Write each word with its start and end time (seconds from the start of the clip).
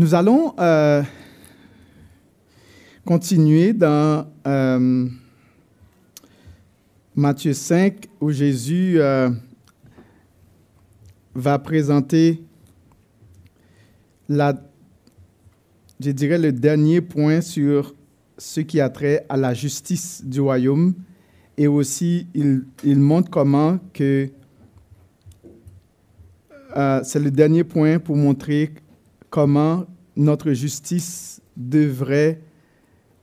Nous 0.00 0.14
allons 0.14 0.54
euh, 0.58 1.02
continuer 3.04 3.74
dans 3.74 4.26
euh, 4.46 5.06
Matthieu 7.14 7.52
5 7.52 8.08
où 8.18 8.30
Jésus 8.30 8.94
euh, 8.98 9.28
va 11.34 11.58
présenter 11.58 12.42
la, 14.26 14.54
je 16.02 16.12
dirais 16.12 16.38
le 16.38 16.52
dernier 16.52 17.02
point 17.02 17.42
sur 17.42 17.94
ce 18.38 18.62
qui 18.62 18.80
a 18.80 18.88
trait 18.88 19.26
à 19.28 19.36
la 19.36 19.52
justice 19.52 20.24
du 20.24 20.40
royaume. 20.40 20.94
Et 21.58 21.66
aussi 21.66 22.26
il, 22.32 22.64
montre 22.98 23.28
comment 23.28 23.78
que 23.92 24.30
c'est 27.02 27.20
le 27.20 27.30
dernier 27.30 27.64
point 27.64 27.98
pour 27.98 28.16
montrer 28.16 28.72
comment 29.30 29.86
notre 30.16 30.52
justice 30.52 31.40
devrait 31.56 32.40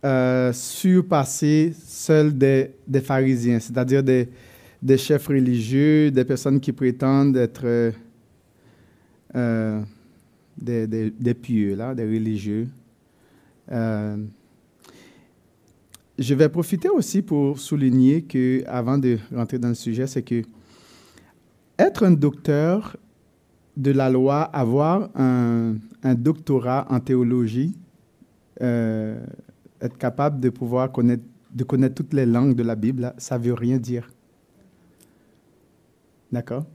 euh, 0.03 0.53
surpasser 0.53 1.73
celle 1.85 2.37
des, 2.37 2.71
des 2.87 3.01
pharisiens, 3.01 3.59
c'est-à-dire 3.59 4.01
des, 4.01 4.29
des, 4.81 4.97
chefs 4.97 5.27
religieux, 5.27 6.09
des 6.11 6.23
personnes 6.23 6.59
qui 6.59 6.71
prétendent 6.71 7.35
être 7.35 7.91
euh, 9.35 9.81
des, 10.57 10.87
des, 10.87 11.33
pieux, 11.33 11.75
là, 11.75 11.93
des 11.93 12.05
religieux. 12.05 12.67
Euh, 13.71 14.17
je 16.17 16.33
vais 16.33 16.49
profiter 16.49 16.89
aussi 16.89 17.21
pour 17.21 17.59
souligner 17.59 18.21
que, 18.23 18.63
avant 18.65 18.97
de 18.97 19.17
rentrer 19.35 19.59
dans 19.59 19.69
le 19.69 19.75
sujet, 19.75 20.07
c'est 20.07 20.23
que 20.23 20.41
être 21.77 22.03
un 22.03 22.11
docteur 22.11 22.97
de 23.77 23.91
la 23.91 24.09
loi, 24.09 24.41
avoir 24.41 25.09
un, 25.15 25.75
doctorat 26.15 26.87
en 26.89 26.99
théologie, 26.99 27.77
euh, 28.61 29.23
être 29.79 29.97
capable 29.97 30.39
de 30.39 30.49
pouvoir 30.49 30.91
connaître, 30.91 31.23
toutes 31.95 32.13
les 32.13 32.25
langues 32.25 32.55
de 32.55 32.63
la 32.63 32.75
Bible, 32.75 33.13
ça 33.17 33.37
ne 33.37 33.43
veut 33.43 33.53
rien 33.53 33.77
dire. 33.77 34.09
D'accord? 36.31 36.65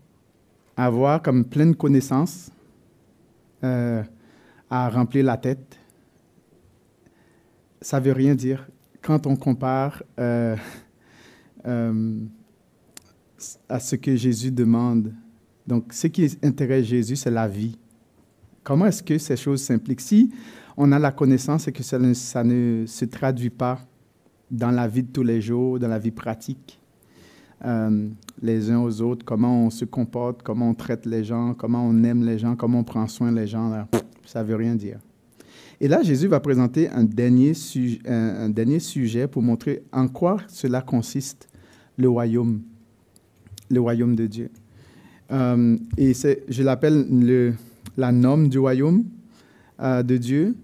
Avoir 0.76 1.20
comme 1.22 1.44
pleine 1.44 1.74
connaissance 1.74 2.50
euh, 3.64 4.02
à 4.70 4.88
remplir 4.88 5.24
la 5.24 5.36
tête, 5.36 5.78
ça 7.80 7.98
ne 7.98 8.04
veut 8.04 8.12
rien 8.12 8.36
dire. 8.36 8.68
Quand 9.02 9.26
on 9.26 9.34
compare 9.34 10.04
euh, 10.20 10.56
à 13.68 13.80
ce 13.80 13.96
que 13.96 14.14
Jésus 14.14 14.52
demande, 14.52 15.12
donc 15.66 15.92
ce 15.92 16.06
qui 16.08 16.36
intéresse 16.42 16.86
Jésus, 16.86 17.16
c'est 17.16 17.30
la 17.30 17.48
vie. 17.48 17.78
Comment 18.64 18.86
est-ce 18.86 19.02
que 19.02 19.18
ces 19.18 19.36
choses 19.36 19.62
s'impliquent? 19.62 20.00
Si 20.00 20.30
on 20.76 20.92
a 20.92 20.98
la 20.98 21.12
connaissance 21.12 21.68
et 21.68 21.72
que 21.72 21.82
ça 21.82 21.98
ne, 21.98 22.14
se 22.86 23.04
traduit 23.04 23.50
pas 23.50 23.80
dans 24.50 24.70
la 24.70 24.88
vie 24.88 25.02
de 25.02 25.10
tous 25.10 25.22
les 25.22 25.40
jours, 25.40 25.78
dans 25.78 25.88
la 25.88 25.98
vie 25.98 26.10
pratique, 26.10 26.78
euh, 27.64 28.08
les 28.40 28.70
uns 28.70 28.80
aux 28.80 29.00
autres, 29.00 29.24
comment 29.24 29.66
on 29.66 29.70
se 29.70 29.84
comporte, 29.84 30.42
comment 30.42 30.70
on 30.70 30.74
traite 30.74 31.06
les 31.06 31.24
gens, 31.24 31.54
comment 31.54 31.86
on 31.86 32.02
aime 32.02 32.24
les 32.24 32.38
gens, 32.38 32.56
comment 32.56 32.80
on 32.80 32.84
prend 32.84 33.06
soin 33.06 33.32
des 33.32 33.46
gens, 33.46 33.86
ça 34.26 34.42
ne 34.42 34.48
veut 34.48 34.56
rien 34.56 34.74
dire. 34.74 34.98
Et 35.80 35.88
là, 35.88 36.02
Jésus 36.02 36.28
va 36.28 36.40
présenter 36.40 36.88
un 36.90 37.04
dernier, 37.04 37.52
un 38.06 38.48
dernier 38.48 38.78
sujet 38.78 39.26
pour 39.26 39.42
montrer 39.42 39.82
en 39.92 40.08
quoi 40.08 40.38
cela 40.48 40.80
consiste, 40.80 41.48
le 41.96 42.08
royaume, 42.08 42.62
le 43.70 43.80
royaume 43.80 44.14
de 44.14 44.26
Dieu. 44.26 44.50
Euh, 45.32 45.76
et 45.96 46.12
je 46.12 46.62
l'appelle 46.62 47.06
la 47.96 48.12
norme 48.12 48.48
du 48.48 48.58
royaume 48.58 49.04
euh, 49.80 50.02
de 50.02 50.16
Dieu. 50.16 50.54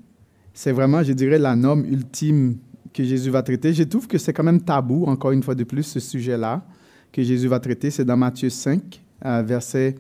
C'est 0.53 0.73
vraiment, 0.73 1.03
je 1.03 1.13
dirais, 1.13 1.39
la 1.39 1.57
norme 1.57 1.85
ultime 1.85 2.57
que 2.93 3.05
Jésus 3.05 3.31
va 3.31 3.43
traiter. 3.43 3.73
Je 3.73 3.85
trouve 3.85 4.07
que 4.07 4.19
c'est 4.19 4.33
quand 4.33 4.45
même 4.45 4.61
tabou, 4.61 5.05
encore 5.07 5.33
une 5.33 5.43
fois 5.43 5.55
de 5.55 5.65
plus, 5.65 5.85
ce 5.85 6.01
sujet-là 6.01 6.63
que 7.13 7.23
Jésus 7.23 7.49
va 7.49 7.61
traiter. 7.61 7.91
C'est 7.91 8.05
dans 8.05 8.17
Matthieu 8.17 8.51
5, 8.51 9.01
euh, 9.25 9.43
versets 9.43 9.95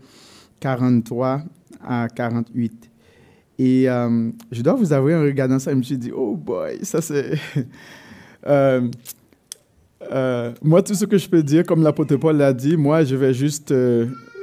43 0.60 1.42
à 1.86 2.08
48. 2.08 2.90
Et 3.60 3.88
euh, 3.88 4.30
je 4.52 4.62
dois 4.62 4.74
vous 4.74 4.92
avouer, 4.92 5.14
en 5.14 5.22
regardant 5.22 5.58
ça, 5.58 5.70
je 5.70 5.76
me 5.76 5.82
suis 5.82 5.98
dit, 5.98 6.12
oh 6.14 6.36
boy, 6.36 6.78
ça 6.82 7.00
c'est... 7.00 7.38
moi, 10.62 10.82
tout 10.82 10.94
ce 10.94 11.04
que 11.04 11.18
je 11.18 11.28
peux 11.28 11.42
dire, 11.42 11.64
comme 11.64 11.82
l'apôtre 11.82 12.16
Paul 12.16 12.36
l'a 12.36 12.52
dit, 12.52 12.76
moi, 12.76 13.04
je 13.04 13.16
vais 13.16 13.34
juste 13.34 13.72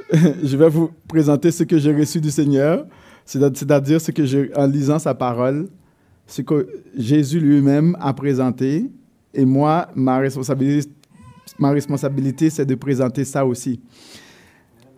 je 0.42 0.56
vais 0.56 0.68
vous 0.68 0.90
présenter 1.08 1.50
ce 1.50 1.64
que 1.64 1.78
j'ai 1.78 1.94
reçu 1.94 2.20
du 2.20 2.30
Seigneur, 2.30 2.86
c'est-à-dire 3.24 4.00
ce 4.00 4.10
que 4.10 4.24
j'ai, 4.24 4.50
en 4.56 4.66
lisant 4.66 4.98
sa 4.98 5.14
parole, 5.14 5.68
ce 6.26 6.42
que 6.42 6.68
Jésus 6.96 7.40
lui-même 7.40 7.96
a 8.00 8.12
présenté. 8.12 8.90
Et 9.34 9.44
moi, 9.44 9.88
ma 9.94 10.18
responsabilité, 10.18 10.88
ma 11.58 11.70
responsabilité 11.70 12.50
c'est 12.50 12.66
de 12.66 12.74
présenter 12.74 13.24
ça 13.24 13.44
aussi. 13.44 13.80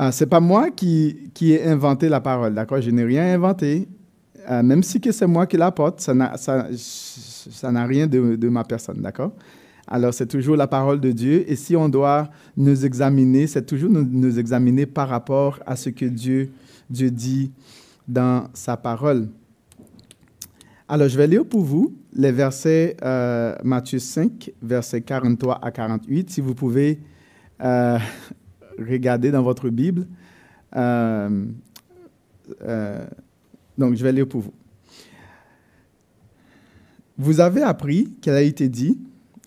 Euh, 0.00 0.10
c'est 0.12 0.26
pas 0.26 0.40
moi 0.40 0.70
qui, 0.70 1.30
qui 1.34 1.52
ai 1.52 1.64
inventé 1.64 2.08
la 2.08 2.20
parole, 2.20 2.54
d'accord? 2.54 2.80
Je 2.80 2.90
n'ai 2.90 3.04
rien 3.04 3.34
inventé. 3.34 3.88
Euh, 4.48 4.62
même 4.62 4.82
si 4.82 5.00
c'est 5.10 5.26
moi 5.26 5.46
qui 5.46 5.56
l'apporte, 5.56 6.00
ça 6.00 6.14
n'a 6.14 7.86
rien 7.86 8.06
de, 8.06 8.36
de 8.36 8.48
ma 8.48 8.64
personne, 8.64 9.00
d'accord? 9.00 9.32
Alors, 9.90 10.12
c'est 10.12 10.26
toujours 10.26 10.56
la 10.56 10.66
parole 10.66 11.00
de 11.00 11.10
Dieu. 11.12 11.50
Et 11.50 11.56
si 11.56 11.74
on 11.74 11.88
doit 11.88 12.28
nous 12.56 12.84
examiner, 12.84 13.46
c'est 13.46 13.64
toujours 13.64 13.90
nous, 13.90 14.38
examiner 14.38 14.84
par 14.84 15.08
rapport 15.08 15.60
à 15.64 15.76
ce 15.76 15.88
que 15.88 16.04
Dieu, 16.04 16.50
Dieu 16.90 17.10
dit 17.10 17.52
dans 18.06 18.48
sa 18.52 18.76
parole. 18.76 19.28
Alors, 20.86 21.08
je 21.08 21.16
vais 21.16 21.26
lire 21.26 21.46
pour 21.46 21.62
vous 21.62 21.96
les 22.12 22.32
versets 22.32 22.96
euh, 23.02 23.54
Matthieu 23.64 23.98
5, 23.98 24.50
versets 24.62 25.00
43 25.00 25.58
à 25.62 25.70
48. 25.70 26.30
Si 26.30 26.42
vous 26.42 26.54
pouvez 26.54 27.00
euh, 27.62 27.98
regarder 28.78 29.30
dans 29.30 29.42
votre 29.42 29.70
Bible. 29.70 30.06
Euh, 30.76 31.46
donc, 33.78 33.94
je 33.94 34.04
vais 34.04 34.12
lire 34.12 34.28
pour 34.28 34.42
vous. 34.42 34.52
Vous 37.16 37.40
avez 37.40 37.62
appris 37.62 38.14
qu'elle 38.20 38.34
a 38.34 38.42
été 38.42 38.68
dit 38.68 38.98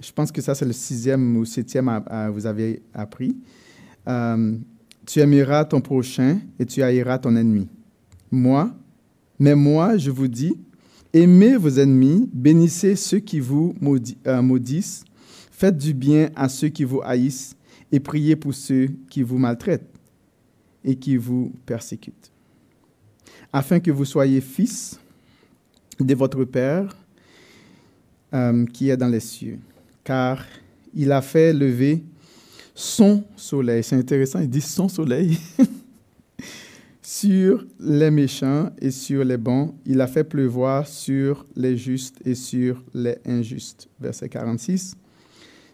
je 0.02 0.12
pense 0.12 0.32
que 0.32 0.42
ça, 0.42 0.56
c'est 0.56 0.66
le 0.66 0.74
sixième 0.74 1.38
ou 1.38 1.46
septième 1.46 1.88
à, 1.90 2.30
vous 2.30 2.46
avez 2.46 2.82
appris. 2.94 3.38
Euh, 4.08 4.58
tu 5.06 5.20
aimeras 5.20 5.66
ton 5.66 5.82
prochain 5.82 6.40
et 6.60 6.66
tu 6.66 6.82
haïras 6.82 7.20
ton 7.20 7.36
ennemi. 7.36 7.68
Moi, 8.32 8.74
mais 9.40 9.56
moi, 9.56 9.98
je 9.98 10.10
vous 10.10 10.28
dis, 10.28 10.56
aimez 11.14 11.56
vos 11.56 11.70
ennemis, 11.70 12.30
bénissez 12.34 12.96
ceux 12.96 13.20
qui 13.20 13.40
vous 13.40 13.76
euh, 14.28 14.42
maudissent, 14.42 15.04
faites 15.52 15.78
du 15.78 15.94
bien 15.94 16.30
à 16.36 16.50
ceux 16.50 16.70
qui 16.70 16.84
vous 16.84 17.02
haïssent 17.04 17.56
et 17.92 18.00
priez 18.00 18.36
pour 18.36 18.54
ceux 18.54 18.88
qui 19.10 19.22
vous 19.22 19.38
maltraitent 19.38 19.90
et 20.84 20.96
qui 20.96 21.18
vous 21.18 21.52
persécutent, 21.66 22.32
afin 23.54 23.80
que 23.80 23.92
vous 23.92 24.06
soyez 24.06 24.42
fils 24.42 25.00
de 26.00 26.16
votre 26.16 26.44
Père 26.46 26.96
euh, 28.34 28.66
qui 28.66 28.90
est 28.90 28.98
dans 28.98 29.10
les 29.10 29.20
cieux 29.20 29.60
car 30.12 30.46
il 30.94 31.10
a 31.14 31.22
fait 31.22 31.54
lever 31.54 32.04
son 32.76 33.24
soleil. 33.38 33.82
C'est 33.82 33.96
intéressant, 33.96 34.40
il 34.42 34.50
dit 34.50 34.60
son 34.60 34.90
soleil. 34.90 35.38
sur 37.02 37.66
les 37.80 38.12
méchants 38.12 38.72
et 38.82 38.92
sur 38.92 39.24
les 39.24 39.38
bons. 39.38 39.74
Il 39.86 40.02
a 40.02 40.08
fait 40.08 40.26
pleuvoir 40.26 40.86
sur 40.86 41.46
les 41.56 41.78
justes 41.78 42.18
et 42.26 42.36
sur 42.36 42.84
les 42.94 43.20
injustes. 43.26 43.88
Verset 44.02 44.28
46. 44.28 44.96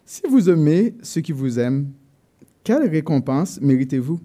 Si 0.06 0.22
vous 0.30 0.48
aimez 0.48 0.94
ceux 1.02 1.20
qui 1.20 1.32
vous 1.32 1.58
aiment, 1.58 1.90
quelle 2.62 2.88
récompense 2.88 3.60
méritez-vous? 3.60 4.20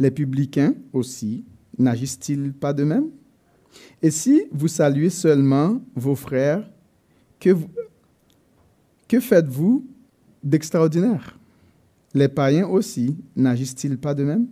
Les 0.00 0.10
publicains 0.10 0.74
aussi, 0.92 1.44
n'agissent-ils 1.78 2.52
pas 2.52 2.72
de 2.72 2.82
même 2.82 3.10
Et 4.02 4.10
si 4.10 4.42
vous 4.50 4.66
saluez 4.66 5.10
seulement 5.10 5.80
vos 5.94 6.16
frères, 6.16 6.68
que 7.38 7.50
vous, 7.50 7.68
que 9.12 9.20
faites-vous 9.20 9.86
d'extraordinaire? 10.42 11.38
Les 12.14 12.28
païens 12.28 12.66
aussi 12.66 13.14
n'agissent-ils 13.36 13.98
pas 13.98 14.14
de 14.14 14.24
même 14.24 14.46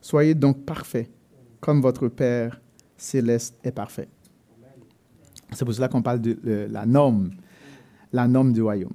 Soyez 0.00 0.36
donc 0.36 0.64
parfaits, 0.64 1.10
comme 1.58 1.80
votre 1.80 2.06
Père 2.06 2.60
céleste 2.96 3.56
est 3.64 3.72
parfait. 3.72 4.06
C'est 5.50 5.64
pour 5.64 5.74
cela 5.74 5.88
qu'on 5.88 6.00
parle 6.00 6.20
de, 6.20 6.34
de, 6.34 6.68
la 6.70 6.86
norme, 6.86 7.30
la 8.12 8.28
norme 8.28 8.52
du 8.52 8.62
royaume. 8.62 8.92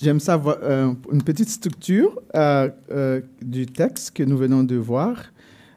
J'aime 0.00 0.20
ça, 0.20 0.40
euh, 0.42 0.94
une 1.12 1.22
petite 1.22 1.50
structure 1.50 2.18
euh, 2.34 2.70
euh, 2.90 3.20
du 3.42 3.66
texte 3.66 4.12
que 4.12 4.22
nous 4.22 4.38
venons 4.38 4.64
de 4.64 4.76
voir. 4.76 5.22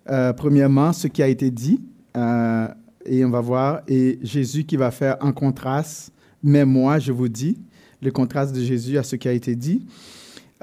Euh, 0.10 0.32
premièrement, 0.32 0.94
ce 0.94 1.08
qui 1.08 1.22
a 1.22 1.28
été 1.28 1.52
dit, 1.52 1.82
euh, 2.16 2.70
et 3.06 3.26
on 3.26 3.30
va 3.30 3.42
voir, 3.42 3.82
et 3.90 4.20
Jésus 4.22 4.64
qui 4.64 4.78
va 4.78 4.90
faire 4.90 5.18
un 5.20 5.34
contraste, 5.34 6.14
mais 6.42 6.64
moi, 6.64 6.98
je 6.98 7.12
vous 7.12 7.28
dis, 7.28 7.58
le 8.02 8.12
contraste 8.12 8.56
de 8.56 8.62
Jésus 8.62 8.98
à 8.98 9.04
ce 9.04 9.16
qui 9.16 9.28
a 9.28 9.32
été 9.32 9.56
dit. 9.56 9.86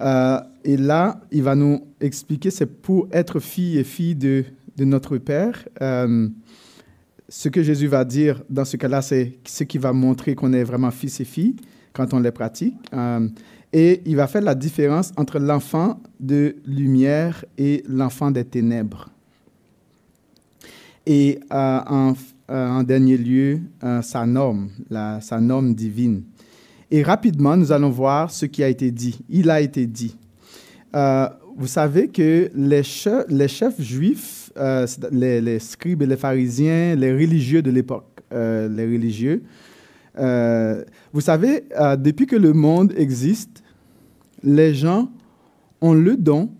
Euh, 0.00 0.40
et 0.64 0.76
là, 0.76 1.20
il 1.30 1.42
va 1.42 1.54
nous 1.54 1.80
expliquer, 2.00 2.50
c'est 2.50 2.66
pour 2.66 3.08
être 3.12 3.40
fille 3.40 3.78
et 3.78 3.84
fille 3.84 4.14
de, 4.14 4.44
notre 4.78 5.18
Père. 5.18 5.66
Euh, 5.82 6.28
ce 7.28 7.48
que 7.48 7.62
Jésus 7.62 7.88
va 7.88 8.04
dire 8.04 8.42
dans 8.48 8.64
ce 8.64 8.76
cas-là, 8.76 9.02
c'est 9.02 9.38
ce 9.44 9.64
qui 9.64 9.78
va 9.78 9.92
montrer 9.92 10.34
qu'on 10.34 10.52
est 10.52 10.62
vraiment 10.62 10.90
fils 10.90 11.20
et 11.20 11.24
filles 11.24 11.56
quand 11.92 12.14
on 12.14 12.20
les 12.20 12.30
pratique. 12.30 12.76
Euh, 12.94 13.28
et 13.72 14.02
il 14.06 14.16
va 14.16 14.28
faire 14.28 14.42
la 14.42 14.54
différence 14.54 15.12
entre 15.16 15.38
l'enfant 15.38 16.00
de 16.20 16.56
lumière 16.64 17.44
et 17.58 17.82
l'enfant 17.88 18.30
des 18.30 18.44
ténèbres. 18.44 19.10
Et 21.04 21.40
en, 21.50 22.14
en, 22.48 22.82
dernier 22.82 23.18
lieu, 23.18 23.60
sa 24.02 24.24
norme, 24.26 24.70
la, 24.90 25.20
sa 25.20 25.40
norme 25.40 25.74
divine. 25.74 26.22
Et 26.90 27.02
rapidement, 27.02 27.56
nous 27.56 27.72
allons 27.72 27.90
voir 27.90 28.30
ce 28.30 28.46
qui 28.46 28.62
a 28.62 28.68
été 28.68 28.90
dit. 28.90 29.18
Il 29.28 29.50
a 29.50 29.60
été 29.60 29.86
dit. 29.86 30.16
vous 30.92 31.66
savez 31.66 32.08
que 32.08 32.50
les, 32.54 32.82
chefs, 32.82 33.80
juifs, 33.80 34.50
les, 35.10 35.40
les, 35.40 35.58
scribes 35.58 36.02
et 36.02 36.06
les 36.06 36.16
pharisiens, 36.16 36.94
les 36.94 37.12
religieux 37.12 37.62
de 37.62 37.70
l'époque, 37.70 38.22
les 38.30 38.84
religieux, 38.84 39.42
euh, 40.18 40.84
vous 41.12 41.20
savez, 41.20 41.64
euh, 41.78 41.96
depuis 41.96 42.26
que 42.26 42.36
le 42.36 42.52
monde 42.52 42.92
existe, 42.96 43.62
les 44.42 44.74
gens 44.74 45.10
ont 45.80 45.94
le 45.94 46.16
don, 46.16 46.50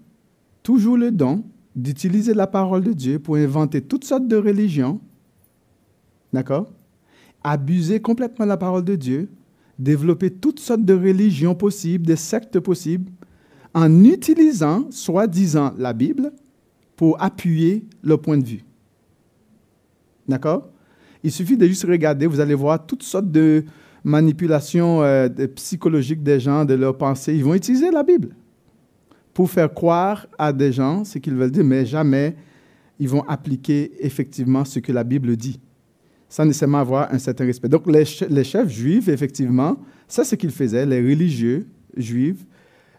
toujours 0.63 0.97
le 0.97 1.11
don, 1.11 1.45
d'utiliser 1.75 2.35
la 2.35 2.47
parole 2.47 2.83
de 2.83 2.93
Dieu 2.93 3.19
pour 3.19 3.37
inventer 3.37 3.81
toutes 3.81 4.05
sortes 4.05 4.27
de 4.27 4.37
religions, 4.37 5.01
d'accord? 6.33 6.73
Abuser 7.43 8.01
complètement 8.01 8.47
la 8.47 8.57
parole 8.57 8.85
de 8.85 8.97
Dieu, 8.97 9.29
développer 9.79 10.31
toutes 10.31 10.61
sortes 10.61 10.85
de 10.85 10.95
religions 10.95 11.55
possibles, 11.55 12.07
des 12.07 12.17
sectes 12.17 12.59
possibles, 12.61 13.11
en 13.75 14.05
utilisant, 14.05 14.87
soi-disant, 14.91 15.75
la 15.79 15.93
Bible 15.93 16.33
pour 16.97 17.23
appuyer 17.23 17.85
leur 18.03 18.21
point 18.21 18.39
de 18.39 18.45
vue. 18.45 18.65
D'accord? 20.27 20.69
Il 21.23 21.31
suffit 21.31 21.57
de 21.57 21.67
juste 21.67 21.85
regarder, 21.85 22.27
vous 22.27 22.41
allez 22.41 22.55
voir 22.55 22.85
toutes 22.85 23.03
sortes 23.03 23.31
de 23.31 23.65
manipulations 24.05 25.03
euh, 25.03 25.29
psychologiques 25.55 26.23
des 26.23 26.41
gens, 26.41 26.65
de 26.65 26.75
leurs 26.75 26.97
pensées. 26.97 27.35
Ils 27.35 27.45
vont 27.45 27.55
utiliser 27.55 27.91
la 27.91 28.03
Bible 28.03 28.31
pour 29.35 29.51
faire 29.51 29.73
croire 29.73 30.27
à 30.39 30.53
des 30.53 30.73
gens 30.73 31.05
ce 31.05 31.19
qu'ils 31.19 31.35
veulent 31.35 31.51
dire, 31.51 31.65
mais 31.65 31.87
jamais 31.87 32.37
ils 32.99 33.09
vont 33.09 33.23
appliquer 33.29 33.93
effectivement 34.05 34.65
ce 34.65 34.81
que 34.81 34.91
la 34.91 35.05
Bible 35.05 35.37
dit, 35.37 35.61
sans 36.29 36.45
nécessairement 36.45 36.79
avoir 36.79 37.13
un 37.13 37.19
certain 37.19 37.47
respect. 37.47 37.69
Donc 37.69 37.87
les, 37.87 38.05
chefs 38.05 38.69
juifs, 38.69 39.09
effectivement, 39.09 39.79
c'est 40.07 40.25
ce 40.25 40.35
qu'ils 40.35 40.51
faisaient, 40.51 40.85
les 40.85 41.01
religieux 41.01 41.67
juifs, 41.97 42.45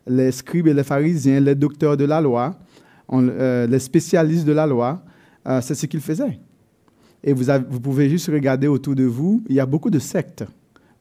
les 0.07 0.31
scribes 0.31 0.67
et 0.67 0.73
les 0.73 0.83
pharisiens, 0.83 1.39
les 1.39 1.55
docteurs 1.55 1.95
de 1.95 2.05
la 2.05 2.19
loi, 2.19 2.57
euh, 3.13 3.67
les 3.67 3.79
spécialistes 3.79 4.45
de 4.45 4.51
la 4.51 4.65
loi, 4.65 5.03
euh, 5.47 5.61
c'est 5.61 5.75
ce 5.75 5.85
qu'ils 5.85 6.01
faisaient. 6.01 6.39
Et 7.23 7.33
vous, 7.33 7.79
pouvez 7.79 8.09
juste 8.09 8.27
regarder 8.27 8.67
autour 8.67 8.95
de 8.95 9.03
vous, 9.03 9.43
il 9.47 9.55
y 9.55 9.59
a 9.59 9.65
beaucoup 9.65 9.89
de 9.89 9.99
sectes, 9.99 10.45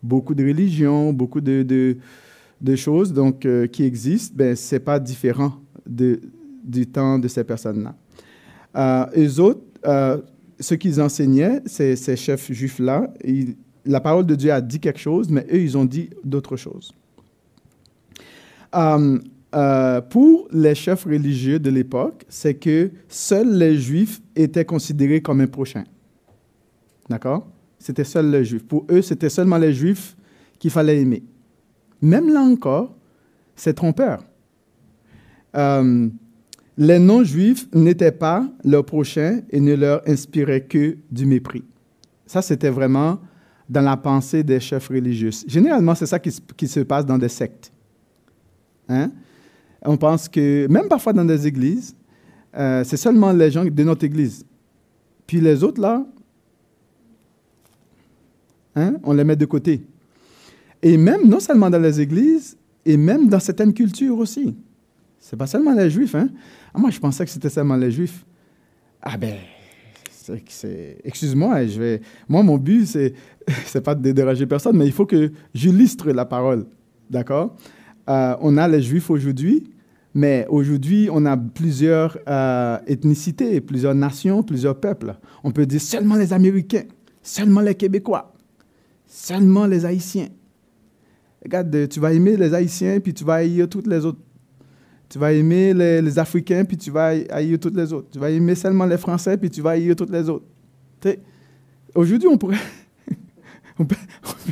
beaucoup 0.02 0.34
de 0.34 0.44
religions, 0.44 1.12
beaucoup 1.12 1.40
de, 1.40 1.96
choses 2.74 3.12
donc, 3.12 3.46
euh, 3.46 3.66
qui 3.68 3.84
existent. 3.84 4.34
Ben, 4.36 4.54
Ce 4.54 4.74
n'est 4.74 4.80
pas 4.80 4.98
différent 4.98 5.54
du 5.86 6.86
temps 6.86 7.18
de 7.18 7.28
ces 7.28 7.44
personnes-là. 7.44 7.94
Eux 9.16 9.40
autres, 9.40 9.62
ce 10.60 10.74
qu'ils 10.74 11.00
enseignaient, 11.00 11.60
ces, 11.66 11.96
ces 11.96 12.16
chefs 12.16 12.52
juifs-là, 12.52 13.12
la 13.84 14.00
parole 14.00 14.26
de 14.26 14.34
Dieu 14.34 14.52
a 14.52 14.60
dit 14.60 14.80
quelque 14.80 15.00
chose, 15.00 15.30
mais 15.30 15.46
eux, 15.52 15.60
ils 15.60 15.76
ont 15.76 15.84
dit 15.84 16.10
d'autres 16.24 16.56
choses. 16.56 16.92
Euh, 18.74 20.00
pour 20.02 20.48
les 20.52 20.74
chefs 20.74 21.04
religieux 21.04 21.58
de 21.58 21.70
l'époque, 21.70 22.24
c'est 22.28 22.54
que 22.54 22.90
seuls 23.08 23.56
les 23.56 23.78
juifs 23.78 24.20
étaient 24.36 24.64
considérés 24.64 25.22
comme 25.22 25.40
un 25.40 25.46
prochain. 25.46 25.84
D'accord? 27.08 27.48
C'était 27.78 28.04
seul 28.04 28.30
les 28.30 28.44
Juifs. 28.44 28.64
Pour 28.64 28.86
eux, 28.90 29.02
c'était 29.02 29.30
seulement 29.30 29.56
les 29.56 29.72
Juifs 29.72 30.16
qu'il 30.58 30.70
fallait 30.70 31.00
aimer. 31.00 31.22
Même 32.02 32.32
là 32.32 32.40
encore, 32.40 32.94
c'est 33.54 33.74
trompeur. 33.74 34.22
Euh, 35.56 36.08
les 36.78 36.98
non-juifs 36.98 37.66
n'étaient 37.74 38.12
pas 38.12 38.48
leurs 38.64 38.84
prochains 38.84 39.40
et 39.50 39.60
ne 39.60 39.74
leur 39.74 40.00
inspiraient 40.08 40.64
que 40.64 40.96
du 41.10 41.26
mépris. 41.26 41.64
Ça, 42.24 42.40
c'était 42.40 42.70
vraiment 42.70 43.18
dans 43.68 43.82
la 43.82 43.96
pensée 43.96 44.42
des 44.42 44.60
chefs 44.60 44.88
religieux. 44.88 45.30
Généralement, 45.46 45.94
c'est 45.94 46.06
ça 46.06 46.18
qui, 46.18 46.30
se 46.68 46.80
passe 46.80 47.04
dans 47.04 47.18
des 47.18 47.28
sectes. 47.28 47.70
Hein? 48.88 49.10
On 49.82 49.96
pense 49.96 50.28
que, 50.28 50.66
même 50.68 50.88
parfois 50.88 51.12
dans 51.12 51.24
des 51.24 51.46
églises, 51.46 51.94
euh, 52.56 52.82
c'est 52.84 52.96
seulement 52.96 53.32
les 53.32 53.50
gens 53.50 53.64
de 53.64 53.82
notre 53.82 54.04
église. 54.04 54.46
Puis 55.26 55.40
les 55.40 55.62
autres, 55.62 55.80
là, 55.80 56.06
Hein? 58.78 58.96
on 59.02 59.12
les 59.12 59.24
met 59.24 59.36
de 59.36 59.44
côté. 59.44 59.82
Et 60.82 60.96
même, 60.96 61.28
non 61.28 61.40
seulement 61.40 61.68
dans 61.68 61.80
les 61.80 62.00
églises, 62.00 62.56
et 62.84 62.96
même 62.96 63.28
dans 63.28 63.40
certaines 63.40 63.74
cultures 63.74 64.16
aussi. 64.18 64.56
C'est 65.18 65.36
pas 65.36 65.46
seulement 65.46 65.74
les 65.74 65.90
juifs. 65.90 66.14
Hein? 66.14 66.28
Ah, 66.72 66.78
moi, 66.78 66.90
je 66.90 66.98
pensais 66.98 67.24
que 67.24 67.30
c'était 67.30 67.50
seulement 67.50 67.76
les 67.76 67.90
juifs. 67.90 68.24
Ah 69.02 69.16
ben, 69.16 69.34
excuse-moi, 71.04 71.66
je 71.66 71.80
vais. 71.80 72.00
Moi, 72.28 72.42
mon 72.42 72.58
but, 72.58 72.86
c'est, 72.86 73.14
c'est 73.66 73.80
pas 73.80 73.94
de 73.94 74.12
déranger 74.12 74.46
personne, 74.46 74.76
mais 74.76 74.86
il 74.86 74.92
faut 74.92 75.06
que 75.06 75.32
j'illustre 75.54 76.10
la 76.10 76.24
parole. 76.24 76.66
D'accord? 77.10 77.56
Euh, 78.08 78.36
On 78.40 78.56
a 78.56 78.68
les 78.68 78.82
juifs 78.82 79.10
aujourd'hui, 79.10 79.70
mais 80.14 80.46
aujourd'hui, 80.48 81.08
on 81.12 81.24
a 81.26 81.36
plusieurs 81.36 82.18
euh, 82.28 82.78
ethnicités, 82.86 83.60
plusieurs 83.60 83.94
nations, 83.94 84.42
plusieurs 84.42 84.78
peuples. 84.78 85.14
On 85.44 85.52
peut 85.52 85.66
dire 85.66 85.80
seulement 85.80 86.16
les 86.16 86.32
Américains, 86.32 86.84
seulement 87.22 87.60
les 87.60 87.74
Québécois, 87.74 88.34
Seulement 89.10 89.66
les 89.66 89.86
Haïtiens. 89.86 90.28
Regarde, 91.42 91.88
tu 91.88 91.98
vas 91.98 92.12
aimer 92.12 92.36
les 92.36 92.52
Haïtiens, 92.52 93.00
puis 93.00 93.14
tu 93.14 93.24
vas 93.24 93.36
haïr 93.36 93.66
toutes 93.66 93.86
les 93.86 94.04
autres. 94.04 94.18
Tu 95.08 95.18
vas 95.18 95.32
aimer 95.32 95.72
les, 95.72 96.18
Africains, 96.18 96.64
puis 96.64 96.76
tu 96.76 96.90
vas 96.90 97.14
haïr 97.30 97.58
toutes 97.58 97.76
les 97.76 97.92
autres. 97.92 98.08
Tu 98.10 98.18
vas 98.18 98.30
aimer 98.30 98.54
seulement 98.54 98.84
les 98.84 98.98
Français, 98.98 99.36
puis 99.38 99.48
tu 99.48 99.62
vas 99.62 99.70
haïr 99.70 99.96
toutes 99.96 100.10
les 100.10 100.28
autres. 100.28 100.44
Aujourd'hui, 101.94 102.28
on 102.28 102.36
pourrait, 102.36 102.58
on 103.78 103.84
peut, 103.86 103.96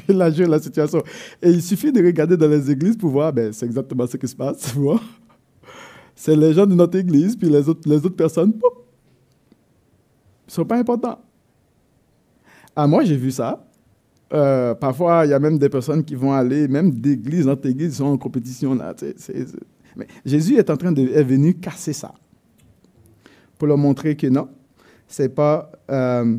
élargir 0.08 0.48
la 0.48 0.58
situation. 0.58 1.02
Et 1.42 1.50
il 1.50 1.62
suffit 1.62 1.92
de 1.92 2.02
regarder 2.02 2.36
dans 2.36 2.48
les 2.48 2.70
églises 2.70 2.96
pour 2.96 3.10
voir, 3.10 3.32
ben, 3.32 3.52
c'est 3.52 3.66
exactement 3.66 4.06
ce 4.06 4.16
qui 4.16 4.28
se 4.28 4.36
passe. 4.36 4.74
C'est 6.18 6.34
les 6.34 6.54
gens 6.54 6.64
de 6.64 6.74
notre 6.74 6.98
église, 6.98 7.36
puis 7.36 7.50
les 7.50 7.68
autres, 7.68 7.86
les 7.86 7.96
autres 7.96 8.16
personnes, 8.16 8.54
ils 8.54 8.62
ne 10.46 10.50
sont 10.50 10.64
pas 10.64 10.78
importants. 10.78 11.18
Ah, 12.74 12.86
moi, 12.86 13.04
j'ai 13.04 13.18
vu 13.18 13.30
ça. 13.30 13.66
Euh, 14.32 14.74
parfois, 14.74 15.26
il 15.26 15.30
y 15.30 15.34
a 15.34 15.38
même 15.38 15.58
des 15.58 15.68
personnes 15.68 16.02
qui 16.02 16.14
vont 16.14 16.32
aller, 16.32 16.68
même 16.68 16.90
d'église 16.90 17.46
en 17.46 17.54
église, 17.54 17.96
sont 17.96 18.06
en 18.06 18.16
compétition. 18.16 18.74
Là, 18.74 18.94
Mais 19.96 20.06
Jésus 20.24 20.56
est 20.56 20.70
en 20.70 20.76
train 20.76 20.92
de, 20.92 21.02
est 21.02 21.22
venu 21.22 21.54
casser 21.54 21.92
ça 21.92 22.14
pour 23.58 23.66
leur 23.66 23.78
montrer 23.78 24.16
que 24.16 24.26
non, 24.26 24.48
c'est 25.08 25.30
pas 25.30 25.70
euh, 25.90 26.36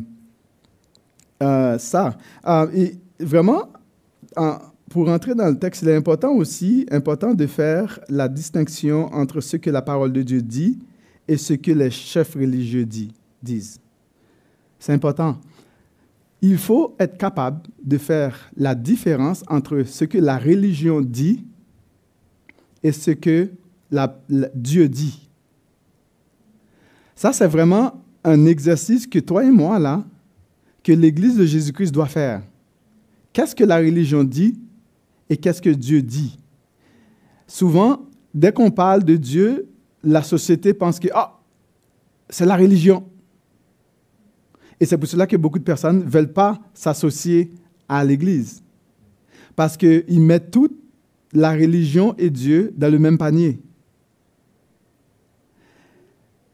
euh, 1.42 1.78
ça. 1.78 2.16
et 2.72 2.94
vraiment, 3.18 3.68
pour 4.88 5.08
entrer 5.08 5.34
dans 5.34 5.48
le 5.48 5.58
texte, 5.58 5.82
il 5.82 5.88
est 5.88 5.96
important 5.96 6.32
aussi, 6.32 6.86
important 6.90 7.34
de 7.34 7.46
faire 7.46 7.98
la 8.08 8.28
distinction 8.28 9.12
entre 9.12 9.40
ce 9.40 9.56
que 9.56 9.70
la 9.70 9.82
parole 9.82 10.12
de 10.12 10.22
Dieu 10.22 10.42
dit 10.42 10.78
et 11.26 11.36
ce 11.36 11.54
que 11.54 11.72
les 11.72 11.90
chefs 11.90 12.34
religieux 12.34 12.86
disent. 13.42 13.80
C'est 14.78 14.92
important 14.92 15.38
il 16.40 16.58
faut 16.58 16.94
être 16.98 17.18
capable 17.18 17.62
de 17.82 17.98
faire 17.98 18.50
la 18.56 18.74
différence 18.74 19.42
entre 19.48 19.82
ce 19.82 20.04
que 20.04 20.18
la 20.18 20.38
religion 20.38 21.00
dit 21.00 21.44
ce 22.92 23.10
que 23.10 23.50
Dieu 24.54 24.88
dit. 24.88 25.28
Ça, 27.14 27.32
c'est 27.32 27.46
vraiment 27.46 28.04
un 28.24 28.46
exercice 28.46 29.06
que 29.06 29.18
toi 29.18 29.44
et 29.44 29.50
moi, 29.50 29.78
là, 29.78 30.04
que 30.82 30.92
l'Église 30.92 31.36
de 31.36 31.44
Jésus-Christ 31.44 31.92
doit 31.92 32.06
faire. 32.06 32.42
Qu'est-ce 33.32 33.54
que 33.54 33.64
la 33.64 33.78
religion 33.78 34.24
dit 34.24 34.58
et 35.28 35.36
qu'est-ce 35.36 35.60
que 35.60 35.70
Dieu 35.70 36.02
dit? 36.02 36.38
Souvent, 37.46 38.06
dès 38.34 38.52
qu'on 38.52 38.70
parle 38.70 39.04
de 39.04 39.16
Dieu, 39.16 39.68
la 40.02 40.22
société 40.22 40.74
pense 40.74 40.98
que 40.98 41.08
ah, 41.14 41.38
c'est 42.30 42.46
la 42.46 42.56
religion. 42.56 43.04
Et 44.80 44.86
c'est 44.86 44.96
pour 44.96 45.08
cela 45.08 45.26
que 45.26 45.36
beaucoup 45.36 45.58
de 45.58 45.64
personnes 45.64 46.00
ne 46.00 46.08
veulent 46.08 46.32
pas 46.32 46.60
s'associer 46.72 47.50
à 47.88 48.04
l'Église. 48.04 48.62
Parce 49.56 49.76
qu'ils 49.76 50.20
mettent 50.20 50.50
toute 50.50 50.72
la 51.32 51.52
religion 51.52 52.14
et 52.18 52.30
Dieu 52.30 52.72
dans 52.76 52.90
le 52.90 52.98
même 52.98 53.18
panier. 53.18 53.60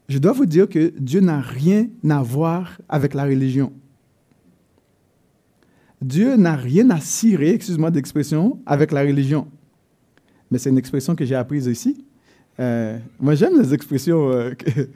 Je 0.07 0.19
dois 0.19 0.33
vous 0.33 0.45
dire 0.45 0.69
que 0.69 0.93
Dieu 0.99 1.19
n'a 1.19 1.41
rien 1.41 1.87
à 2.09 2.21
voir 2.21 2.79
avec 2.87 3.13
la 3.13 3.23
religion. 3.23 3.73
Dieu 6.01 6.35
n'a 6.35 6.55
rien 6.55 6.89
à 6.91 6.99
cirer, 6.99 7.49
excuse-moi 7.51 7.89
d'expression, 7.89 8.59
avec 8.65 8.91
la 8.91 9.01
religion. 9.01 9.47
Mais 10.51 10.59
c'est 10.59 10.69
une 10.69 10.77
expression 10.77 11.15
que 11.15 11.25
j'ai 11.25 11.33
apprise 11.33 11.65
ici. 11.65 12.05
Euh, 12.59 12.99
moi, 13.19 13.33
j'aime 13.33 13.59
les 13.59 13.73
expressions 13.73 14.29
euh, 14.31 14.51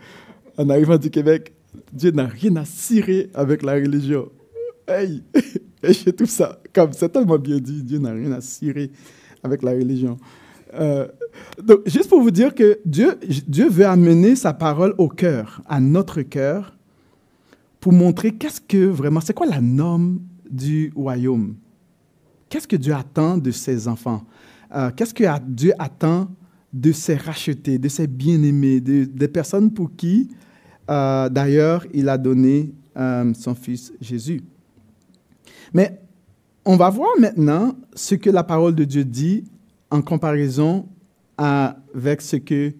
en 0.57 0.69
arrivant 0.69 0.97
du 0.97 1.09
Québec. 1.09 1.53
Dieu 1.91 2.11
n'a 2.11 2.27
rien 2.27 2.55
à 2.57 2.65
cirer 2.65 3.29
avec 3.33 3.63
la 3.63 3.73
religion. 3.73 4.29
Hey, 4.87 5.23
je 5.83 6.09
trouve 6.11 6.29
ça 6.29 6.59
comme 6.73 6.93
c'est 6.93 7.09
tellement 7.09 7.39
bien 7.39 7.57
dit. 7.57 7.81
Dieu 7.83 7.97
n'a 7.97 8.11
rien 8.11 8.31
à 8.31 8.41
cirer 8.41 8.91
avec 9.43 9.63
la 9.63 9.71
religion. 9.71 10.17
Euh, 10.73 11.07
donc, 11.61 11.81
juste 11.85 12.09
pour 12.09 12.21
vous 12.21 12.31
dire 12.31 12.53
que 12.53 12.79
Dieu, 12.85 13.17
Dieu 13.47 13.69
veut 13.69 13.85
amener 13.85 14.35
sa 14.35 14.53
parole 14.53 14.93
au 14.97 15.07
cœur, 15.07 15.61
à 15.67 15.79
notre 15.79 16.21
cœur, 16.21 16.77
pour 17.79 17.93
montrer 17.93 18.33
qu'est-ce 18.33 18.61
que 18.61 18.85
vraiment, 18.85 19.21
c'est 19.21 19.33
quoi 19.33 19.47
la 19.47 19.61
norme 19.61 20.19
du 20.49 20.91
royaume? 20.95 21.55
Qu'est-ce 22.49 22.67
que 22.67 22.75
Dieu 22.75 22.93
attend 22.93 23.37
de 23.37 23.51
ses 23.51 23.87
enfants? 23.87 24.23
Euh, 24.75 24.91
qu'est-ce 24.95 25.13
que 25.13 25.23
Dieu 25.47 25.73
attend 25.79 26.27
de 26.73 26.91
ses 26.91 27.15
rachetés, 27.15 27.79
de 27.79 27.87
ses 27.87 28.05
bien-aimés, 28.05 28.79
des 28.79 29.27
personnes 29.27 29.71
pour 29.71 29.95
qui, 29.95 30.29
euh, 30.89 31.29
d'ailleurs, 31.29 31.85
il 31.93 32.09
a 32.09 32.17
donné 32.17 32.73
son 33.33 33.55
fils 33.55 33.93
Jésus? 34.01 34.41
Mais 35.73 36.01
on 36.69 36.75
va 36.75 36.91
voir 36.91 37.09
maintenant 37.19 37.75
ce 37.95 38.13
que 38.13 38.29
la 38.29 38.43
parole 38.43 38.75
de 38.75 38.83
Dieu 38.83 39.03
dit 39.03 39.43
en 39.89 40.03
comparaison 40.03 40.85
avec 41.35 42.21
ce 42.21 42.35
que 42.35 42.73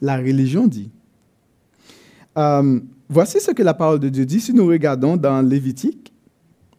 la 0.00 0.16
religion 0.16 0.66
dit. 0.66 0.90
Euh, 2.38 2.80
voici 3.10 3.38
ce 3.38 3.50
que 3.50 3.62
la 3.62 3.74
parole 3.74 4.00
de 4.00 4.08
Dieu 4.08 4.24
dit 4.24 4.40
si 4.40 4.54
nous 4.54 4.66
regardons 4.66 5.18
dans 5.18 5.42
Lévitique, 5.42 6.14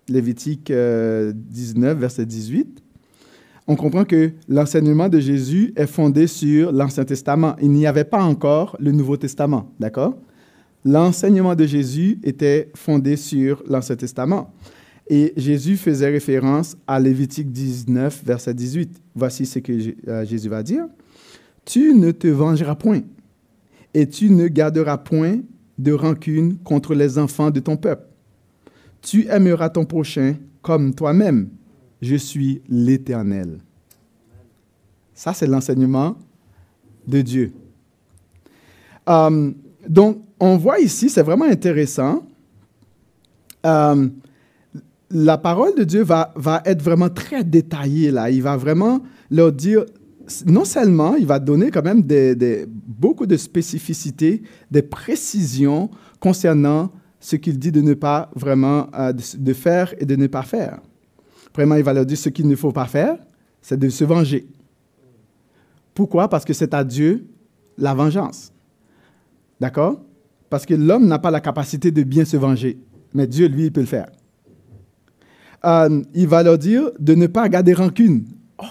Lévitique 0.10 0.72
19, 0.72 0.72
euh, 0.72 1.94
verset 1.94 2.26
18. 2.26 2.82
On 3.68 3.76
comprend 3.76 4.04
que 4.04 4.32
l'enseignement 4.50 5.10
de 5.10 5.20
Jésus 5.20 5.74
est 5.76 5.86
fondé 5.86 6.26
sur 6.26 6.72
l'Ancien 6.72 7.06
Testament. 7.06 7.56
Il 7.62 7.70
n'y 7.70 7.86
avait 7.86 8.04
pas 8.04 8.24
encore 8.24 8.76
le 8.80 8.92
Nouveau 8.92 9.18
Testament, 9.18 9.70
d'accord? 9.80 10.16
L'enseignement 10.84 11.54
de 11.54 11.68
Jésus 11.68 12.18
était 12.24 12.72
fondé 12.74 13.16
sur 13.16 13.62
l'Ancien 13.68 13.96
Testament. 13.96 14.52
Et 15.10 15.34
Jésus 15.38 15.78
faisait 15.78 16.10
référence 16.10 16.76
à 16.86 17.00
Lévitique 17.00 17.52
19, 17.52 18.24
verset 18.26 18.54
18. 18.54 19.02
Voici 19.16 19.46
ce 19.46 19.60
que 19.60 19.96
euh, 20.08 20.26
Jésus 20.26 20.50
va 20.50 20.64
dire. 20.64 20.86
Tu 21.66 21.94
ne 21.94 22.12
te 22.12 22.28
vengeras 22.28 22.76
point, 22.76 23.02
et 23.94 24.08
tu 24.08 24.30
ne 24.30 24.48
garderas 24.48 24.98
point 24.98 25.40
de 25.78 25.92
rancune 25.92 26.58
contre 26.58 26.94
les 26.94 27.18
enfants 27.18 27.52
de 27.52 27.60
ton 27.60 27.78
peuple. 27.78 28.06
Tu 29.02 29.28
aimeras 29.28 29.70
ton 29.70 29.86
prochain 29.86 30.36
comme 30.62 30.94
toi-même. 30.94 31.50
Je 32.02 32.16
suis 32.16 32.62
l'Éternel. 32.68 33.60
Ça, 35.14 35.34
c'est 35.34 35.48
l'enseignement 35.48 36.18
de 37.08 37.22
Dieu. 37.22 37.54
Euh, 39.10 39.52
donc, 39.88 40.22
on 40.40 40.58
voit 40.58 40.80
ici, 40.80 41.10
c'est 41.10 41.24
vraiment 41.24 41.46
intéressant. 41.46 42.24
Euh, 43.66 44.10
la 45.12 45.38
parole 45.38 45.76
de 45.76 45.84
Dieu 45.84 46.04
va, 46.04 46.34
être 46.66 46.82
vraiment 46.82 47.10
très 47.10 47.44
détaillée 47.44 48.12
là. 48.12 48.30
Il 48.30 48.42
va 48.42 48.58
vraiment 48.58 49.02
leur 49.32 49.52
dire, 49.52 49.86
non 50.46 50.66
seulement 50.66 51.16
il 51.16 51.26
va 51.26 51.40
donner 51.40 51.72
quand 51.72 51.84
même 51.84 52.04
beaucoup 52.88 53.26
de 53.26 53.38
spécificités, 53.38 54.42
des 54.70 54.82
précisions 54.82 55.90
concernant 56.20 56.92
ce 57.20 57.36
qu'il 57.36 57.58
dit 57.58 57.72
de 57.72 57.82
ne 57.82 57.94
pas 57.94 58.30
vraiment 58.36 58.88
euh, 58.94 59.12
de, 59.14 59.54
faire 59.54 59.94
et 60.00 60.06
de 60.06 60.16
ne 60.16 60.28
pas 60.28 60.44
faire. 60.44 60.80
Vraiment, 61.54 61.76
il 61.76 61.84
va 61.84 61.94
leur 61.94 62.06
dire 62.06 62.18
ce 62.18 62.30
qu'il 62.30 62.48
ne 62.48 62.56
faut 62.56 62.72
pas 62.72 62.86
faire, 62.86 63.18
c'est 63.62 63.80
de 63.80 63.90
se 63.90 64.04
venger. 64.04 64.48
Pourquoi? 65.96 66.30
Parce 66.30 66.46
que 66.46 66.54
c'est 66.54 66.74
à 66.74 66.84
Dieu 66.84 67.26
la 67.78 67.96
vengeance. 67.96 68.52
D'accord? 69.60 70.00
Parce 70.50 70.66
que 70.66 70.76
l'homme 70.76 71.08
n'a 71.08 71.18
pas 71.18 71.32
la 71.32 71.42
capacité 71.42 71.90
de 71.90 72.04
bien 72.04 72.24
se 72.24 72.38
venger, 72.38 72.80
mais 73.14 73.26
Dieu, 73.26 73.48
lui, 73.48 73.66
il 73.66 73.72
peut 73.72 73.82
le 73.82 73.88
faire. 73.88 74.08
Euh, 75.66 76.04
il 76.14 76.28
va 76.28 76.44
leur 76.44 76.58
dire 76.58 76.92
de 77.00 77.16
ne 77.16 77.28
pas 77.28 77.50
garder 77.50 77.74
rancune. 77.74 78.26
Oh, 78.58 78.66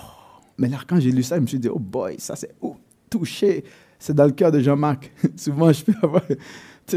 mais 0.58 0.68
là, 0.68 0.78
quand 0.86 1.00
j'ai 1.00 1.10
lu 1.10 1.22
ça, 1.22 1.36
je 1.36 1.40
me 1.40 1.46
suis 1.46 1.58
dit, 1.58 1.68
oh 1.68 1.78
boy, 1.78 2.16
ça 2.18 2.36
c'est 2.36 2.54
touché. 3.10 3.64
C'est 3.98 4.14
dans 4.14 4.26
le 4.26 4.32
cœur 4.32 4.52
de 4.52 4.60
Jean-Marc. 4.60 5.12
Souvent, 5.36 5.72
je 5.72 5.84
peux 5.84 5.94
avoir 6.02 6.22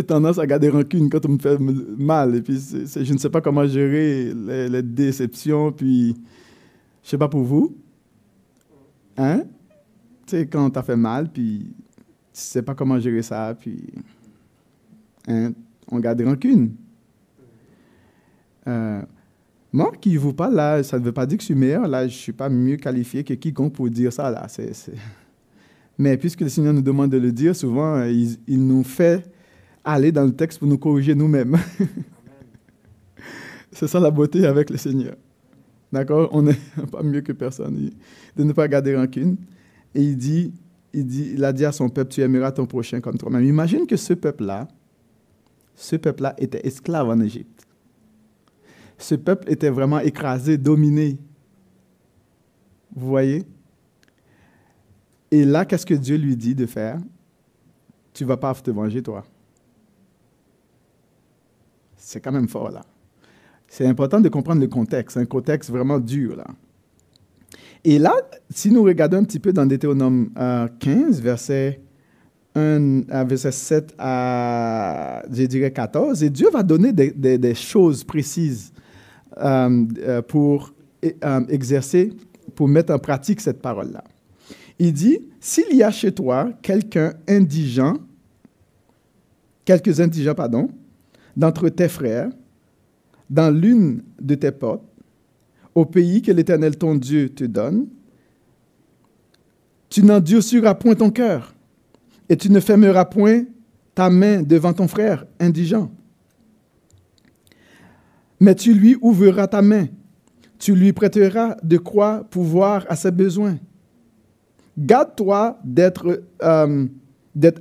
tendance 0.07 0.37
à 0.37 0.45
garder 0.45 0.69
rancune 0.69 1.09
quand 1.09 1.25
on 1.25 1.29
me 1.29 1.39
fait 1.39 1.57
mal. 1.59 2.35
Et 2.35 2.41
puis, 2.41 2.59
je 2.59 3.13
ne 3.13 3.17
sais 3.17 3.29
pas 3.29 3.41
comment 3.41 3.65
gérer 3.65 4.33
les, 4.33 4.83
déceptions. 4.83 5.71
Puis, 5.71 6.13
je 6.13 7.07
ne 7.07 7.09
sais 7.09 7.17
pas 7.17 7.29
pour 7.29 7.43
vous. 7.43 7.75
Hein? 9.17 9.43
Tu 10.25 10.37
sais, 10.37 10.47
quand 10.47 10.69
t'as 10.69 10.83
fait 10.83 10.95
mal, 10.95 11.31
puis 11.31 11.73
tu 11.87 11.95
sais 12.33 12.61
pas 12.61 12.75
comment 12.75 12.99
gérer 12.99 13.23
ça, 13.23 13.55
puis 13.59 13.81
hein, 15.27 15.51
on 15.91 15.99
garde 15.99 16.21
rancune. 16.21 16.75
Euh, 18.67 19.01
moi 19.71 19.91
qui 19.99 20.17
vous 20.17 20.33
parle 20.33 20.55
là, 20.55 20.81
ça 20.81 20.97
ne 20.97 21.03
veut 21.03 21.11
pas 21.11 21.25
dire 21.25 21.37
que 21.37 21.43
je 21.43 21.45
suis 21.45 21.55
meilleur. 21.55 21.87
Là, 21.87 22.07
je 22.07 22.13
ne 22.13 22.19
suis 22.19 22.33
pas 22.33 22.49
mieux 22.49 22.77
qualifié 22.77 23.23
que 23.23 23.35
quiconque 23.35 23.73
pour 23.73 23.89
dire 23.89 24.11
ça. 24.11 24.31
Là. 24.31 24.47
Mais 25.97 26.17
puisque 26.17 26.41
le 26.41 26.49
Seigneur 26.49 26.73
nous 26.73 26.81
demande 26.81 27.11
de 27.11 27.17
le 27.17 27.31
dire, 27.31 27.55
souvent, 27.55 28.03
il, 28.03 28.37
nous 28.47 28.83
fait 28.83 29.31
aller 29.83 30.11
dans 30.11 30.25
le 30.25 30.31
texte 30.31 30.59
pour 30.59 30.67
nous 30.67 30.77
corriger 30.77 31.13
nous-mêmes. 31.13 31.57
C'est 33.71 33.87
ça 33.87 33.99
la 33.99 34.09
beauté 34.09 34.45
avec 34.47 34.71
le 34.71 34.77
Seigneur. 34.77 35.15
D'accord? 35.91 36.29
On 36.31 36.41
n'est 36.41 36.57
pas 36.91 37.03
mieux 37.03 37.21
que 37.21 37.31
personne. 37.31 37.91
De 38.35 38.43
ne 38.43 38.53
pas 38.53 38.67
garder 38.67 38.95
rancune. 38.95 39.37
Et 39.93 40.01
il 40.01 40.17
dit, 40.17 40.51
il 40.93 41.05
dit, 41.05 41.31
il 41.33 41.43
a 41.43 41.53
dit 41.53 41.65
à 41.65 41.71
son 41.71 41.89
peuple, 41.89 42.11
tu 42.11 42.21
aimeras 42.21 42.51
ton 42.51 42.65
prochain 42.65 43.01
comme 43.01 43.17
toi-même. 43.17 43.43
Imagine 43.43 43.85
que 43.85 43.97
ce 43.97 44.13
peuple-là, 44.13 44.67
ce 45.75 45.95
peuple-là 45.95 46.33
était 46.39 46.65
esclave 46.65 47.09
en 47.09 47.19
Égypte 47.19 47.68
ce 48.99 49.15
peuple 49.15 49.49
était 49.51 49.69
vraiment 49.69 49.99
écrasé, 49.99 50.57
dominé. 50.57 51.17
Vous 52.95 53.07
voyez? 53.07 53.45
Et 55.31 55.45
là, 55.45 55.65
qu'est-ce 55.65 55.85
que 55.85 55.93
Dieu 55.93 56.17
lui 56.17 56.35
dit 56.35 56.55
de 56.55 56.65
faire? 56.65 56.99
Tu 58.13 58.25
vas 58.25 58.37
pas 58.37 58.53
te 58.53 58.71
venger, 58.71 59.01
toi. 59.01 59.23
C'est 61.95 62.19
quand 62.19 62.31
même 62.31 62.47
fort, 62.47 62.71
là. 62.71 62.81
C'est 63.67 63.85
important 63.85 64.19
de 64.19 64.29
comprendre 64.29 64.61
le 64.61 64.67
contexte, 64.67 65.17
un 65.17 65.25
contexte 65.25 65.69
vraiment 65.69 65.99
dur, 65.99 66.35
là. 66.35 66.47
Et 67.83 67.97
là, 67.97 68.13
si 68.49 68.71
nous 68.71 68.83
regardons 68.83 69.17
un 69.17 69.23
petit 69.23 69.39
peu 69.39 69.53
dans 69.53 69.65
Deutéronome 69.65 70.31
15, 70.79 71.21
verset 71.21 71.81
1, 72.55 73.23
verset 73.23 73.51
7 73.51 73.95
à, 73.97 75.23
je 75.31 75.43
dirais, 75.43 75.71
14, 75.71 76.23
et 76.23 76.29
Dieu 76.29 76.49
va 76.51 76.63
donner 76.63 76.91
des, 76.91 77.55
choses 77.55 78.03
précises 78.03 78.73
euh, 78.73 78.78
euh, 78.78 78.78
pour 80.27 80.73
euh, 81.05 81.45
exercer, 81.47 82.11
pour 82.55 82.67
mettre 82.67 82.93
en 82.93 82.99
pratique 82.99 83.39
cette 83.39 83.61
parole-là. 83.61 84.03
Il 84.77 84.91
dit, 84.91 85.19
s'il 85.39 85.73
y 85.75 85.81
a 85.81 85.91
chez 85.91 86.11
toi 86.11 86.51
quelqu'un 86.61 87.13
indigent, 87.25 87.95
quelques 89.63 90.01
indigents, 90.01 90.35
pardon, 90.35 90.69
d'entre 91.37 91.69
tes 91.69 91.87
frères, 91.87 92.29
dans 93.29 93.49
l'une 93.49 94.03
de 94.19 94.35
tes 94.35 94.51
portes, 94.51 94.83
au 95.73 95.85
pays 95.85 96.21
que 96.21 96.33
l'Éternel 96.33 96.77
ton 96.77 96.95
Dieu 96.95 97.29
te 97.29 97.45
donne, 97.45 97.87
tu 99.89 100.03
n'endurciras 100.03 100.75
point 100.75 100.95
ton 100.95 101.11
cœur 101.11 101.55
et 102.27 102.35
tu 102.35 102.51
ne 102.51 102.59
fermeras 102.59 103.05
point 103.05 103.45
ta 103.95 104.09
main 104.09 104.41
devant 104.41 104.73
ton 104.73 104.89
frère 104.89 105.25
indigent 105.39 105.89
mais 108.39 108.55
tu 108.55 108.73
lui 108.73 108.97
ouvriras 109.01 109.47
ta 109.47 109.61
main. 109.61 109.87
Tu 110.57 110.75
lui 110.75 110.93
prêteras 110.93 111.55
de 111.63 111.77
quoi 111.77 112.25
pouvoir 112.29 112.85
à 112.89 112.95
ses 112.95 113.11
besoins. 113.11 113.57
Garde-toi 114.77 115.59
d'être 115.63 116.23
euh, 116.41 116.85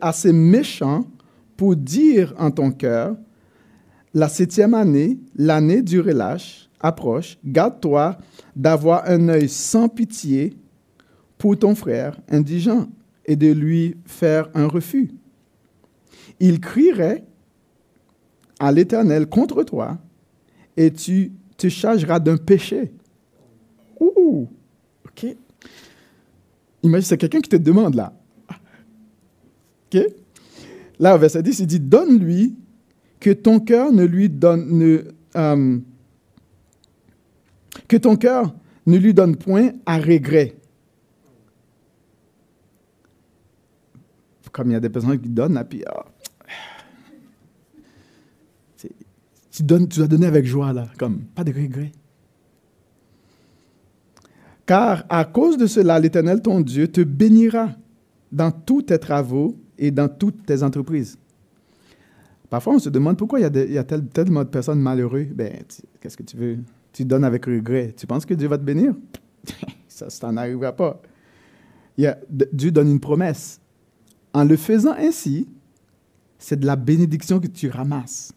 assez 0.01 0.33
méchant 0.33 1.05
pour 1.57 1.77
dire 1.77 2.35
en 2.39 2.51
ton 2.51 2.71
cœur, 2.71 3.17
la 4.15 4.29
septième 4.29 4.75
année, 4.75 5.19
l'année 5.37 5.83
du 5.83 6.01
relâche, 6.01 6.69
approche. 6.81 7.39
Garde-toi 7.45 8.17
d'avoir 8.55 9.09
un 9.09 9.29
œil 9.29 9.49
sans 9.49 9.89
pitié 9.89 10.57
pour 11.37 11.59
ton 11.59 11.75
frère 11.75 12.19
indigent 12.29 12.89
et 13.27 13.37
de 13.37 13.53
lui 13.53 13.97
faire 14.07 14.49
un 14.55 14.67
refus. 14.67 15.11
Il 16.41 16.61
crierait 16.61 17.25
à 18.59 18.73
l'Éternel 18.73 19.29
contre 19.29 19.63
toi 19.63 19.99
et 20.79 20.93
tu 20.93 21.33
te 21.57 21.69
chargeras 21.69 22.21
d'un 22.21 22.37
péché. 22.37 22.93
Ouh, 23.99 24.49
ok. 25.05 25.37
Imagine, 26.85 27.05
c'est 27.05 27.19
quelqu'un 27.19 27.41
qui 27.41 27.51
te 27.51 27.57
demande 27.57 27.97
là. 27.97 28.13
Ok. 29.93 30.01
Là, 31.01 31.17
au 31.17 31.19
verset 31.19 31.43
10, 31.43 31.59
il 31.59 31.67
dit 31.67 31.81
Donne-lui 31.81 32.55
que 33.19 33.31
ton 33.31 33.59
cœur 33.59 33.91
ne 33.91 34.05
lui 34.05 34.29
donne. 34.29 34.79
Ne, 34.79 35.05
euh, 35.35 35.79
que 37.89 37.97
ton 37.97 38.15
cœur 38.15 38.55
ne 38.87 38.99
lui 38.99 39.13
donne 39.13 39.35
point 39.35 39.73
à 39.85 39.99
regret. 39.99 40.55
Comme 44.53 44.71
il 44.71 44.75
y 44.75 44.77
a 44.77 44.81
des 44.81 44.91
personnes 44.91 45.21
qui 45.21 45.29
donnent, 45.29 45.59
et 45.59 45.65
puis. 45.65 45.83
Ah, 45.89 46.05
Tu, 49.59 49.65
donnes, 49.65 49.89
tu 49.89 49.99
dois 49.99 50.07
donner 50.07 50.27
avec 50.27 50.47
joie, 50.47 50.73
là, 50.73 50.87
comme 50.99 51.19
pas 51.35 51.43
de 51.43 51.53
regret. 51.53 51.91
Car 54.67 55.05
à 55.09 55.25
cause 55.25 55.57
de 55.57 55.67
cela, 55.67 55.99
l'Éternel, 55.99 56.41
ton 56.41 56.61
Dieu, 56.61 56.87
te 56.87 57.01
bénira 57.01 57.71
dans 58.31 58.53
tous 58.53 58.83
tes 58.83 59.01
travaux 59.01 59.57
et 59.77 59.91
dans 59.91 60.09
toutes 60.09 60.47
tes 60.47 60.63
entreprises. 60.63 61.19
Parfois, 62.49 62.75
on 62.75 62.79
se 62.79 62.89
demande 62.89 63.17
pourquoi 63.17 63.41
il 63.41 63.73
y 63.73 63.79
a, 63.79 63.83
tellement 63.83 64.45
de 64.45 64.49
personnes 64.49 64.79
malheureuses. 64.79 65.33
Ben, 65.35 65.53
qu'est-ce 66.01 66.17
que 66.17 66.23
tu 66.23 66.37
veux? 66.37 66.59
Tu 66.93 67.05
donnes 67.05 67.25
avec 67.25 67.45
regret. 67.47 67.93
Tu 67.97 68.07
penses 68.07 68.25
que 68.25 68.35
Dieu 68.35 68.47
va 68.47 68.59
te 68.59 68.63
bénir? 68.63 68.95
ça, 69.89 70.09
ça 70.09 70.31
n'en 70.31 70.37
arrivera 70.37 70.71
pas. 70.71 71.03
Dieu 72.53 72.71
donne 72.71 72.93
une 72.93 73.01
promesse. 73.01 73.61
En 74.33 74.45
le 74.45 74.57
faisant 74.57 74.95
ainsi, 74.97 75.49
c'est 76.39 76.61
de 76.61 76.67
la 76.67 76.77
bénédiction 76.77 77.41
que 77.41 77.49
tu 77.49 77.69
ramasses. 77.71 78.33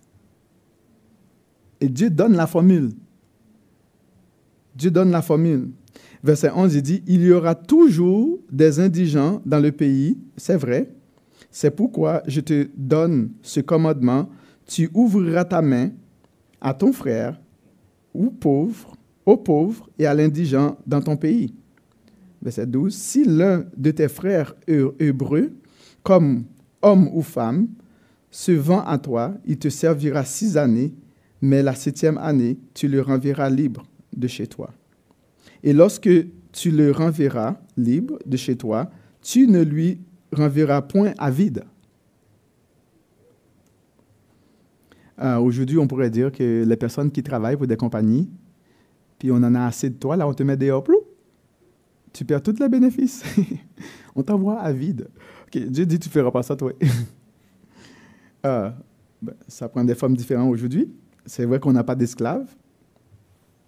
Et 1.81 1.89
Dieu 1.89 2.09
donne 2.09 2.33
la 2.33 2.47
formule. 2.47 2.91
Dieu 4.75 4.91
donne 4.91 5.11
la 5.11 5.21
formule. 5.21 5.71
Verset 6.23 6.51
11, 6.55 6.75
il 6.75 6.81
dit, 6.81 7.03
il 7.07 7.23
y 7.23 7.31
aura 7.31 7.55
toujours 7.55 8.39
des 8.51 8.79
indigents 8.79 9.41
dans 9.45 9.59
le 9.59 9.71
pays, 9.71 10.17
c'est 10.37 10.55
vrai. 10.55 10.89
C'est 11.49 11.71
pourquoi 11.71 12.21
je 12.27 12.39
te 12.39 12.69
donne 12.77 13.31
ce 13.41 13.59
commandement, 13.59 14.29
tu 14.67 14.89
ouvriras 14.93 15.45
ta 15.45 15.61
main 15.61 15.89
à 16.61 16.73
ton 16.73 16.93
frère 16.93 17.41
ou 18.13 18.29
pauvre, 18.29 18.95
au 19.25 19.35
pauvre 19.35 19.89
et 19.97 20.05
à 20.05 20.13
l'indigent 20.13 20.77
dans 20.85 21.01
ton 21.01 21.17
pays. 21.17 21.53
Verset 22.41 22.67
12, 22.67 22.93
si 22.93 23.25
l'un 23.25 23.65
de 23.75 23.91
tes 23.91 24.07
frères 24.07 24.55
hébreux, 24.67 25.51
comme 26.03 26.45
homme 26.81 27.09
ou 27.13 27.21
femme, 27.21 27.67
se 28.29 28.51
vend 28.51 28.81
à 28.81 28.97
toi, 28.97 29.33
il 29.45 29.57
te 29.57 29.69
servira 29.69 30.23
six 30.23 30.55
années, 30.55 30.93
mais 31.41 31.63
la 31.63 31.75
septième 31.75 32.17
année, 32.17 32.59
tu 32.73 32.87
le 32.87 33.01
renverras 33.01 33.49
libre 33.49 33.83
de 34.15 34.27
chez 34.27 34.47
toi. 34.47 34.71
Et 35.63 35.73
lorsque 35.73 36.09
tu 36.51 36.71
le 36.71 36.91
renverras 36.91 37.57
libre 37.77 38.19
de 38.25 38.37
chez 38.37 38.55
toi, 38.55 38.89
tu 39.21 39.47
ne 39.47 39.61
lui 39.61 40.01
renverras 40.31 40.81
point 40.81 41.13
à 41.17 41.31
vide. 41.31 41.63
Euh, 45.19 45.37
aujourd'hui, 45.37 45.77
on 45.77 45.87
pourrait 45.87 46.09
dire 46.09 46.31
que 46.31 46.63
les 46.65 46.75
personnes 46.75 47.11
qui 47.11 47.21
travaillent 47.21 47.57
pour 47.57 47.67
des 47.67 47.77
compagnies, 47.77 48.29
puis 49.19 49.31
on 49.31 49.35
en 49.35 49.53
a 49.53 49.65
assez 49.65 49.89
de 49.89 49.95
toi, 49.95 50.17
là, 50.17 50.27
on 50.27 50.33
te 50.33 50.41
met 50.43 50.57
des 50.57 50.71
hop 50.71 50.89
tu 52.13 52.25
perds 52.25 52.43
tous 52.43 52.59
les 52.59 52.67
bénéfices. 52.67 53.23
on 54.15 54.23
t'envoie 54.23 54.59
à 54.59 54.71
vide. 54.71 55.07
Dieu 55.53 55.85
dit, 55.85 55.99
tu 55.99 56.09
ne 56.09 56.11
feras 56.11 56.31
pas 56.31 56.43
ça, 56.43 56.55
toi. 56.55 56.73
euh, 58.45 58.69
ben, 59.21 59.33
ça 59.47 59.69
prend 59.69 59.83
des 59.83 59.95
formes 59.95 60.15
différentes 60.15 60.51
aujourd'hui. 60.51 60.91
C'est 61.25 61.45
vrai 61.45 61.59
qu'on 61.59 61.73
n'a 61.73 61.83
pas 61.83 61.95
d'esclaves, 61.95 62.47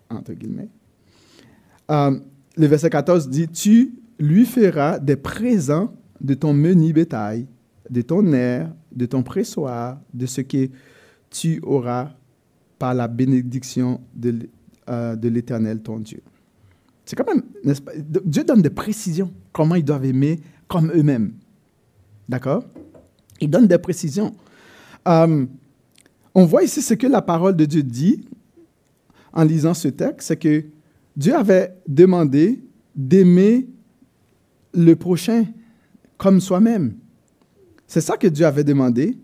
entre 0.09 0.33
guillemets. 0.33 0.69
Euh, 1.91 2.19
le 2.55 2.67
verset 2.67 2.89
14 2.89 3.29
dit, 3.29 3.47
tu 3.47 3.95
lui 4.19 4.45
feras 4.45 4.99
des 4.99 5.15
présents 5.15 5.93
de 6.21 6.33
ton 6.33 6.53
menu 6.53 6.93
bétail, 6.93 7.47
de 7.89 8.01
ton 8.01 8.31
air, 8.33 8.73
de 8.91 9.05
ton 9.05 9.23
pressoir, 9.23 9.99
de 10.13 10.25
ce 10.25 10.41
que 10.41 10.69
tu 11.29 11.59
auras 11.63 12.11
par 12.79 12.93
la 12.93 13.07
bénédiction 13.07 14.01
de, 14.13 14.49
euh, 14.89 15.15
l'Éternel, 15.21 15.81
ton 15.81 15.99
Dieu. 15.99 16.21
C'est 17.05 17.15
quand 17.15 17.27
même, 17.27 17.43
n'est-ce 17.63 17.81
pas? 17.81 17.91
Dieu 17.97 18.43
donne 18.43 18.61
des 18.61 18.69
précisions, 18.69 19.31
comment 19.51 19.75
ils 19.75 19.83
doivent 19.83 20.05
aimer 20.05 20.39
comme 20.67 20.91
eux-mêmes. 20.95 21.33
D'accord? 22.29 22.63
Il 23.41 23.49
donne 23.49 23.67
des 23.67 23.77
précisions. 23.77 24.33
Euh, 25.07 25.45
on 26.35 26.45
voit 26.45 26.63
ici 26.63 26.81
ce 26.81 26.93
que 26.93 27.07
la 27.07 27.21
parole 27.21 27.55
de 27.55 27.65
Dieu 27.65 27.83
dit 27.83 28.27
en 29.31 29.43
lisant 29.43 29.73
ce 29.73 29.87
texte, 29.87 30.27
c'est 30.27 30.37
que 30.37 30.63
Dieu 31.15 31.35
avait 31.35 31.75
demandé 31.87 32.63
d'aimer 32.95 33.67
le 34.73 34.95
prochain 34.95 35.45
comme 36.17 36.39
soi-même. 36.39 36.95
C'est 37.87 38.01
ça 38.01 38.17
que 38.17 38.27
Dieu 38.27 38.45
avait 38.45 38.63
demandé, 38.63 39.17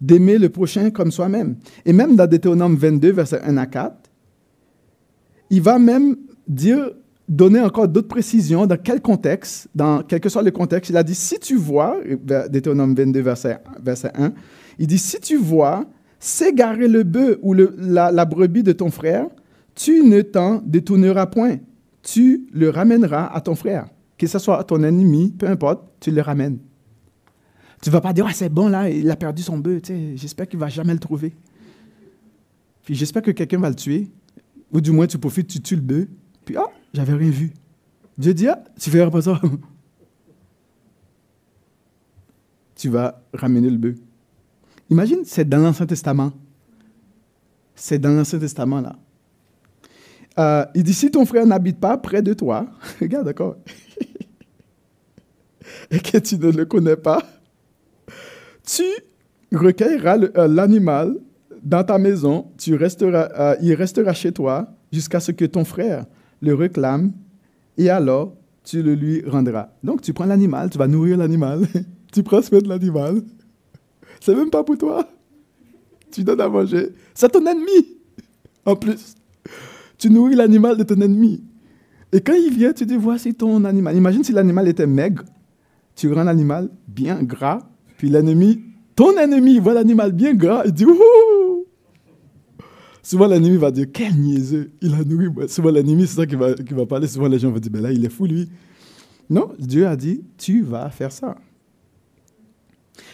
d'aimer 0.00 0.38
le 0.38 0.48
prochain 0.48 0.90
comme 0.90 1.10
soi-même. 1.10 1.56
Et 1.84 1.92
même 1.92 2.16
dans 2.16 2.26
Deutéronome 2.26 2.76
22, 2.76 3.12
verset 3.12 3.40
1 3.42 3.56
à 3.56 3.66
4, 3.66 3.96
il 5.50 5.62
va 5.62 5.78
même 5.78 6.16
dire, 6.46 6.90
donner 7.28 7.60
encore 7.60 7.88
d'autres 7.88 8.08
précisions 8.08 8.66
dans 8.66 8.76
quel 8.76 9.00
contexte, 9.00 9.68
dans 9.74 10.02
quel 10.02 10.20
que 10.20 10.28
soit 10.28 10.42
le 10.42 10.50
contexte. 10.50 10.90
Il 10.90 10.96
a 10.96 11.02
dit, 11.02 11.14
si 11.14 11.38
tu 11.38 11.56
vois, 11.56 11.98
Deutéronome 12.50 12.94
22, 12.94 13.20
verset, 13.20 13.58
verset 13.82 14.10
1, 14.14 14.32
il 14.78 14.86
dit, 14.86 14.98
si 14.98 15.20
tu 15.20 15.36
vois 15.36 15.86
s'égarer 16.18 16.88
le 16.88 17.02
bœuf 17.02 17.38
ou 17.42 17.54
la, 17.54 18.24
brebis 18.24 18.62
de 18.62 18.72
ton 18.72 18.90
frère, 18.90 19.26
tu 19.74 20.02
ne 20.02 20.22
t'en 20.22 20.60
détourneras 20.64 21.26
point. 21.26 21.58
Tu 22.02 22.48
le 22.52 22.70
ramèneras 22.70 23.26
à 23.26 23.40
ton 23.40 23.54
frère. 23.54 23.88
Que 24.16 24.26
ce 24.26 24.38
soit 24.38 24.62
ton 24.64 24.82
ennemi, 24.82 25.30
peu 25.30 25.46
importe, 25.46 25.84
tu 26.00 26.10
le 26.10 26.20
ramènes. 26.22 26.58
Tu 27.80 27.90
ne 27.90 27.92
vas 27.92 28.00
pas 28.00 28.12
dire, 28.12 28.26
ah, 28.28 28.32
c'est 28.32 28.48
bon, 28.48 28.68
là, 28.68 28.90
il 28.90 29.08
a 29.10 29.16
perdu 29.16 29.42
son 29.42 29.58
bœuf, 29.58 29.82
j'espère 30.16 30.48
qu'il 30.48 30.58
ne 30.58 30.64
va 30.64 30.68
jamais 30.68 30.92
le 30.92 30.98
trouver. 30.98 31.32
Puis 32.82 32.96
j'espère 32.96 33.22
que 33.22 33.30
quelqu'un 33.30 33.60
va 33.60 33.68
le 33.68 33.76
tuer. 33.76 34.08
Ou 34.72 34.80
du 34.80 34.90
moins, 34.90 35.06
tu 35.06 35.18
profites, 35.18 35.46
tu 35.46 35.60
tues 35.60 35.76
le 35.76 35.82
bœuf. 35.82 36.06
Puis, 36.44 36.56
ah, 36.56 36.66
j'avais 36.92 37.12
rien 37.14 37.30
vu. 37.30 37.52
Dieu 38.16 38.34
dit, 38.34 38.48
ah, 38.48 38.64
tu 38.80 38.90
fais 38.90 39.08
pas 39.08 39.22
ça. 39.22 39.40
tu 42.74 42.88
vas 42.88 43.22
ramener 43.32 43.70
le 43.70 43.76
bœuf. 43.76 43.96
Imagine, 44.90 45.20
c'est 45.24 45.48
dans 45.48 45.58
l'Ancien 45.58 45.86
Testament. 45.86 46.32
C'est 47.74 47.98
dans 47.98 48.10
l'Ancien 48.10 48.38
Testament, 48.38 48.80
là. 48.80 48.96
Euh, 50.38 50.64
il 50.74 50.84
dit, 50.84 50.94
si 50.94 51.10
ton 51.10 51.26
frère 51.26 51.46
n'habite 51.46 51.80
pas 51.80 51.98
près 51.98 52.22
de 52.22 52.32
toi, 52.32 52.66
regarde, 53.00 53.26
d'accord, 53.26 53.56
et 55.90 55.98
que 55.98 56.18
tu 56.18 56.38
ne 56.38 56.52
le 56.52 56.64
connais 56.64 56.96
pas, 56.96 57.22
tu 58.64 58.84
recueilleras 59.52 60.18
euh, 60.18 60.46
l'animal 60.46 61.16
dans 61.62 61.82
ta 61.82 61.98
maison, 61.98 62.52
tu 62.56 62.76
resteras, 62.76 63.28
euh, 63.38 63.56
il 63.62 63.74
restera 63.74 64.12
chez 64.12 64.32
toi 64.32 64.68
jusqu'à 64.92 65.20
ce 65.20 65.32
que 65.32 65.44
ton 65.44 65.64
frère 65.64 66.06
le 66.40 66.54
réclame, 66.54 67.12
et 67.76 67.90
alors 67.90 68.36
tu 68.62 68.82
le 68.82 68.94
lui 68.94 69.24
rendras. 69.26 69.70
Donc 69.82 70.02
tu 70.02 70.12
prends 70.12 70.26
l'animal, 70.26 70.70
tu 70.70 70.78
vas 70.78 70.86
nourrir 70.86 71.16
l'animal, 71.16 71.66
tu 72.12 72.22
prends 72.22 72.42
soin 72.42 72.60
de 72.60 72.68
l'animal. 72.68 73.22
C'est 74.20 74.34
même 74.34 74.50
pas 74.50 74.64
pour 74.64 74.78
toi. 74.78 75.08
Tu 76.10 76.24
donnes 76.24 76.40
à 76.40 76.48
manger. 76.48 76.90
C'est 77.14 77.28
ton 77.28 77.44
ennemi, 77.46 77.98
en 78.64 78.74
plus 78.76 79.16
tu 79.98 80.10
nourris 80.10 80.36
l'animal 80.36 80.76
de 80.76 80.84
ton 80.84 81.00
ennemi. 81.00 81.42
Et 82.12 82.20
quand 82.20 82.32
il 82.32 82.52
vient, 82.54 82.72
tu 82.72 82.86
dis, 82.86 82.96
voici 82.96 83.34
ton 83.34 83.64
animal. 83.64 83.96
Imagine 83.96 84.24
si 84.24 84.32
l'animal 84.32 84.68
était 84.68 84.86
maigre, 84.86 85.24
tu 85.94 86.10
rends 86.12 86.24
l'animal 86.24 86.70
bien 86.86 87.22
gras, 87.22 87.58
puis 87.98 88.08
l'ennemi, 88.08 88.62
ton 88.94 89.16
ennemi 89.18 89.58
voit 89.58 89.74
l'animal 89.74 90.12
bien 90.12 90.32
gras, 90.34 90.62
il 90.64 90.72
dit, 90.72 90.86
Ouh! 90.86 91.66
Souvent, 93.02 93.26
l'ennemi 93.26 93.56
va 93.56 93.70
dire, 93.70 93.86
quel 93.92 94.14
niaiseux, 94.14 94.70
il 94.82 94.94
a 94.94 95.02
nourri. 95.02 95.28
Souvent, 95.48 95.70
l'ennemi, 95.70 96.06
c'est 96.06 96.16
ça 96.16 96.26
qui 96.26 96.36
va, 96.36 96.54
qui 96.54 96.74
va 96.74 96.84
parler. 96.84 97.06
Souvent, 97.06 97.26
les 97.26 97.38
gens 97.38 97.50
vont 97.50 97.58
dire, 97.58 97.72
ben 97.72 97.82
là, 97.82 97.90
il 97.90 98.04
est 98.04 98.10
fou, 98.10 98.26
lui. 98.26 98.50
Non, 99.30 99.50
Dieu 99.58 99.86
a 99.86 99.96
dit, 99.96 100.22
tu 100.36 100.62
vas 100.62 100.90
faire 100.90 101.10
ça. 101.10 101.36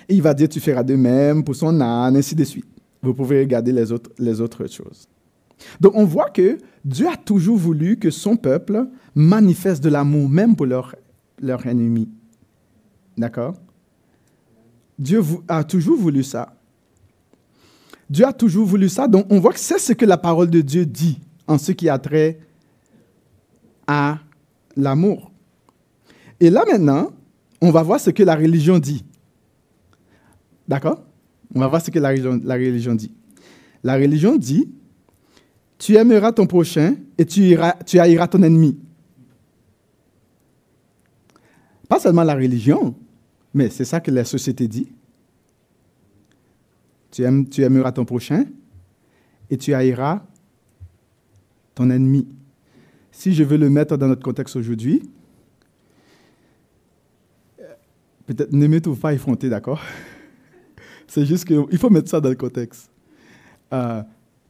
Et 0.09 0.14
il 0.14 0.23
va 0.23 0.35
dire, 0.35 0.49
tu 0.49 0.61
feras 0.61 0.83
de 0.83 0.95
même 0.95 1.45
pour 1.45 1.57
son 1.57 1.81
âne, 1.81 2.17
ainsi 2.17 2.35
de 2.35 2.45
suite. 2.45 2.67
Vous 3.03 3.14
pouvez 3.14 3.40
regarder 3.40 3.73
les 3.73 3.93
autres, 3.93 4.11
les 4.19 4.40
autres 4.40 4.67
choses. 4.67 5.07
Donc 5.81 5.95
on 5.95 6.05
voit 6.05 6.31
que 6.31 6.59
Dieu 6.85 7.07
a 7.09 7.17
toujours 7.17 7.57
voulu 7.57 7.99
que 7.99 8.11
son 8.11 8.37
peuple 8.37 8.87
manifeste 9.14 9.83
de 9.83 9.88
l'amour, 9.88 10.29
même 10.29 10.57
pour 10.57 10.67
leurs 10.67 10.95
leur 11.40 11.67
ennemis. 11.67 12.09
D'accord? 13.17 13.55
Dieu 14.99 15.23
a 15.49 15.64
toujours 15.64 15.99
voulu 15.99 16.23
ça. 16.23 16.57
Dieu 18.09 18.27
a 18.27 18.33
toujours 18.33 18.67
voulu 18.67 18.88
ça. 18.88 19.09
Donc 19.09 19.27
on 19.31 19.40
voit 19.40 19.53
que 19.53 19.61
c'est 19.61 19.79
ce 19.79 19.93
que 19.93 20.05
la 20.05 20.17
parole 20.17 20.51
de 20.51 20.61
Dieu 20.61 20.87
dit 20.87 21.21
en 21.47 21.59
ce 21.59 21.73
qui 21.73 21.88
a 21.88 21.99
trait 21.99 22.38
à 23.87 24.19
l'amour. 24.77 25.33
Et 26.40 26.51
là 26.51 26.64
maintenant, 26.71 27.11
on 27.61 27.71
va 27.71 27.83
voir 27.83 28.01
ce 28.01 28.11
que 28.11 28.23
la 28.23 28.37
religion 28.37 28.79
dit. 28.79 29.05
D'accord? 30.68 31.05
On 31.55 31.61
va 31.61 31.68
voir 31.68 31.83
ce 31.83 31.90
que 31.90 31.98
la 31.98 32.09
religion, 32.09 32.94
dit. 32.94 33.12
La 33.83 33.94
religion 33.94 34.37
dit 34.37 34.68
tu 35.79 35.96
aimeras 35.96 36.33
ton 36.33 36.46
prochain 36.46 36.96
et 37.18 37.27
tu, 37.27 37.42
iras, 37.42 37.74
tu 37.85 37.98
haïras 37.98 38.29
ton 38.29 38.42
ennemi. 38.42 38.79
Pas 41.88 42.00
seulement 42.00 42.22
la 42.22 42.35
religion, 42.35 42.94
mais 43.53 43.68
c'est 43.68 43.85
ça 43.85 44.00
que 44.00 44.11
la 44.11 44.24
société 44.24 44.66
dit. 44.66 44.88
Tu, 47.11 47.22
aimes, 47.22 47.48
tu 47.48 47.62
aimeras 47.62 47.92
ton 47.92 48.05
prochain 48.05 48.46
et 49.50 49.59
tu 49.59 49.74
haïras 49.74 50.24
ton 51.74 51.90
ennemi. 51.90 52.27
Si 53.12 53.35
je 53.35 53.44
veux 53.44 53.59
le 53.59 53.68
mettre 53.68 53.96
dans 53.96 54.09
notre 54.09 54.22
contexte 54.22 54.57
aujourd'hui, 54.57 55.03
peut-être 58.27 58.53
ne 58.53 58.66
me 58.66 58.81
trouve 58.81 58.98
pas 58.98 59.12
effronté, 59.12 59.48
d'accord? 59.48 59.83
C'est 61.07 61.27
juste 61.27 61.45
qu'il 61.45 61.79
faut 61.79 61.90
mettre 61.90 62.09
ça 62.09 62.21
dans 62.21 62.29
le 62.29 62.35
contexte. 62.35 62.90
Euh, 63.73 64.03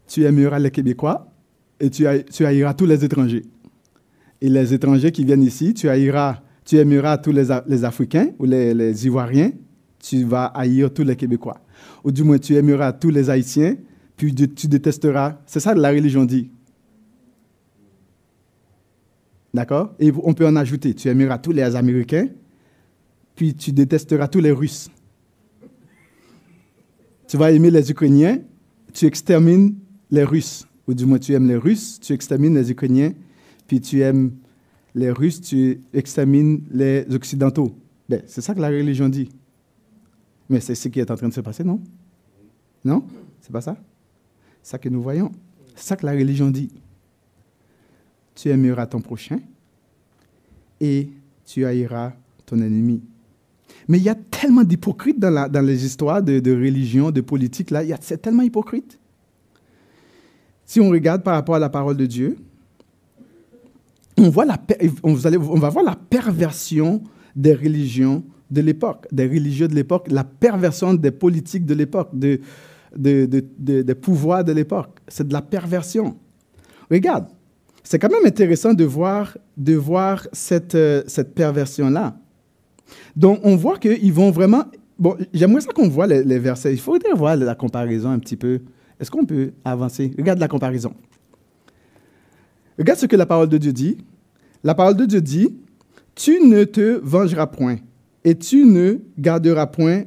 tu 0.07 0.25
aimeras 0.25 0.59
les 0.59 0.71
Québécois 0.71 1.33
et 1.81 1.90
tu, 1.90 2.05
tu 2.33 2.47
haïras 2.47 2.75
tous 2.75 2.87
les 2.87 3.05
étrangers. 3.05 3.45
Et 4.40 4.49
les 4.49 4.75
étrangers 4.75 5.12
qui 5.12 5.25
viennent 5.25 5.43
ici, 5.43 5.75
tu 5.75 5.88
haïras, 5.88 6.43
tu 6.64 6.77
aimeras 6.77 7.19
tous 7.19 7.33
les, 7.33 7.47
les 7.67 7.85
Africains 7.85 8.31
ou 8.38 8.45
les, 8.45 8.75
les, 8.75 9.07
Ivoiriens, 9.07 9.53
tu 9.99 10.25
vas 10.25 10.47
haïr 10.47 10.93
tous 10.93 11.05
les 11.05 11.17
Québécois. 11.17 11.61
Ou 12.05 12.11
du 12.11 12.23
moins, 12.25 12.38
tu 12.38 12.55
aimeras 12.55 12.93
tous 12.93 13.11
les 13.11 13.31
Haïtiens, 13.31 13.77
puis 14.17 14.35
tu 14.35 14.69
détesteras. 14.69 15.38
C'est 15.47 15.61
ça 15.61 15.75
que 15.75 15.79
la 15.79 15.90
religion 15.90 16.25
dit. 16.25 16.51
D'accord? 19.55 19.95
Et 19.99 20.12
on 20.23 20.35
peut 20.35 20.47
en 20.47 20.57
ajouter, 20.57 20.95
tu 20.95 21.09
aimeras 21.09 21.38
tous 21.38 21.53
les 21.53 21.77
Américains, 21.77 22.29
puis 23.37 23.55
tu 23.55 23.73
détesteras 23.73 24.29
tous 24.29 24.40
les 24.40 24.51
Russes. 24.51 24.90
Tu 27.35 27.38
vas 27.38 27.51
aimer 27.51 27.73
les 27.73 27.90
Ukrainiens, 27.90 28.38
tu 28.92 29.07
extermines 29.07 29.75
les 30.09 30.23
Russes. 30.23 30.68
Ou 30.87 30.94
du 30.94 31.05
moins, 31.05 31.18
tu 31.18 31.33
aimes 31.33 31.49
les 31.49 31.57
Russes, 31.57 31.99
tu 31.99 32.12
extermines 32.12 32.55
les 32.55 32.70
Ukrainiens, 32.70 33.12
puis 33.66 33.81
tu 33.81 34.03
aimes 34.03 34.37
les 34.94 35.11
Russes, 35.11 35.40
tu 35.40 35.81
extermines 35.92 36.62
les 36.70 37.05
Occidentaux. 37.12 37.77
Ben, 38.09 38.23
c'est 38.29 38.40
ça 38.40 38.55
que 38.55 38.61
la 38.61 38.68
religion 38.68 39.09
dit. 39.09 39.31
Mais 40.49 40.61
c'est 40.61 40.77
ce 40.77 40.87
qui 40.87 41.01
est 41.01 41.11
en 41.11 41.16
train 41.16 41.29
de 41.29 41.35
se 41.35 41.40
passer, 41.40 41.64
non? 41.64 41.81
Non? 42.85 43.05
C'est 43.40 43.51
pas 43.51 43.62
ça? 43.62 43.77
C'est 44.62 44.70
ça 44.70 44.79
que 44.79 44.88
nous 44.88 45.03
voyons. 45.03 45.33
C'est 45.75 45.88
ça 45.88 45.97
que 45.97 46.07
la 46.07 46.12
religion 46.12 46.53
dit 46.53 46.70
tu 48.37 48.49
aimeras 48.49 48.87
ton 48.87 49.01
prochain 49.01 49.40
et 50.81 51.11
tu 51.44 51.64
haïras 51.64 52.12
ton 52.47 52.61
ennemi. 52.61 53.03
Mais 53.89 53.99
il 53.99 54.05
y 54.05 54.09
a 54.09 54.15
tellement 54.15 54.65
d'hypocrites 54.65 55.19
dans, 55.19 55.67
les 55.67 55.85
histoires 55.85 56.23
de, 56.23 56.53
religion, 56.53 57.11
de 57.11 57.21
politique, 57.21 57.71
là, 57.71 57.83
c'est 58.01 58.21
tellement 58.21 58.43
hypocrite. 58.43 58.99
Si 60.67 60.81
on 60.81 60.89
regarde 60.89 61.23
par 61.23 61.35
rapport 61.35 61.57
à 61.57 61.59
la 61.59 61.69
parole 61.69 61.97
de 61.97 62.07
Dieu, 62.07 62.37
on, 64.17 64.31
voit 64.31 64.45
la, 64.45 64.59
on 65.03 65.15
va 65.15 65.69
voir 65.69 65.85
la 65.85 65.97
perversion 65.97 67.03
des 67.37 67.55
religions 67.55 68.25
de 68.51 68.61
l'époque, 68.61 69.07
des 69.13 69.27
religieux 69.27 69.69
de 69.69 69.75
l'époque, 69.75 70.07
la 70.11 70.25
perversion 70.25 70.95
des 70.95 71.11
politiques 71.11 71.67
de 71.67 71.75
l'époque, 71.75 72.11
de, 72.13 72.41
des 72.97 73.95
pouvoirs 73.95 74.45
de 74.45 74.53
l'époque. 74.53 75.01
C'est 75.09 75.27
de 75.29 75.33
la 75.33 75.43
perversion. 75.43 76.17
Regarde, 76.91 77.27
c'est 77.83 77.99
quand 77.99 78.11
même 78.11 78.25
intéressant 78.25 78.73
de 78.73 78.85
voir, 78.85 79.37
de 79.57 79.75
voir 79.75 80.27
cette, 80.33 80.75
euh, 80.75 81.03
cette 81.07 81.35
perversion-là. 81.35 82.17
Donc, 83.16 83.40
on 83.42 83.57
voit 83.57 83.79
qu'ils 83.79 84.12
vont 84.12 84.31
vraiment... 84.31 84.64
Bon, 84.99 85.16
j'aimerais 85.33 85.61
ça 85.61 85.73
qu'on 85.73 85.88
voit 85.88 86.07
les, 86.07 86.38
versets. 86.38 86.73
Il 86.73 86.81
faudrait 86.81 87.12
voir 87.14 87.37
la 87.37 87.55
comparaison 87.55 88.11
un 88.11 88.18
petit 88.18 88.37
peu. 88.37 88.61
Est-ce 89.01 89.11
qu'on 89.11 89.25
peut 89.25 89.53
avancer? 89.64 90.12
Regarde 90.16 90.38
la 90.38 90.49
comparaison. 90.49 90.94
Regarde 92.79 92.99
ce 92.99 93.07
que 93.07 93.16
la 93.16 93.27
parole 93.27 93.49
de 93.49 93.59
Dieu 93.59 93.73
dit. 93.73 93.99
La 94.62 94.75
parole 94.75 94.97
de 94.97 95.05
Dieu 95.05 95.20
dit, 95.20 95.55
tu 96.14 96.40
ne 96.40 96.64
te 96.64 97.01
vengeras 97.03 97.47
point 97.47 97.77
et 98.25 98.37
tu 98.37 98.64
ne 98.64 98.99
garderas 99.18 99.66
point 99.66 100.05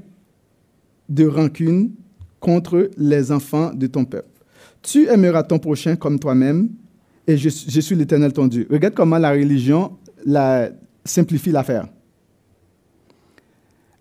de 1.09 1.25
rancune 1.25 1.91
contre 2.39 2.89
les 2.97 3.31
enfants 3.31 3.73
de 3.73 3.87
ton 3.87 4.05
peuple. 4.05 4.29
Tu 4.81 5.07
aimeras 5.07 5.43
ton 5.43 5.59
prochain 5.59 5.95
comme 5.95 6.19
toi-même 6.19 6.69
et 7.27 7.37
je, 7.37 7.49
suis 7.49 7.95
l'Éternel 7.95 8.31
ton 8.31 8.47
Dieu. 8.47 8.67
Regarde 8.69 8.93
comment 8.93 9.17
la 9.17 9.31
religion 9.31 9.97
la, 10.25 10.69
simplifie 11.03 11.51
l'affaire. 11.51 11.87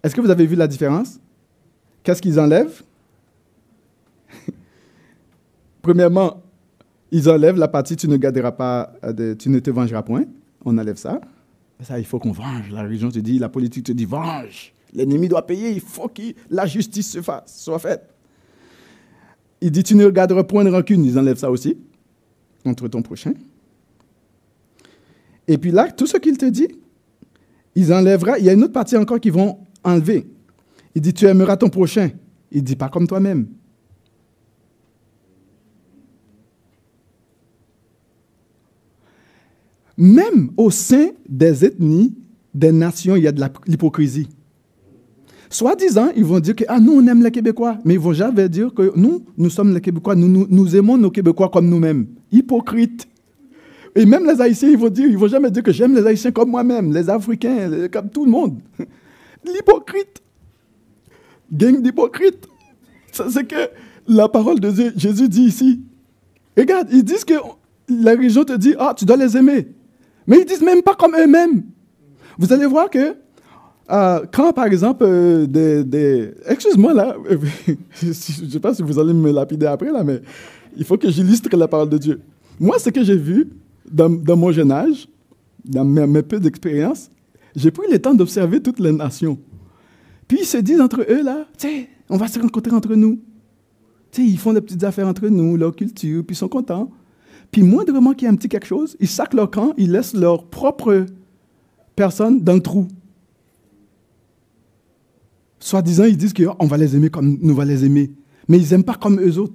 Est-ce 0.07 0.15
que 0.15 0.21
vous 0.21 0.31
avez 0.31 0.47
vu 0.47 0.55
la 0.55 0.69
différence? 0.69 1.19
Qu'est-ce 2.05 2.23
qu'ils 2.23 2.39
enlèvent? 2.39 2.85
Premièrement, 5.83 6.45
ils 7.11 7.29
enlèvent 7.29 7.57
la 7.57 7.67
partie 7.67 7.97
tu 7.97 8.07
ne 8.07 8.17
garderas 8.17 8.53
pas, 8.53 8.93
de, 9.03 9.35
tu 9.35 9.49
ne 9.49 9.59
te 9.59 9.69
vengeras 9.69 10.05
point. 10.05 10.23
On 10.65 10.79
enlève 10.79 10.95
ça. 10.95 11.21
Ça, 11.83 11.99
il 11.99 12.05
faut 12.05 12.21
qu'on 12.21 12.31
venge. 12.31 12.71
La 12.71 12.83
religion 12.83 13.11
te 13.11 13.19
dit, 13.19 13.41
la 13.41 13.49
politique 13.49 13.87
te 13.87 13.91
dit, 13.91 14.05
venge. 14.05 14.73
L'ennemi 14.95 15.27
doit 15.27 15.45
payer, 15.45 15.73
il 15.73 15.81
faut 15.81 16.07
que 16.07 16.23
la 16.51 16.67
justice 16.67 17.19
soit 17.47 17.79
faite. 17.81 18.09
Il 19.61 19.73
dit, 19.73 19.83
tu 19.83 19.97
ne 19.97 20.09
garderas 20.09 20.45
point 20.45 20.63
de 20.63 20.71
rancune. 20.71 21.05
Ils 21.05 21.19
enlèvent 21.19 21.39
ça 21.39 21.51
aussi 21.51 21.79
contre 22.63 22.87
ton 22.87 23.03
prochain. 23.03 23.33
Et 25.49 25.59
puis 25.59 25.73
là, 25.73 25.91
tout 25.91 26.07
ce 26.07 26.17
qu'il 26.19 26.39
te 26.39 26.47
dit, 26.47 26.69
ils 27.75 27.93
enlèvera. 27.93 28.39
Il 28.39 28.45
y 28.45 28.49
a 28.49 28.53
une 28.53 28.63
autre 28.63 28.73
partie 28.73 28.97
encore 28.97 29.19
qu'ils 29.19 29.33
vont 29.33 29.66
enlever. 29.87 30.27
Il 30.95 31.03
dit, 31.03 31.15
tu 31.15 31.27
aimeras 31.27 31.57
ton 31.57 31.69
prochain. 31.69 32.11
Il 32.51 32.63
dit, 32.63 32.77
pas 32.77 32.89
comme 32.89 33.07
toi-même. 33.07 33.47
Même 39.97 40.51
au 40.57 40.71
sein 40.71 41.09
des 41.29 41.65
ethnies, 41.65 42.15
des 42.55 42.73
nations, 42.73 43.17
il 43.17 43.23
y 43.23 43.27
a 43.27 43.33
de 43.33 43.43
l'hypocrisie. 43.67 44.29
Soi-disant, 45.49 46.09
ils 46.17 46.25
vont 46.25 46.41
dire 46.41 46.57
que 46.57 46.65
ah, 46.69 46.81
nous, 46.81 46.93
on 46.93 47.07
aime 47.07 47.23
les 47.23 47.31
Québécois, 47.31 47.79
mais 47.85 47.95
ils 47.95 48.01
vont 48.01 48.13
jamais 48.13 48.49
dire 48.49 48.75
que 48.75 48.93
nous, 48.97 49.25
nous 49.39 49.51
sommes 49.51 49.73
les 49.73 49.81
Québécois, 49.81 50.15
nous, 50.17 50.47
nous, 50.49 50.77
aimons 50.77 50.99
nos 50.99 51.11
Québécois 51.11 51.49
comme 51.49 51.69
nous-mêmes. 51.69 52.07
Hypocrite. 52.33 53.07
Et 53.95 54.05
même 54.05 54.27
les 54.27 54.41
Haïtiens, 54.41 54.69
ils 54.69 54.77
vont 54.77 54.91
dire, 54.91 55.07
ils 55.07 55.17
vont 55.17 55.29
jamais 55.29 55.51
dire 55.51 55.63
que 55.63 55.73
j'aime 55.73 55.95
les 55.95 56.07
Haïtiens 56.07 56.33
comme 56.33 56.51
moi-même, 56.51 56.93
les 56.93 57.09
Africains, 57.09 57.89
comme 57.91 58.11
tout 58.11 58.25
le 58.25 58.31
monde. 58.31 58.59
L'hypocrite. 59.47 60.23
Gang 61.53 61.83
d'hypocrites. 61.83 62.49
C'est 63.13 63.47
que 63.47 63.71
la 64.07 64.29
parole 64.29 64.61
de 64.61 64.71
Jésus 64.97 65.29
dit 65.29 65.45
ici. 65.45 65.81
Regarde, 66.57 66.89
ils 66.91 67.05
disent 67.05 67.25
que 67.25 67.35
la 67.89 68.13
religion 68.13 68.45
te 68.45 68.55
dit, 68.55 68.75
ah, 68.79 68.95
tu 68.97 69.05
dois 69.05 69.17
les 69.17 69.37
aimer. 69.37 69.69
Mais 70.27 70.41
ils 70.41 70.45
disent 70.45 70.63
même 70.63 70.83
pas 70.83 70.95
comme 70.95 71.15
eux-mêmes. 71.15 71.63
Vous 72.39 72.53
allez 72.53 72.67
voir 72.67 72.91
que 72.91 73.17
euh, 73.91 74.21
quand, 74.33 74.53
par 74.53 74.67
exemple, 74.67 75.05
euh, 75.07 75.47
des, 75.47 76.33
Excuse-moi, 76.47 76.93
là, 76.93 77.17
je 78.03 78.09
ne 78.09 78.51
sais 78.51 78.61
pas 78.61 78.75
si 78.75 78.83
vous 78.83 78.99
allez 78.99 79.13
me 79.13 79.31
lapider 79.31 79.67
après, 79.67 79.93
là, 79.93 80.03
mais 80.03 80.21
il 80.77 80.85
faut 80.85 80.99
que 80.99 81.09
j'illustre 81.09 81.55
la 81.57 81.69
parole 81.69 81.89
de 81.89 81.99
Dieu. 81.99 82.21
Moi, 82.59 82.79
ce 82.79 82.91
que 82.91 83.05
j'ai 83.05 83.17
vu 83.17 83.49
dans, 83.91 84.37
mon 84.37 84.51
jeune 84.51 84.73
âge, 84.73 85.09
dans 85.65 85.85
mes, 85.85 86.23
peu 86.23 86.41
d'expérience, 86.41 87.11
j'ai 87.57 87.71
pris 87.71 87.91
le 87.91 87.99
temps 87.99 88.15
d'observer 88.15 88.63
toutes 88.63 88.79
les 88.79 88.93
nations. 88.93 89.39
Puis 90.29 90.41
ils 90.43 90.47
se 90.47 90.59
disent 90.59 90.81
entre 90.81 91.05
eux, 91.09 91.23
là, 91.23 91.47
sais, 91.57 91.89
on 92.11 92.19
va 92.19 92.29
se 92.29 92.39
rencontrer 92.39 92.73
entre 92.73 92.95
nous. 92.95 93.19
sais, 94.13 94.23
ils 94.23 94.39
font 94.39 94.53
des 94.53 94.61
petites 94.61 94.85
affaires 94.85 95.09
entre 95.09 95.27
nous, 95.29 95.57
leur 95.57 95.75
culture, 95.75 96.23
puis 96.25 96.35
ils 96.35 96.39
sont 96.39 96.49
contents. 96.49 96.91
Puis 97.51 97.63
moindrement 97.63 98.13
qu'il 98.13 98.27
y 98.27 98.31
ait 98.31 98.33
un 98.33 98.37
petit 98.37 98.49
quelque 98.49 98.67
chose, 98.67 98.97
ils 99.01 99.09
sacent 99.09 99.33
leur 99.33 99.51
camp, 99.51 99.73
ils 99.79 99.91
laissent 99.91 100.15
leur 100.15 100.45
propre 100.45 101.07
personne 101.95 102.43
dans 102.43 102.55
le 102.55 102.61
trou. 102.61 102.89
Soi-disant, 105.59 106.05
ils 106.05 106.17
disent 106.17 106.35
qu'on 106.35 106.67
va 106.67 106.77
les 106.77 106.95
aimer 106.95 107.09
comme 107.09 107.39
nous 107.41 107.55
va 107.55 107.65
les 107.65 107.85
aimer. 107.85 108.13
Mais 108.49 108.59
ils 108.59 108.71
n'aiment 108.71 108.85
pas 108.85 108.95
comme 108.95 109.19
eux 109.21 109.39
autres, 109.39 109.55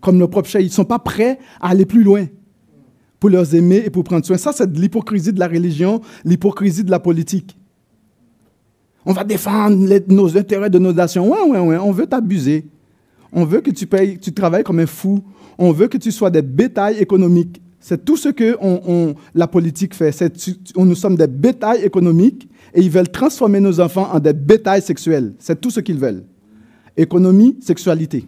comme 0.00 0.18
nos 0.18 0.28
propres 0.28 0.48
chats. 0.48 0.60
Ils 0.60 0.66
ne 0.66 0.70
sont 0.70 0.84
pas 0.84 0.98
prêts 0.98 1.38
à 1.60 1.68
aller 1.68 1.86
plus 1.86 2.02
loin 2.02 2.26
pour 3.20 3.28
les 3.28 3.54
aimer 3.54 3.82
et 3.84 3.90
pour 3.90 4.02
prendre 4.02 4.24
soin. 4.24 4.38
Ça, 4.38 4.52
c'est 4.52 4.72
de 4.72 4.80
l'hypocrisie 4.80 5.32
de 5.32 5.38
la 5.38 5.46
religion, 5.46 6.00
l'hypocrisie 6.24 6.82
de 6.82 6.90
la 6.90 6.98
politique. 6.98 7.56
On 9.04 9.12
va 9.12 9.24
défendre 9.24 9.76
nos 10.08 10.36
intérêts 10.36 10.70
de 10.70 10.78
nos 10.78 10.92
nations. 10.92 11.30
Ouais, 11.30 11.42
ouais, 11.42 11.58
ouais, 11.60 11.76
on 11.76 11.92
veut 11.92 12.06
t'abuser. 12.06 12.66
On 13.32 13.44
veut 13.44 13.60
que 13.60 13.70
tu, 13.70 13.86
payes, 13.86 14.18
tu 14.18 14.32
travailles 14.32 14.64
comme 14.64 14.80
un 14.80 14.86
fou. 14.86 15.22
On 15.58 15.72
veut 15.72 15.88
que 15.88 15.98
tu 15.98 16.10
sois 16.10 16.30
des 16.30 16.42
bétails 16.42 16.98
économiques. 16.98 17.60
C'est 17.78 18.04
tout 18.04 18.16
ce 18.16 18.28
que 18.28 18.58
la 19.34 19.46
politique 19.46 19.94
fait. 19.94 20.22
nous 20.76 20.94
sommes 20.94 21.16
des 21.16 21.26
bétails 21.26 21.82
économiques 21.82 22.48
et 22.74 22.80
ils 22.80 22.90
veulent 22.90 23.08
transformer 23.08 23.60
nos 23.60 23.80
enfants 23.80 24.08
en 24.12 24.18
des 24.18 24.34
bétails 24.34 24.82
sexuels. 24.82 25.34
C'est 25.38 25.60
tout 25.60 25.70
ce 25.70 25.80
qu'ils 25.80 25.98
veulent. 25.98 26.24
Économie, 26.96 27.56
sexualité. 27.60 28.26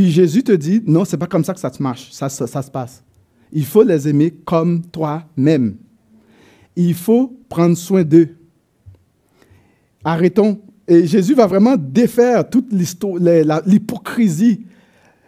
Puis 0.00 0.10
Jésus 0.10 0.42
te 0.42 0.52
dit, 0.52 0.82
non, 0.86 1.04
c'est 1.04 1.18
pas 1.18 1.26
comme 1.26 1.44
ça 1.44 1.52
que 1.52 1.60
ça 1.60 1.70
se 1.70 1.82
marche, 1.82 2.08
ça, 2.10 2.30
ça, 2.30 2.62
se 2.62 2.70
passe. 2.70 3.04
Il 3.52 3.66
faut 3.66 3.82
les 3.82 4.08
aimer 4.08 4.30
comme 4.46 4.80
toi-même. 4.80 5.76
Il 6.74 6.94
faut 6.94 7.38
prendre 7.50 7.76
soin 7.76 8.02
d'eux. 8.02 8.30
Arrêtons. 10.02 10.58
Et 10.88 11.06
Jésus 11.06 11.34
va 11.34 11.46
vraiment 11.46 11.76
défaire 11.76 12.48
toute 12.48 12.72
l'hypocrisie. 12.72 14.64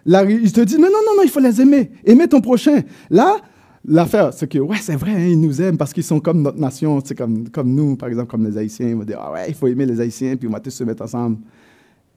Il 0.06 0.52
te 0.52 0.62
dit, 0.62 0.76
non, 0.76 0.88
non, 0.88 1.00
non, 1.06 1.16
non, 1.18 1.22
il 1.22 1.28
faut 1.28 1.40
les 1.40 1.60
aimer. 1.60 1.90
Aimer 2.02 2.26
ton 2.26 2.40
prochain. 2.40 2.80
Là, 3.10 3.36
L'affaire, 3.84 4.32
c'est 4.32 4.48
que, 4.48 4.58
ouais, 4.58 4.78
c'est 4.80 4.96
vrai, 4.96 5.12
hein, 5.12 5.26
ils 5.26 5.40
nous 5.40 5.60
aiment 5.60 5.76
parce 5.76 5.92
qu'ils 5.92 6.04
sont 6.04 6.20
comme 6.20 6.40
notre 6.40 6.58
nation, 6.58 7.02
c'est 7.04 7.14
comme, 7.14 7.50
comme 7.50 7.74
nous, 7.74 7.96
par 7.96 8.08
exemple, 8.08 8.30
comme 8.30 8.46
les 8.46 8.56
Haïtiens. 8.56 8.88
Ils 8.88 8.96
vont 8.96 9.04
dire, 9.04 9.18
ah 9.20 9.32
ouais, 9.32 9.48
il 9.48 9.54
faut 9.54 9.66
aimer 9.66 9.84
les 9.84 10.00
Haïtiens, 10.00 10.34
puis 10.34 10.48
on 10.48 10.52
va 10.52 10.60
tous 10.60 10.70
se 10.70 10.82
mettre 10.82 11.02
ensemble. 11.02 11.36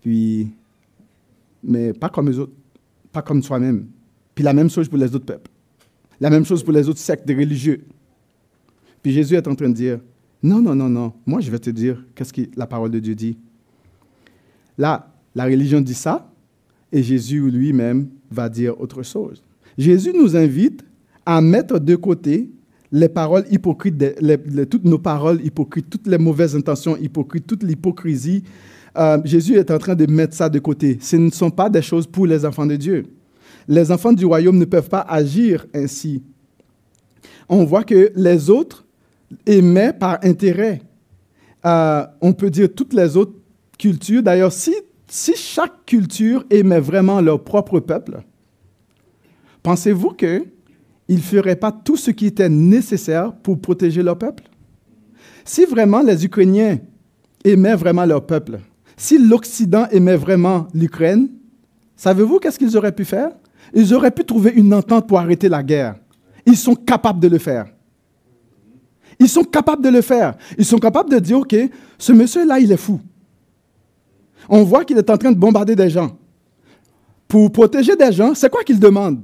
Puis, 0.02 0.54
mais 1.66 1.94
pas 1.94 2.10
comme 2.10 2.30
eux 2.30 2.40
autres, 2.40 2.54
pas 3.12 3.22
comme 3.22 3.42
soi-même. 3.42 3.88
Puis 4.34 4.44
la 4.44 4.54
même 4.54 4.70
chose 4.70 4.88
pour 4.90 4.98
les 4.98 5.16
autres 5.16 5.26
peuples. 5.26 5.52
La 6.20 6.30
même 6.30 6.46
chose 6.46 6.64
pour 6.64 6.74
les 6.74 6.88
autres 6.88 7.00
sectes 7.00 7.28
religieux. 7.30 7.86
Puis 9.02 9.12
Jésus 9.12 9.36
est 9.36 9.48
en 9.48 9.56
train 9.56 9.70
de 9.70 9.74
dire, 9.74 10.00
non, 10.42 10.62
non, 10.62 10.76
non, 10.76 10.90
non, 10.90 11.14
moi 11.26 11.42
je 11.42 11.52
vais 11.52 11.60
te 11.60 11.70
dire 11.70 12.04
qu'est-ce 12.16 12.34
que 12.34 12.42
la 12.56 12.68
parole 12.68 12.92
de 12.92 13.00
Dieu 13.00 13.16
dit. 13.16 13.38
Là, 14.78 15.12
La 15.36 15.46
religion 15.46 15.82
dit 15.82 15.94
ça, 15.94 16.32
et 16.92 17.04
Jésus 17.04 17.52
lui-même 17.52 18.10
va 18.32 18.48
dire 18.48 18.80
autre 18.80 19.04
chose. 19.04 19.44
Jésus 19.78 20.14
nous 20.14 20.36
invite 20.38 20.84
à 21.26 21.42
mettre 21.42 21.80
de 21.80 21.96
côté 21.96 22.50
les 22.92 23.10
paroles 23.10 23.46
hypocrites, 23.52 24.02
toutes 24.70 24.86
nos 24.86 25.00
paroles 25.00 25.44
hypocrites, 25.44 25.90
toutes 25.90 26.08
les 26.08 26.18
mauvaises 26.18 26.56
intentions 26.56 26.96
hypocrites, 26.96 27.46
toute 27.46 27.64
l'hypocrisie. 27.64 28.44
Euh, 28.98 29.20
Jésus 29.26 29.56
est 29.56 29.72
en 29.72 29.78
train 29.78 29.96
de 29.96 30.06
mettre 30.06 30.36
ça 30.36 30.50
de 30.50 30.60
côté. 30.60 30.98
Ce 31.02 31.16
ne 31.16 31.30
sont 31.30 31.52
pas 31.52 31.70
des 31.70 31.82
choses 31.82 32.08
pour 32.08 32.26
les 32.26 32.46
enfants 32.46 32.66
de 32.66 32.76
Dieu. 32.76 33.06
Les 33.68 33.92
enfants 33.92 34.14
du 34.14 34.26
royaume 34.26 34.58
ne 34.58 34.66
peuvent 34.66 34.90
pas 34.90 35.02
agir 35.02 35.66
ainsi. 35.74 36.24
On 37.50 37.64
voit 37.66 37.84
que 37.84 38.12
les 38.16 38.50
autres 38.50 38.86
aimaient 39.46 39.94
par 39.94 40.20
intérêt. 40.24 40.82
Euh, 41.66 42.06
on 42.22 42.34
peut 42.34 42.50
dire 42.50 42.70
toutes 42.74 42.94
les 42.94 43.18
autres 43.18 43.34
cultures. 43.78 44.24
D'ailleurs, 44.24 44.54
si, 44.54 44.74
si 45.08 45.36
chaque 45.36 45.86
culture 45.86 46.46
aimait 46.50 46.80
vraiment 46.80 47.22
leur 47.22 47.44
propre 47.44 47.80
peuple, 47.80 48.22
pensez-vous 49.64 50.12
que 50.12 50.46
ils 51.08 51.18
ne 51.18 51.22
feraient 51.22 51.56
pas 51.56 51.72
tout 51.72 51.98
ce 51.98 52.12
qui 52.12 52.28
était 52.28 52.50
nécessaire 52.50 53.34
pour 53.34 53.60
protéger 53.60 54.02
leur 54.02 54.18
peuple? 54.18 54.44
Si 55.44 55.66
vraiment 55.66 56.02
les 56.02 56.26
Ukrainiens 56.26 56.80
aimaient 57.44 57.76
vraiment 57.76 58.06
leur 58.06 58.26
peuple, 58.26 58.60
si 58.98 59.18
l'Occident 59.18 59.88
aimait 59.92 60.16
vraiment 60.16 60.68
l'Ukraine, 60.74 61.30
savez-vous 61.96 62.40
qu'est-ce 62.40 62.60
qu'ils 62.60 62.78
auraient 62.78 62.92
pu 62.92 63.06
faire? 63.06 63.32
Ils 63.74 63.94
auraient 63.94 64.12
pu 64.12 64.24
trouver 64.24 64.52
une 64.52 64.74
entente 64.74 65.08
pour 65.08 65.20
arrêter 65.20 65.50
la 65.50 65.64
guerre. 65.64 65.96
Ils 66.46 66.58
sont 66.58 66.76
capables 66.76 67.20
de 67.20 67.28
le 67.28 67.38
faire. 67.38 67.66
Ils 69.20 69.30
sont 69.30 69.44
capables 69.44 69.84
de 69.84 69.90
le 69.90 70.02
faire. 70.02 70.36
Ils 70.58 70.66
sont 70.66 70.78
capables 70.78 71.10
de 71.10 71.20
dire, 71.20 71.40
OK, 71.40 71.56
ce 71.98 72.12
monsieur-là, 72.12 72.60
il 72.60 72.72
est 72.72 72.78
fou. 72.78 73.00
On 74.50 74.64
voit 74.64 74.86
qu'il 74.86 74.98
est 74.98 75.10
en 75.10 75.18
train 75.18 75.32
de 75.32 75.38
bombarder 75.38 75.76
des 75.76 75.90
gens. 75.90 76.18
Pour 77.28 77.52
protéger 77.52 77.96
des 77.96 78.12
gens, 78.12 78.36
c'est 78.36 78.50
quoi 78.50 78.64
qu'il 78.64 78.80
demande? 78.80 79.24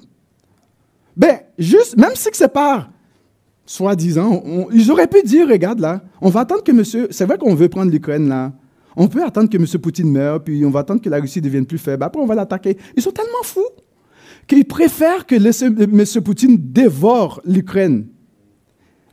Ben, 1.15 1.39
juste, 1.57 1.97
même 1.97 2.15
si 2.15 2.29
c'est 2.33 2.51
pas 2.51 2.89
soi-disant, 3.65 4.43
ils 4.73 4.91
auraient 4.91 5.07
pu 5.07 5.21
dire, 5.23 5.47
regarde 5.47 5.79
là, 5.79 6.01
on 6.19 6.29
va 6.29 6.41
attendre 6.41 6.63
que 6.63 6.71
monsieur, 6.71 7.07
c'est 7.11 7.25
vrai 7.25 7.37
qu'on 7.37 7.53
veut 7.53 7.69
prendre 7.69 7.91
l'Ukraine 7.91 8.27
là, 8.27 8.51
on 8.95 9.07
peut 9.07 9.23
attendre 9.23 9.49
que 9.49 9.57
monsieur 9.57 9.79
Poutine 9.79 10.11
meure, 10.11 10.43
puis 10.43 10.65
on 10.65 10.69
va 10.69 10.81
attendre 10.81 11.01
que 11.01 11.09
la 11.09 11.19
Russie 11.19 11.41
devienne 11.41 11.65
plus 11.65 11.77
faible, 11.77 12.03
après 12.03 12.21
on 12.21 12.25
va 12.25 12.35
l'attaquer. 12.35 12.77
Ils 12.95 13.01
sont 13.01 13.11
tellement 13.11 13.43
fous 13.43 13.69
qu'ils 14.47 14.65
préfèrent 14.65 15.25
que 15.25 15.35
monsieur 15.85 16.21
Poutine 16.21 16.57
dévore 16.57 17.41
l'Ukraine. 17.45 18.07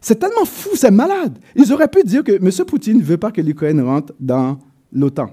C'est 0.00 0.18
tellement 0.18 0.44
fou, 0.44 0.70
c'est 0.74 0.90
malade. 0.90 1.38
Ils 1.56 1.72
auraient 1.72 1.88
pu 1.88 2.02
dire 2.04 2.22
que 2.24 2.42
monsieur 2.42 2.64
Poutine 2.64 2.98
ne 2.98 3.02
veut 3.02 3.16
pas 3.16 3.30
que 3.30 3.40
l'Ukraine 3.40 3.80
rentre 3.80 4.12
dans 4.20 4.58
l'OTAN, 4.92 5.30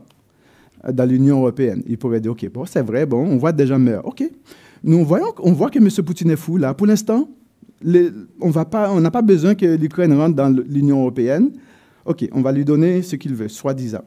dans 0.92 1.06
l'Union 1.06 1.40
européenne. 1.40 1.84
Ils 1.88 1.98
pourraient 1.98 2.20
dire, 2.20 2.32
OK, 2.32 2.50
bon, 2.52 2.66
c'est 2.66 2.82
vrai, 2.82 3.06
bon, 3.06 3.26
on 3.26 3.38
voit 3.38 3.56
gens 3.66 3.80
meurent. 3.80 4.06
OK, 4.06 4.24
nous 4.84 5.06
voyons, 5.06 5.34
on 5.40 5.54
voit 5.54 5.70
que 5.70 5.80
M. 5.80 5.90
Poutine 6.04 6.32
est 6.32 6.36
fou 6.36 6.58
là. 6.58 6.74
Pour 6.74 6.88
l'instant, 6.88 7.30
on 7.84 9.00
n'a 9.00 9.12
pas 9.12 9.22
besoin 9.22 9.56
que 9.56 9.66
l'Ukraine 9.66 10.14
rentre 10.14 10.36
dans 10.36 10.50
l'Union 10.50 11.02
européenne. 11.02 11.52
OK, 12.06 12.28
on 12.32 12.42
va 12.42 12.52
lui 12.52 12.66
donner 12.66 13.02
ce 13.02 13.16
qu'il 13.16 13.34
veut, 13.36 13.48
soi-disant. 13.48 14.04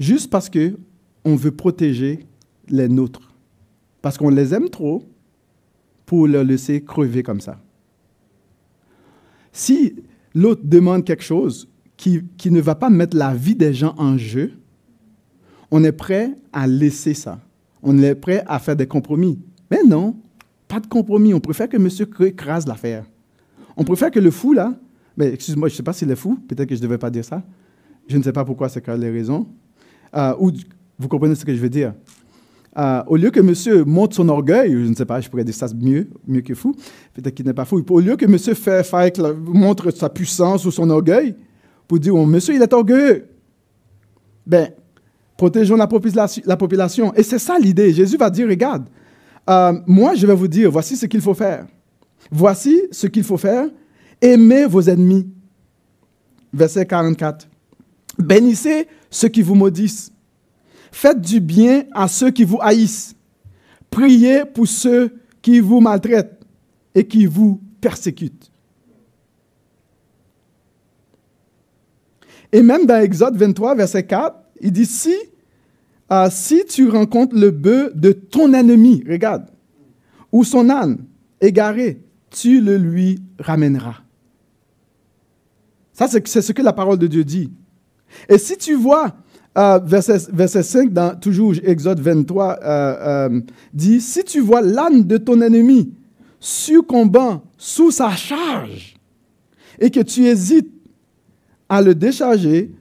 Juste 0.00 0.30
parce 0.30 0.48
qu'on 0.48 1.36
veut 1.36 1.50
protéger 1.50 2.20
les 2.68 2.88
nôtres. 2.88 3.34
Parce 4.00 4.16
qu'on 4.16 4.30
les 4.30 4.54
aime 4.54 4.70
trop 4.70 5.04
pour 6.06 6.26
leur 6.26 6.42
laisser 6.42 6.82
crever 6.82 7.22
comme 7.22 7.40
ça. 7.40 7.60
Si 9.52 9.94
l'autre 10.34 10.62
demande 10.64 11.04
quelque 11.04 11.22
chose 11.22 11.68
qui, 11.98 12.22
qui 12.38 12.50
ne 12.50 12.62
va 12.62 12.74
pas 12.74 12.88
mettre 12.88 13.14
la 13.14 13.34
vie 13.34 13.54
des 13.54 13.74
gens 13.74 13.94
en 13.98 14.16
jeu, 14.16 14.52
on 15.70 15.84
est 15.84 15.92
prêt 15.92 16.34
à 16.50 16.66
laisser 16.66 17.12
ça. 17.12 17.38
On 17.82 17.98
est 18.02 18.14
prêt 18.14 18.42
à 18.46 18.58
faire 18.58 18.76
des 18.76 18.86
compromis. 18.86 19.38
Mais 19.70 19.82
non, 19.86 20.16
pas 20.66 20.80
de 20.80 20.86
compromis. 20.86 21.34
On 21.34 21.40
préfère 21.40 21.68
que 21.68 21.76
monsieur 21.76 22.08
écrase 22.20 22.66
l'affaire. 22.66 23.04
On 23.76 23.84
préfère 23.84 24.10
que 24.10 24.18
le 24.18 24.30
fou, 24.30 24.54
là, 24.54 24.74
mais 25.16 25.34
excuse-moi, 25.34 25.68
je 25.68 25.74
ne 25.74 25.76
sais 25.76 25.82
pas 25.82 25.92
s'il 25.92 26.10
est 26.10 26.16
fou, 26.16 26.36
peut-être 26.48 26.68
que 26.68 26.74
je 26.74 26.80
ne 26.80 26.86
devais 26.86 26.98
pas 26.98 27.10
dire 27.10 27.24
ça. 27.24 27.42
Je 28.08 28.16
ne 28.16 28.22
sais 28.22 28.32
pas 28.32 28.44
pourquoi 28.46 28.70
c'est 28.70 28.86
les 28.88 29.10
raisons. 29.10 29.46
Euh, 30.14 30.34
ou 30.38 30.50
vous 30.98 31.08
comprenez 31.08 31.34
ce 31.34 31.44
que 31.44 31.54
je 31.54 31.60
veux 31.60 31.68
dire? 31.68 31.94
Euh, 32.78 33.02
au 33.08 33.16
lieu 33.16 33.30
que 33.30 33.40
monsieur 33.40 33.84
montre 33.84 34.14
son 34.14 34.28
orgueil, 34.28 34.70
je 34.72 34.88
ne 34.88 34.94
sais 34.94 35.04
pas, 35.04 35.20
je 35.20 35.28
pourrais 35.28 35.44
dire 35.44 35.54
ça 35.54 35.66
mieux, 35.74 36.08
mieux 36.26 36.40
que 36.40 36.54
fou, 36.54 36.74
peut-être 37.14 37.34
qu'il 37.34 37.46
n'est 37.46 37.54
pas 37.54 37.64
fou. 37.64 37.84
Au 37.88 38.00
lieu 38.00 38.16
que 38.16 38.26
monsieur 38.26 38.54
fait, 38.54 38.86
montre 39.46 39.90
sa 39.90 40.08
puissance 40.08 40.64
ou 40.64 40.70
son 40.70 40.88
orgueil, 40.90 41.34
pour 41.88 41.98
dire, 41.98 42.14
oh, 42.14 42.24
monsieur, 42.24 42.54
il 42.54 42.62
est 42.62 42.72
orgueilleux. 42.72 43.26
Ben, 44.46 44.70
protégeons 45.36 45.74
la 45.74 45.88
population. 45.88 46.42
La 46.46 46.56
population. 46.56 47.12
Et 47.14 47.24
c'est 47.24 47.40
ça 47.40 47.58
l'idée. 47.58 47.92
Jésus 47.92 48.16
va 48.16 48.30
dire, 48.30 48.46
regarde, 48.46 48.88
euh, 49.48 49.72
moi, 49.86 50.14
je 50.14 50.24
vais 50.24 50.34
vous 50.34 50.46
dire, 50.46 50.70
voici 50.70 50.96
ce 50.96 51.06
qu'il 51.06 51.20
faut 51.20 51.34
faire. 51.34 51.66
Voici 52.30 52.82
ce 52.92 53.08
qu'il 53.08 53.24
faut 53.24 53.36
faire. 53.36 53.66
Aimez 54.20 54.66
vos 54.66 54.82
ennemis. 54.82 55.28
Verset 56.52 56.86
44. 56.86 57.49
Bénissez 58.18 58.88
ceux 59.10 59.28
qui 59.28 59.42
vous 59.42 59.54
maudissent. 59.54 60.12
Faites 60.92 61.20
du 61.20 61.40
bien 61.40 61.84
à 61.92 62.08
ceux 62.08 62.30
qui 62.30 62.44
vous 62.44 62.58
haïssent. 62.60 63.14
Priez 63.90 64.44
pour 64.44 64.66
ceux 64.66 65.14
qui 65.42 65.60
vous 65.60 65.80
maltraitent 65.80 66.40
et 66.94 67.06
qui 67.06 67.26
vous 67.26 67.60
persécutent. 67.80 68.50
Et 72.52 72.62
même 72.62 72.86
dans 72.86 73.00
Exode 73.00 73.36
23, 73.36 73.76
verset 73.76 74.04
4, 74.04 74.36
il 74.60 74.72
dit, 74.72 74.86
si 74.86 75.14
ah, 76.12 76.28
si 76.28 76.64
tu 76.66 76.88
rencontres 76.88 77.36
le 77.36 77.52
bœuf 77.52 77.94
de 77.94 78.10
ton 78.10 78.52
ennemi, 78.52 79.04
regarde, 79.08 79.46
ou 80.32 80.42
son 80.42 80.68
âne 80.68 81.04
égaré, 81.40 82.02
tu 82.30 82.60
le 82.60 82.76
lui 82.76 83.22
ramèneras. 83.38 84.02
Ça, 85.92 86.08
c'est 86.08 86.42
ce 86.42 86.52
que 86.52 86.62
la 86.62 86.72
parole 86.72 86.98
de 86.98 87.06
Dieu 87.06 87.22
dit. 87.22 87.52
Et 88.28 88.38
si 88.38 88.56
tu 88.56 88.74
vois, 88.74 89.14
euh, 89.58 89.78
verset, 89.82 90.62
5, 90.62 90.92
dans 90.92 91.18
toujours 91.18 91.54
Exode 91.62 92.00
23, 92.00 92.58
euh, 92.62 93.28
euh, 93.28 93.40
dit, 93.72 94.00
si 94.00 94.24
tu 94.24 94.40
vois 94.40 94.62
l'âne 94.62 95.04
de 95.04 95.16
ton 95.16 95.40
ennemi 95.40 95.94
succombant 96.38 97.42
sous 97.58 97.90
sa 97.90 98.10
charge 98.10 98.96
et 99.78 99.90
que 99.90 100.00
tu 100.00 100.24
hésites 100.24 100.72
à 101.68 101.82
le 101.82 101.94
décharger, 101.94 102.72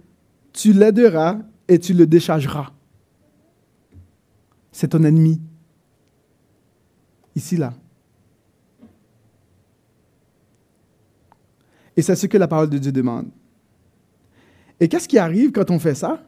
tu 0.53 0.73
l'aideras 0.73 1.37
et 1.67 1.79
tu 1.79 1.93
le 1.93 2.07
déchargeras 2.07 2.71
c'est 4.79 4.87
ton 4.87 5.03
ennemi. 5.03 5.41
Ici, 7.35 7.57
là. 7.57 7.73
Et 11.97 12.01
c'est 12.01 12.15
ce 12.15 12.27
que 12.27 12.37
la 12.37 12.47
parole 12.47 12.69
de 12.69 12.77
Dieu 12.77 12.93
demande. 12.93 13.29
Et 14.79 14.87
qu'est-ce 14.87 15.07
qui 15.07 15.17
arrive 15.17 15.51
quand 15.51 15.69
on 15.71 15.79
fait 15.79 15.95
ça? 15.95 16.23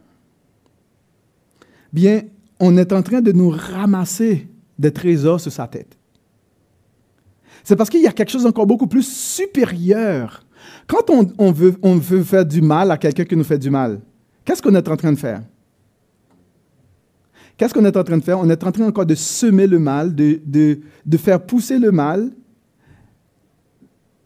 Bien, 1.94 2.24
on 2.60 2.78
est 2.78 2.94
en 2.94 3.02
train 3.02 3.22
de 3.22 3.32
nous 3.32 3.50
ramasser 3.50 4.48
des 4.78 4.92
trésors 4.92 5.40
sur 5.40 5.52
sa 5.52 5.68
tête. 5.68 5.98
C'est 7.64 7.76
parce 7.76 7.90
qu'il 7.90 8.02
y 8.02 8.08
a 8.08 8.12
quelque 8.12 8.32
chose 8.32 8.46
encore 8.46 8.66
beaucoup 8.66 8.88
plus 8.88 9.08
supérieur. 9.08 10.44
Quand 10.88 11.10
on, 11.10 11.52
veut, 11.52 12.24
faire 12.24 12.46
du 12.46 12.62
mal 12.62 12.92
à 12.92 12.98
quelqu'un 12.98 13.26
qui 13.26 13.36
nous 13.36 13.44
fait 13.44 13.58
du 13.58 13.70
mal, 13.70 14.02
qu'est-ce 14.44 14.62
qu'on 14.62 14.76
est 14.76 14.88
en 14.88 14.98
train 14.98 15.12
de 15.12 15.18
faire? 15.18 15.42
Qu'est-ce 17.58 17.74
qu'on 17.74 17.86
est 17.86 17.96
en 17.96 18.04
train 18.04 18.18
de 18.18 18.24
faire? 18.24 18.40
On 18.40 18.50
est 18.50 18.64
en 18.64 18.72
train 18.72 18.88
encore 18.88 19.06
de 19.06 19.16
semer 19.16 19.68
le 19.68 19.80
mal, 19.80 20.16
de, 20.16 21.18
faire 21.18 21.46
pousser 21.46 21.78
le 21.78 21.92
mal, 21.92 22.32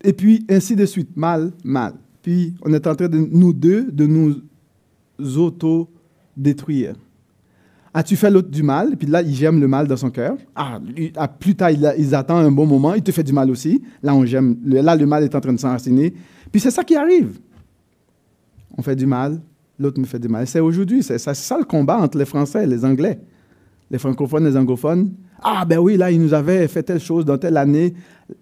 et 0.01 0.13
puis 0.13 0.45
ainsi 0.49 0.75
de 0.75 0.85
suite, 0.85 1.15
mal, 1.15 1.51
mal. 1.63 1.93
Puis 2.25 2.55
on 2.63 2.73
est 2.73 2.87
en 2.87 2.95
train 2.95 3.07
de 3.07 3.19
nous 3.19 3.53
deux, 3.53 3.91
de 3.91 4.07
nous 4.07 4.41
auto-détruire. 5.37 6.95
As-tu 7.93 8.15
fait 8.15 8.31
l'autre 8.31 8.49
du 8.49 8.63
mal? 8.63 8.97
Puis 8.97 9.07
là, 9.07 9.21
il 9.21 9.35
gemme 9.35 9.61
le 9.61 9.67
mal 9.67 9.87
dans 9.87 9.95
son 9.95 10.09
cœur. 10.09 10.35
Ah, 10.55 10.79
plus 11.27 11.55
tard, 11.55 11.69
il, 11.69 12.15
attend 12.15 12.37
un 12.37 12.49
bon 12.49 12.65
moment, 12.65 12.95
il 12.95 13.03
te 13.03 13.11
fait 13.11 13.21
du 13.21 13.31
mal 13.31 13.51
aussi. 13.51 13.79
Là, 14.01 14.15
on 14.15 14.23
là, 14.23 14.95
le 14.95 15.05
mal 15.05 15.23
est 15.23 15.35
en 15.35 15.39
train 15.39 15.53
de 15.53 15.59
s'enraciner. 15.59 16.15
Puis 16.51 16.59
c'est 16.59 16.71
ça 16.71 16.83
qui 16.83 16.95
arrive. 16.95 17.37
On 18.75 18.81
fait 18.81 18.95
du 18.95 19.05
mal, 19.05 19.39
l'autre 19.77 19.99
me 19.99 20.05
fait 20.05 20.17
du 20.17 20.27
mal. 20.27 20.47
C'est 20.47 20.61
aujourd'hui, 20.61 21.03
c'est 21.03 21.19
ça, 21.19 21.57
le 21.59 21.65
combat 21.65 21.99
entre 21.99 22.17
les 22.17 22.25
Français 22.25 22.63
et 22.63 22.67
les 22.67 22.83
Anglais, 22.83 23.19
les 23.91 23.99
francophones 23.99 24.45
les 24.45 24.57
anglophones. 24.57 25.11
Ah 25.43 25.63
ben 25.63 25.77
oui, 25.77 25.95
là, 25.95 26.09
il 26.09 26.19
nous 26.19 26.33
avait 26.33 26.67
fait 26.69 26.81
telle 26.81 26.99
chose 26.99 27.23
dans 27.23 27.37
telle 27.37 27.55
année, 27.55 27.93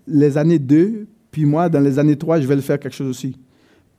les 0.08 0.38
années 0.38 0.60
2, 0.60 1.06
puis 1.32 1.44
moi, 1.44 1.68
dans 1.68 1.82
les 1.82 2.00
années 2.00 2.16
3, 2.16 2.40
je 2.40 2.48
vais 2.48 2.56
le 2.56 2.62
faire 2.62 2.80
quelque 2.80 2.96
chose 2.96 3.10
aussi. 3.10 3.36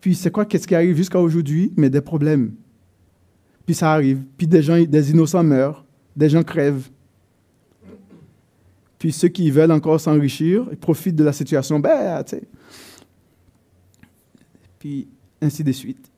Puis 0.05 0.15
c'est 0.15 0.31
quoi, 0.31 0.45
qu'est-ce 0.45 0.67
qui 0.67 0.75
arrive 0.75 0.99
jusqu'à 0.99 1.19
aujourd'hui? 1.19 1.73
Mais 1.79 1.89
des 1.89 2.03
problèmes. 2.03 2.53
Puis 3.65 3.75
ça 3.75 3.91
arrive. 3.91 4.23
Puis 4.37 4.47
des 4.47 4.61
gens, 4.61 4.79
des 4.79 5.11
innocents 5.11 5.43
meurent, 5.43 5.83
des 6.15 6.29
gens 6.29 6.43
crèvent. 6.43 6.91
Puis 8.99 9.13
ceux 9.13 9.29
qui 9.29 9.51
veulent 9.51 9.73
encore 9.73 9.99
s'enrichir, 9.99 10.69
ils 10.71 10.77
profitent 10.77 11.17
de 11.17 11.25
la 11.25 11.33
situation. 11.33 11.81
Ben, 11.81 12.23
tu 12.23 12.37
sais. 12.37 12.43
Puis 14.79 15.09
ainsi 15.41 15.65
de 15.65 15.73
suite. 15.73 16.11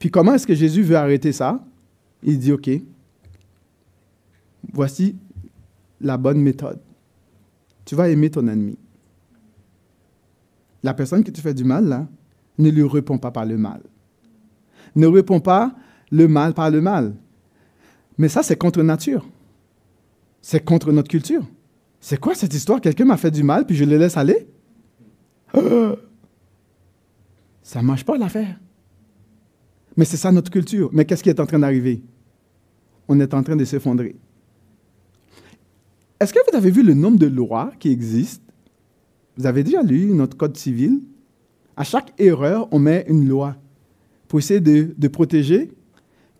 Puis 0.00 0.10
comment 0.10 0.34
est-ce 0.34 0.48
que 0.48 0.54
Jésus 0.56 0.82
veut 0.82 0.96
arrêter 0.96 1.30
ça? 1.30 1.64
Il 2.20 2.36
dit, 2.36 2.50
OK, 2.50 2.68
voici 4.72 5.14
la 6.00 6.16
bonne 6.16 6.40
méthode. 6.40 6.80
Tu 7.84 7.94
vas 7.94 8.08
aimer 8.08 8.28
ton 8.28 8.48
ennemi. 8.48 8.76
La 10.82 10.94
personne 10.94 11.22
qui 11.22 11.30
te 11.30 11.40
fait 11.40 11.54
du 11.54 11.62
mal, 11.62 11.86
là, 11.86 12.08
ne 12.58 12.70
lui 12.70 12.86
réponds 12.86 13.18
pas 13.18 13.30
par 13.30 13.46
le 13.46 13.56
mal. 13.56 13.82
Ne 14.94 15.06
réponds 15.06 15.40
pas 15.40 15.74
le 16.10 16.28
mal 16.28 16.54
par 16.54 16.70
le 16.70 16.80
mal. 16.80 17.14
Mais 18.18 18.28
ça, 18.28 18.42
c'est 18.42 18.56
contre 18.56 18.82
nature. 18.82 19.26
C'est 20.42 20.64
contre 20.64 20.92
notre 20.92 21.08
culture. 21.08 21.46
C'est 22.00 22.18
quoi 22.18 22.34
cette 22.34 22.52
histoire? 22.52 22.80
Quelqu'un 22.80 23.04
m'a 23.04 23.16
fait 23.16 23.30
du 23.30 23.42
mal, 23.42 23.64
puis 23.64 23.76
je 23.76 23.84
le 23.84 23.96
laisse 23.96 24.16
aller? 24.16 24.48
Ça 27.62 27.80
ne 27.80 27.86
marche 27.86 28.04
pas 28.04 28.18
l'affaire. 28.18 28.58
Mais 29.96 30.04
c'est 30.04 30.16
ça 30.16 30.32
notre 30.32 30.50
culture. 30.50 30.90
Mais 30.92 31.04
qu'est-ce 31.04 31.22
qui 31.22 31.28
est 31.28 31.38
en 31.38 31.46
train 31.46 31.60
d'arriver? 31.60 32.02
On 33.08 33.20
est 33.20 33.34
en 33.34 33.42
train 33.42 33.56
de 33.56 33.64
s'effondrer. 33.64 34.16
Est-ce 36.18 36.32
que 36.32 36.38
vous 36.50 36.56
avez 36.56 36.70
vu 36.70 36.82
le 36.82 36.94
nombre 36.94 37.18
de 37.18 37.26
lois 37.26 37.72
qui 37.78 37.90
existent? 37.90 38.44
Vous 39.36 39.46
avez 39.46 39.62
déjà 39.62 39.82
lu 39.82 40.06
notre 40.06 40.36
code 40.36 40.56
civil? 40.56 41.02
À 41.76 41.84
chaque 41.84 42.12
erreur, 42.18 42.68
on 42.70 42.78
met 42.78 43.04
une 43.08 43.28
loi 43.28 43.56
pour 44.28 44.38
essayer 44.38 44.60
de, 44.60 44.94
de 44.96 45.08
protéger. 45.08 45.72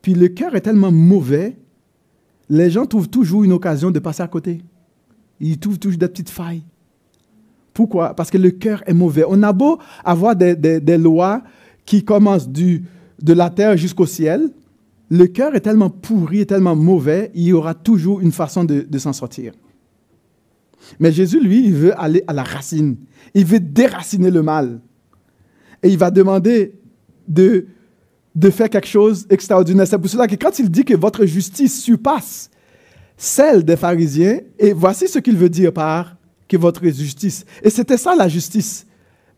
Puis 0.02 0.14
le 0.14 0.28
cœur 0.28 0.54
est 0.54 0.60
tellement 0.62 0.92
mauvais, 0.92 1.56
les 2.48 2.70
gens 2.70 2.86
trouvent 2.86 3.08
toujours 3.08 3.44
une 3.44 3.52
occasion 3.52 3.90
de 3.90 3.98
passer 3.98 4.22
à 4.22 4.28
côté. 4.28 4.62
Ils 5.40 5.58
trouvent 5.58 5.78
toujours 5.78 5.98
des 5.98 6.08
petites 6.08 6.30
failles. 6.30 6.62
Pourquoi? 7.72 8.14
Parce 8.14 8.30
que 8.30 8.38
le 8.38 8.50
cœur 8.50 8.82
est 8.86 8.92
mauvais. 8.92 9.24
On 9.26 9.42
a 9.42 9.52
beau 9.52 9.78
avoir 10.04 10.36
des, 10.36 10.54
des, 10.54 10.98
lois 10.98 11.42
qui 11.86 12.04
commencent 12.04 12.48
du, 12.48 12.84
de 13.22 13.32
la 13.32 13.50
terre 13.50 13.76
jusqu'au 13.76 14.06
ciel, 14.06 14.50
le 15.08 15.26
cœur 15.26 15.54
est 15.54 15.60
tellement 15.60 15.90
pourri 15.90 16.40
et 16.40 16.46
tellement 16.46 16.76
mauvais, 16.76 17.30
il 17.34 17.44
y 17.44 17.52
aura 17.52 17.74
toujours 17.74 18.20
une 18.20 18.32
façon 18.32 18.64
de, 18.64 18.86
de 18.88 18.98
s'en 18.98 19.12
sortir. 19.12 19.52
Mais 20.98 21.12
Jésus, 21.12 21.40
lui, 21.40 21.64
il 21.64 21.74
veut 21.74 22.00
aller 22.00 22.24
à 22.26 22.32
la 22.32 22.42
racine. 22.42 22.96
Il 23.34 23.44
veut 23.44 23.60
déraciner 23.60 24.30
le 24.30 24.42
mal. 24.42 24.80
Et 25.82 25.88
il 25.88 25.98
va 25.98 26.10
demander 26.10 26.74
de, 27.26 27.66
de 28.34 28.50
faire 28.50 28.70
quelque 28.70 28.88
chose 28.88 29.26
d'extraordinaire. 29.26 29.86
C'est 29.86 29.98
pour 29.98 30.10
cela 30.10 30.26
que 30.26 30.36
quand 30.36 30.58
il 30.58 30.70
dit 30.70 30.84
que 30.84 30.94
votre 30.94 31.26
justice 31.26 31.82
surpasse 31.82 32.50
celle 33.16 33.64
des 33.64 33.76
pharisiens, 33.76 34.40
et 34.58 34.72
voici 34.72 35.06
ce 35.06 35.18
qu'il 35.18 35.36
veut 35.36 35.48
dire 35.48 35.72
par 35.72 36.16
que 36.48 36.56
votre 36.56 36.84
justice. 36.84 37.44
Et 37.62 37.70
c'était 37.70 37.96
ça 37.96 38.14
la 38.14 38.28
justice 38.28 38.86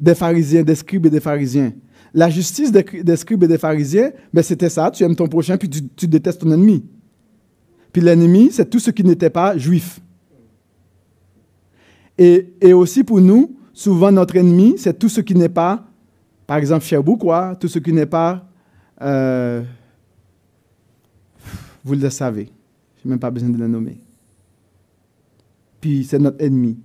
des 0.00 0.14
pharisiens, 0.14 0.62
des 0.62 0.74
scribes 0.74 1.06
et 1.06 1.10
des 1.10 1.20
pharisiens. 1.20 1.72
La 2.12 2.30
justice 2.30 2.70
des, 2.72 3.16
scribes 3.16 3.44
et 3.44 3.48
des 3.48 3.58
pharisiens, 3.58 4.12
ben 4.32 4.42
c'était 4.42 4.70
ça, 4.70 4.90
tu 4.90 5.02
aimes 5.02 5.16
ton 5.16 5.26
prochain, 5.26 5.56
puis 5.56 5.68
tu, 5.68 5.80
tu 5.88 6.06
détestes 6.06 6.40
ton 6.40 6.50
ennemi. 6.52 6.84
Puis 7.92 8.02
l'ennemi, 8.02 8.48
c'est 8.50 8.68
tout 8.68 8.78
ce 8.78 8.90
qui 8.90 9.04
n'était 9.04 9.30
pas 9.30 9.56
juif. 9.56 10.00
Et, 12.18 12.72
aussi 12.72 13.04
pour 13.04 13.20
nous, 13.20 13.56
souvent 13.72 14.12
notre 14.12 14.36
ennemi, 14.36 14.74
c'est 14.78 14.98
tout 14.98 15.08
ce 15.08 15.20
qui 15.20 15.34
n'est 15.34 15.48
pas, 15.48 15.86
par 16.46 16.58
exemple, 16.58 16.84
quoi, 17.18 17.56
tout 17.56 17.68
ce 17.68 17.78
qui 17.78 17.92
n'est 17.92 18.06
pas, 18.06 18.46
euh, 19.00 19.62
vous 21.84 21.94
le 21.94 22.10
savez, 22.10 22.50
je 22.96 23.08
n'ai 23.08 23.10
même 23.10 23.18
pas 23.18 23.30
besoin 23.30 23.50
de 23.50 23.58
le 23.58 23.68
nommer. 23.68 23.98
Puis 25.80 26.04
c'est 26.04 26.18
notre 26.18 26.42
ennemi. 26.42 26.78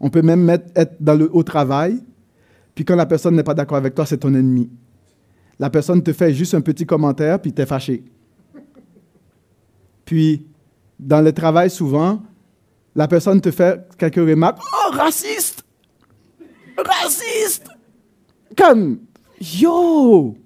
On 0.00 0.10
peut 0.10 0.22
même 0.22 0.48
être 0.50 0.96
dans 1.00 1.14
le, 1.14 1.34
au 1.34 1.42
travail, 1.42 2.02
puis 2.74 2.84
quand 2.84 2.96
la 2.96 3.06
personne 3.06 3.36
n'est 3.36 3.44
pas 3.44 3.54
d'accord 3.54 3.76
avec 3.76 3.94
toi, 3.94 4.06
c'est 4.06 4.18
ton 4.18 4.34
ennemi. 4.34 4.70
La 5.58 5.70
personne 5.70 6.02
te 6.02 6.12
fait 6.12 6.32
juste 6.32 6.54
un 6.54 6.60
petit 6.60 6.86
commentaire, 6.86 7.40
puis 7.40 7.52
tu 7.52 7.62
es 7.62 7.66
fâché. 7.66 8.04
Puis, 10.04 10.46
dans 10.98 11.20
le 11.20 11.32
travail, 11.32 11.70
souvent, 11.70 12.22
la 12.94 13.08
personne 13.08 13.40
te 13.40 13.50
fait 13.50 13.80
quelques 13.96 14.16
remarques. 14.16 14.58
Oh, 14.60 14.96
raciste! 14.96 15.64
Raciste! 16.76 17.71
Comme, 18.56 19.00
yo! 19.40 20.36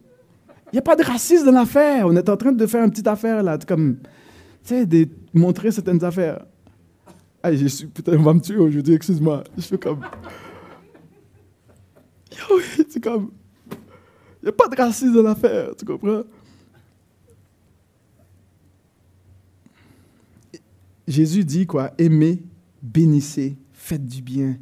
Il 0.73 0.77
n'y 0.77 0.79
a 0.79 0.83
pas 0.83 0.97
de 0.97 1.03
racisme 1.03 1.47
dans 1.47 1.53
l'affaire. 1.53 2.07
On 2.07 2.17
est 2.17 2.29
en 2.29 2.37
train 2.37 2.53
de 2.53 2.67
faire 2.67 2.85
une 2.85 2.91
petite 2.91 3.07
affaire 3.07 3.43
là. 3.43 3.59
Comme, 3.59 3.99
tu 3.99 4.09
sais, 4.65 4.87
de 4.87 5.09
montrer 5.33 5.71
certaines 5.71 6.03
affaires. 6.05 6.45
Ah, 7.43 7.55
je 7.55 7.67
suis, 7.67 7.87
putain, 7.87 8.17
on 8.19 8.23
va 8.23 8.35
me 8.35 8.41
tuer 8.41 8.57
aujourd'hui, 8.57 8.95
excuse-moi. 8.95 9.45
Je 9.57 9.63
fais 9.63 9.79
comme. 9.79 10.01
Yo, 12.33 12.61
c'est 12.89 13.03
comme. 13.03 13.31
Il 14.43 14.47
n'y 14.47 14.49
a 14.49 14.53
pas 14.53 14.69
de 14.69 14.77
racisme 14.77 15.15
dans 15.15 15.23
l'affaire, 15.23 15.71
tu 15.77 15.85
comprends? 15.85 16.23
Jésus 21.07 21.45
dit 21.45 21.67
quoi? 21.67 21.93
Aimez, 21.99 22.43
bénissez, 22.83 23.57
faites 23.73 24.05
du 24.05 24.23
bien 24.23 24.59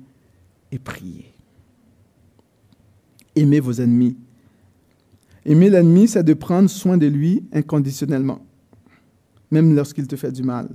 et 0.71 0.79
priez. 0.79 1.34
Aimez 3.37 3.61
vos 3.61 3.73
ennemis. 3.73 4.17
Aimer 5.47 5.69
l'ennemi, 5.69 6.09
c'est 6.09 6.25
de 6.25 6.35
prendre 6.35 6.71
soin 6.71 6.97
de 6.97 7.07
lui 7.07 7.45
inconditionnellement, 7.53 8.41
même 9.51 9.75
lorsqu'il 9.75 10.07
te 10.07 10.17
fait 10.17 10.33
du 10.33 10.43
mal. 10.43 10.69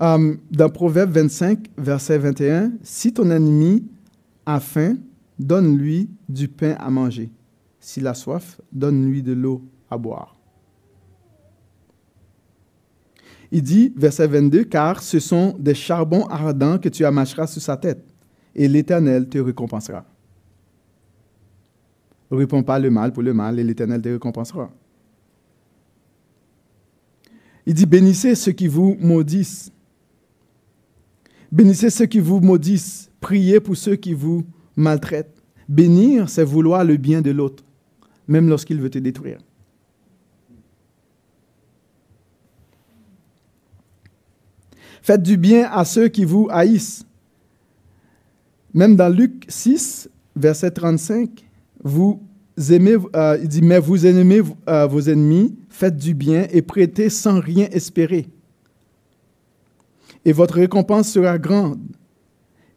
Euh, 0.00 0.36
dans 0.50 0.68
Proverbe 0.68 1.10
25, 1.10 1.70
verset 1.78 2.18
21, 2.18 2.72
si 2.82 3.12
ton 3.12 3.30
ennemi 3.30 3.84
a 4.44 4.60
faim, 4.60 4.96
donne-lui 5.38 6.10
du 6.28 6.48
pain 6.48 6.76
à 6.78 6.90
manger. 6.90 7.30
S'il 7.80 8.06
a 8.06 8.14
soif, 8.14 8.60
donne-lui 8.72 9.22
de 9.22 9.32
l'eau 9.32 9.62
à 9.90 9.98
boire. 9.98 10.36
Il 13.50 13.62
dit, 13.62 13.92
verset 13.96 14.26
22, 14.26 14.64
car 14.64 15.02
ce 15.02 15.18
sont 15.18 15.56
des 15.58 15.74
charbons 15.74 16.26
ardents 16.26 16.78
que 16.78 16.88
tu 16.88 17.04
amasseras 17.04 17.46
sur 17.46 17.62
sa 17.62 17.76
tête, 17.76 18.04
et 18.54 18.68
l'Éternel 18.68 19.28
te 19.28 19.38
récompensera. 19.38 20.04
Réponds 22.30 22.62
pas 22.62 22.78
le 22.78 22.90
mal 22.90 23.12
pour 23.12 23.22
le 23.22 23.32
mal, 23.32 23.58
et 23.58 23.64
l'Éternel 23.64 24.02
te 24.02 24.08
récompensera. 24.08 24.70
Il 27.66 27.74
dit, 27.74 27.86
bénissez 27.86 28.34
ceux 28.34 28.52
qui 28.52 28.68
vous 28.68 28.96
maudissent. 29.00 29.72
Bénissez 31.50 31.90
ceux 31.90 32.06
qui 32.06 32.20
vous 32.20 32.40
maudissent. 32.40 33.10
Priez 33.20 33.60
pour 33.60 33.76
ceux 33.76 33.96
qui 33.96 34.12
vous 34.12 34.44
maltraitent. 34.76 35.42
Bénir, 35.68 36.28
c'est 36.28 36.44
vouloir 36.44 36.84
le 36.84 36.96
bien 36.96 37.22
de 37.22 37.30
l'autre, 37.30 37.64
même 38.28 38.48
lorsqu'il 38.48 38.80
veut 38.80 38.90
te 38.90 38.98
détruire. 38.98 39.38
Faites 45.02 45.22
du 45.22 45.36
bien 45.36 45.68
à 45.70 45.84
ceux 45.84 46.08
qui 46.08 46.24
vous 46.24 46.48
haïssent. 46.50 47.04
Même 48.74 48.96
dans 48.96 49.08
Luc 49.08 49.44
6, 49.48 50.10
verset 50.34 50.72
35, 50.72 51.45
vous 51.82 52.20
aimez, 52.70 52.96
euh, 53.14 53.38
il 53.42 53.48
dit, 53.48 53.62
mais 53.62 53.78
vous 53.78 54.06
aimez 54.06 54.42
euh, 54.68 54.86
vos 54.86 55.00
ennemis, 55.00 55.56
faites 55.68 55.96
du 55.96 56.14
bien 56.14 56.46
et 56.50 56.62
prêtez 56.62 57.10
sans 57.10 57.40
rien 57.40 57.66
espérer. 57.70 58.26
Et 60.24 60.32
votre 60.32 60.54
récompense 60.54 61.08
sera 61.08 61.38
grande. 61.38 61.80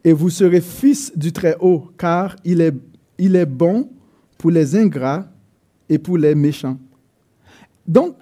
Et 0.03 0.13
vous 0.13 0.29
serez 0.29 0.61
fils 0.61 1.11
du 1.15 1.31
Très-Haut, 1.31 1.91
car 1.97 2.35
il 2.45 2.61
est, 2.61 2.73
il 3.17 3.35
est 3.35 3.45
bon 3.45 3.89
pour 4.37 4.51
les 4.51 4.75
ingrats 4.75 5.27
et 5.89 5.97
pour 5.97 6.17
les 6.17 6.35
méchants. 6.35 6.77
Donc, 7.87 8.15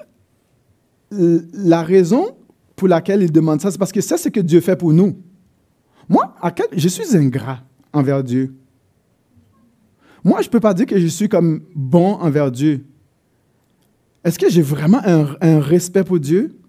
la 1.11 1.83
raison 1.83 2.35
pour 2.75 2.87
laquelle 2.87 3.21
il 3.21 3.31
demande 3.31 3.61
ça, 3.61 3.71
c'est 3.71 3.77
parce 3.77 3.91
que 3.91 4.01
ça, 4.01 4.17
c'est 4.17 4.25
ce 4.25 4.29
que 4.29 4.39
Dieu 4.39 4.61
fait 4.61 4.75
pour 4.75 4.93
nous. 4.93 5.17
Moi, 6.07 6.35
à 6.41 6.51
quel, 6.51 6.67
je 6.71 6.87
suis 6.87 7.15
ingrat 7.15 7.59
envers 7.91 8.23
Dieu. 8.23 8.55
Moi, 10.27 10.41
je 10.41 10.47
ne 10.47 10.51
peux 10.51 10.59
pas 10.59 10.73
dire 10.73 10.85
que 10.85 10.99
je 10.99 11.07
suis 11.07 11.29
comme 11.29 11.61
bon 11.73 12.15
envers 12.15 12.51
Dieu. 12.51 12.85
Est-ce 14.25 14.37
que 14.37 14.49
j'ai 14.49 14.61
vraiment 14.61 14.99
un, 15.05 15.61
respect 15.61 16.03
pour 16.03 16.19
Dieu? 16.19 16.59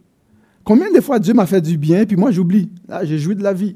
Combien 0.62 0.93
de 0.93 1.01
fois 1.01 1.18
Dieu 1.18 1.35
m'a 1.35 1.45
fait 1.45 1.61
du 1.61 1.76
bien, 1.76 2.07
puis 2.07 2.16
moi 2.16 2.30
j'oublie? 2.30 2.70
Là, 2.87 3.05
j'ai 3.05 3.18
joui 3.18 3.35
de 3.35 3.43
la 3.43 3.53
vie. 3.53 3.74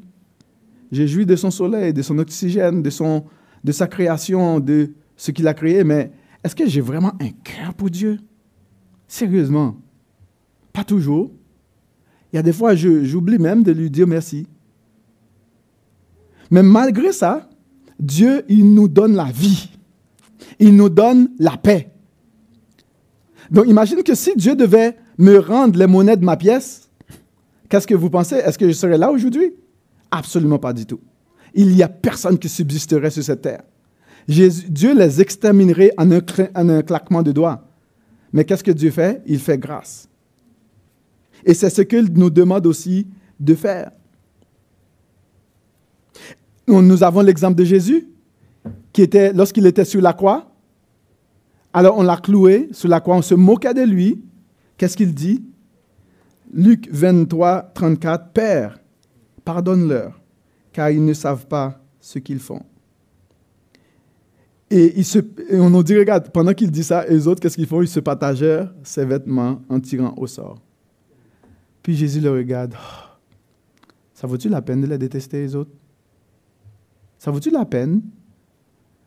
J'ai 0.92 1.08
joui 1.08 1.26
de 1.26 1.34
son 1.34 1.50
soleil, 1.50 1.92
de 1.92 2.00
son 2.00 2.16
oxygène, 2.20 2.80
de, 2.80 2.90
son, 2.90 3.24
de 3.64 3.72
sa 3.72 3.88
création, 3.88 4.60
de 4.60 4.92
ce 5.16 5.32
qu'il 5.32 5.48
a 5.48 5.54
créé, 5.54 5.82
mais 5.82 6.12
est-ce 6.44 6.54
que 6.54 6.68
j'ai 6.68 6.80
vraiment 6.80 7.14
un 7.20 7.30
cœur 7.42 7.74
pour 7.74 7.90
Dieu? 7.90 8.20
Sérieusement, 9.08 9.74
pas 10.72 10.84
toujours. 10.84 11.32
Il 12.32 12.36
y 12.36 12.38
a 12.38 12.42
des 12.42 12.52
fois, 12.52 12.76
j'oublie 12.76 13.38
même 13.40 13.64
de 13.64 13.72
lui 13.72 13.90
dire 13.90 14.06
merci. 14.06 14.46
Mais 16.52 16.62
malgré 16.62 17.10
ça, 17.10 17.50
Dieu, 17.98 18.44
il 18.48 18.74
nous 18.74 18.86
donne 18.86 19.16
la 19.16 19.24
vie. 19.24 19.72
Il 20.58 20.76
nous 20.76 20.88
donne 20.88 21.30
la 21.38 21.56
paix. 21.56 21.90
Donc 23.50 23.66
imagine 23.66 24.02
que 24.02 24.14
si 24.14 24.34
Dieu 24.36 24.54
devait 24.54 24.96
me 25.18 25.38
rendre 25.38 25.78
les 25.78 25.86
monnaies 25.86 26.16
de 26.16 26.24
ma 26.24 26.36
pièce, 26.36 26.88
qu'est-ce 27.68 27.86
que 27.86 27.94
vous 27.94 28.10
pensez? 28.10 28.36
Est-ce 28.36 28.58
que 28.58 28.66
je 28.66 28.72
serais 28.72 28.98
là 28.98 29.10
aujourd'hui? 29.10 29.52
Absolument 30.10 30.58
pas 30.58 30.72
du 30.72 30.86
tout. 30.86 31.00
Il 31.54 31.68
n'y 31.68 31.82
a 31.82 31.88
personne 31.88 32.38
qui 32.38 32.48
subsisterait 32.48 33.10
sur 33.10 33.22
cette 33.22 33.42
terre. 33.42 33.62
Dieu 34.26 34.94
les 34.94 35.20
exterminerait 35.20 35.92
en 35.98 36.10
un, 36.12 36.20
en 36.54 36.68
un 36.68 36.82
claquement 36.82 37.22
de 37.22 37.32
doigts. 37.32 37.68
Mais 38.32 38.44
qu'est-ce 38.44 38.64
que 38.64 38.70
Dieu 38.70 38.90
fait? 38.90 39.22
Il 39.26 39.38
fait 39.38 39.58
grâce. 39.58 40.08
Et 41.44 41.54
c'est 41.54 41.70
ce 41.70 41.82
qu'il 41.82 42.12
nous 42.12 42.30
demande 42.30 42.66
aussi 42.66 43.06
de 43.38 43.54
faire. 43.54 43.90
Nous 46.66 47.02
avons 47.02 47.20
l'exemple 47.20 47.56
de 47.56 47.64
Jésus, 47.64 48.06
qui 48.92 49.02
était, 49.02 49.32
lorsqu'il 49.32 49.66
était 49.66 49.84
sur 49.84 50.00
la 50.00 50.12
croix, 50.12 50.52
alors 51.72 51.96
on 51.96 52.02
l'a 52.02 52.16
cloué 52.16 52.68
sur 52.72 52.88
la 52.88 53.00
croix, 53.00 53.16
on 53.16 53.22
se 53.22 53.34
moquait 53.34 53.74
de 53.74 53.82
lui. 53.82 54.22
Qu'est-ce 54.76 54.96
qu'il 54.96 55.14
dit? 55.14 55.44
Luc 56.52 56.88
23, 56.90 57.72
34, 57.74 58.32
Père, 58.32 58.78
pardonne-leur, 59.44 60.20
car 60.72 60.90
ils 60.90 61.04
ne 61.04 61.14
savent 61.14 61.46
pas 61.46 61.80
ce 62.00 62.18
qu'ils 62.18 62.40
font. 62.40 62.62
Et, 64.70 65.02
on 65.52 65.70
nous 65.70 65.82
dit, 65.82 65.96
regarde, 65.98 66.30
pendant 66.30 66.54
qu'il 66.54 66.70
dit 66.70 66.84
ça, 66.84 67.04
les 67.06 67.26
autres, 67.26 67.40
qu'est-ce 67.40 67.56
qu'ils 67.56 67.66
font? 67.66 67.82
Ils 67.82 67.88
se 67.88 68.00
partagèrent 68.00 68.72
ses 68.82 69.04
vêtements 69.04 69.60
en 69.68 69.80
tirant 69.80 70.14
au 70.16 70.26
sort. 70.26 70.58
Puis 71.82 71.94
Jésus 71.94 72.20
le 72.20 72.30
regarde. 72.30 72.74
ça 74.14 74.26
vaut-tu 74.26 74.48
la 74.48 74.62
peine 74.62 74.80
de 74.80 74.86
les 74.86 74.98
détester, 74.98 75.42
les 75.42 75.54
autres? 75.54 75.72
Ça 77.18 77.30
vaut-tu 77.30 77.50
la 77.50 77.64
peine 77.64 78.02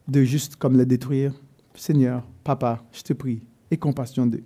de 0.07 0.23
juste 0.23 0.55
comme 0.55 0.77
les 0.77 0.85
détruire 0.85 1.33
Seigneur, 1.75 2.23
Papa, 2.43 2.81
je 2.91 3.01
te 3.01 3.13
prie, 3.13 3.41
aie 3.69 3.77
compassion 3.77 4.25
d'eux. 4.25 4.43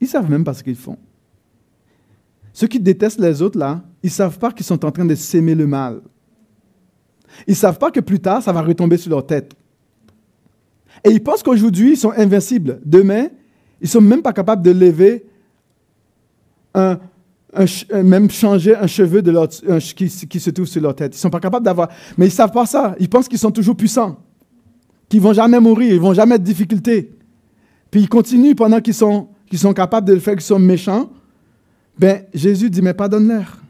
Ils 0.00 0.06
savent 0.06 0.30
même 0.30 0.44
pas 0.44 0.54
ce 0.54 0.62
qu'ils 0.62 0.76
font. 0.76 0.98
Ceux 2.52 2.68
qui 2.68 2.78
détestent 2.78 3.20
les 3.20 3.42
autres, 3.42 3.58
là, 3.58 3.82
ils 4.02 4.10
savent 4.10 4.38
pas 4.38 4.52
qu'ils 4.52 4.66
sont 4.66 4.84
en 4.84 4.92
train 4.92 5.04
de 5.04 5.14
s'aimer 5.14 5.54
le 5.54 5.66
mal. 5.66 6.00
Ils 7.46 7.52
ne 7.52 7.56
savent 7.56 7.78
pas 7.78 7.90
que 7.90 8.00
plus 8.00 8.20
tard, 8.20 8.42
ça 8.42 8.52
va 8.52 8.62
retomber 8.62 8.96
sur 8.96 9.10
leur 9.10 9.26
tête. 9.26 9.54
Et 11.02 11.10
ils 11.10 11.22
pensent 11.22 11.42
qu'aujourd'hui, 11.42 11.92
ils 11.92 11.96
sont 11.96 12.12
invincibles. 12.12 12.80
Demain, 12.84 13.28
ils 13.80 13.84
ne 13.84 13.88
sont 13.88 14.00
même 14.00 14.22
pas 14.22 14.32
capables 14.32 14.62
de 14.62 14.70
lever 14.70 15.26
un, 16.74 16.98
même 18.02 18.30
changer 18.30 18.76
un 18.76 18.86
cheveu 18.86 19.20
de 19.20 19.30
leur, 19.30 19.48
qui, 19.48 20.08
qui, 20.08 20.40
se 20.40 20.50
trouve 20.50 20.66
sur 20.66 20.80
leur 20.80 20.94
tête. 20.94 21.14
Ils 21.14 21.18
ne 21.18 21.20
sont 21.20 21.30
pas 21.30 21.40
capables 21.40 21.64
d'avoir. 21.64 21.88
Mais 22.16 22.26
ils 22.26 22.32
savent 22.32 22.52
pas 22.52 22.66
ça. 22.66 22.94
Ils 23.00 23.08
pensent 23.08 23.28
qu'ils 23.28 23.38
sont 23.38 23.50
toujours 23.50 23.76
puissants, 23.76 24.18
qu'ils 25.14 25.22
vont 25.22 25.32
jamais 25.32 25.60
mourir, 25.60 25.94
ils 25.94 26.00
vont 26.00 26.12
jamais 26.12 26.34
être 26.34 26.42
difficultés. 26.42 27.12
Puis 27.88 28.00
ils 28.00 28.08
continuent 28.08 28.56
pendant 28.56 28.80
qu'ils 28.80 28.94
sont, 28.94 29.28
sont 29.54 29.72
capables 29.72 30.08
de 30.08 30.12
le 30.12 30.18
faire, 30.18 30.34
qu'ils 30.34 30.42
sont 30.42 30.58
méchants. 30.58 31.08
Ben, 31.96 32.24
Jésus 32.34 32.68
dit, 32.68 32.82
mais 32.82 32.94
pardonne-leur. 32.94 33.62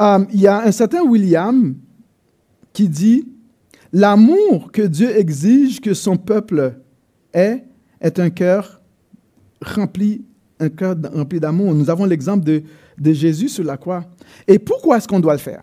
Euh, 0.00 0.24
il 0.32 0.40
y 0.40 0.46
a 0.46 0.62
un 0.62 0.72
certain 0.72 1.02
William 1.02 1.74
qui 2.72 2.88
dit, 2.88 3.28
l'amour 3.92 4.72
que 4.72 4.80
Dieu 4.80 5.14
exige 5.18 5.78
que 5.78 5.92
son 5.92 6.16
peuple 6.16 6.78
ait 7.34 7.64
est 8.00 8.18
un 8.18 8.30
cœur 8.30 8.80
rempli, 9.60 10.24
rempli 10.58 11.40
d'amour. 11.40 11.74
Nous 11.74 11.90
avons 11.90 12.06
l'exemple 12.06 12.46
de, 12.46 12.62
de 12.96 13.12
Jésus 13.12 13.50
sur 13.50 13.64
la 13.64 13.76
croix. 13.76 14.06
Et 14.48 14.58
pourquoi 14.58 14.96
est-ce 14.96 15.06
qu'on 15.06 15.20
doit 15.20 15.34
le 15.34 15.40
faire? 15.40 15.62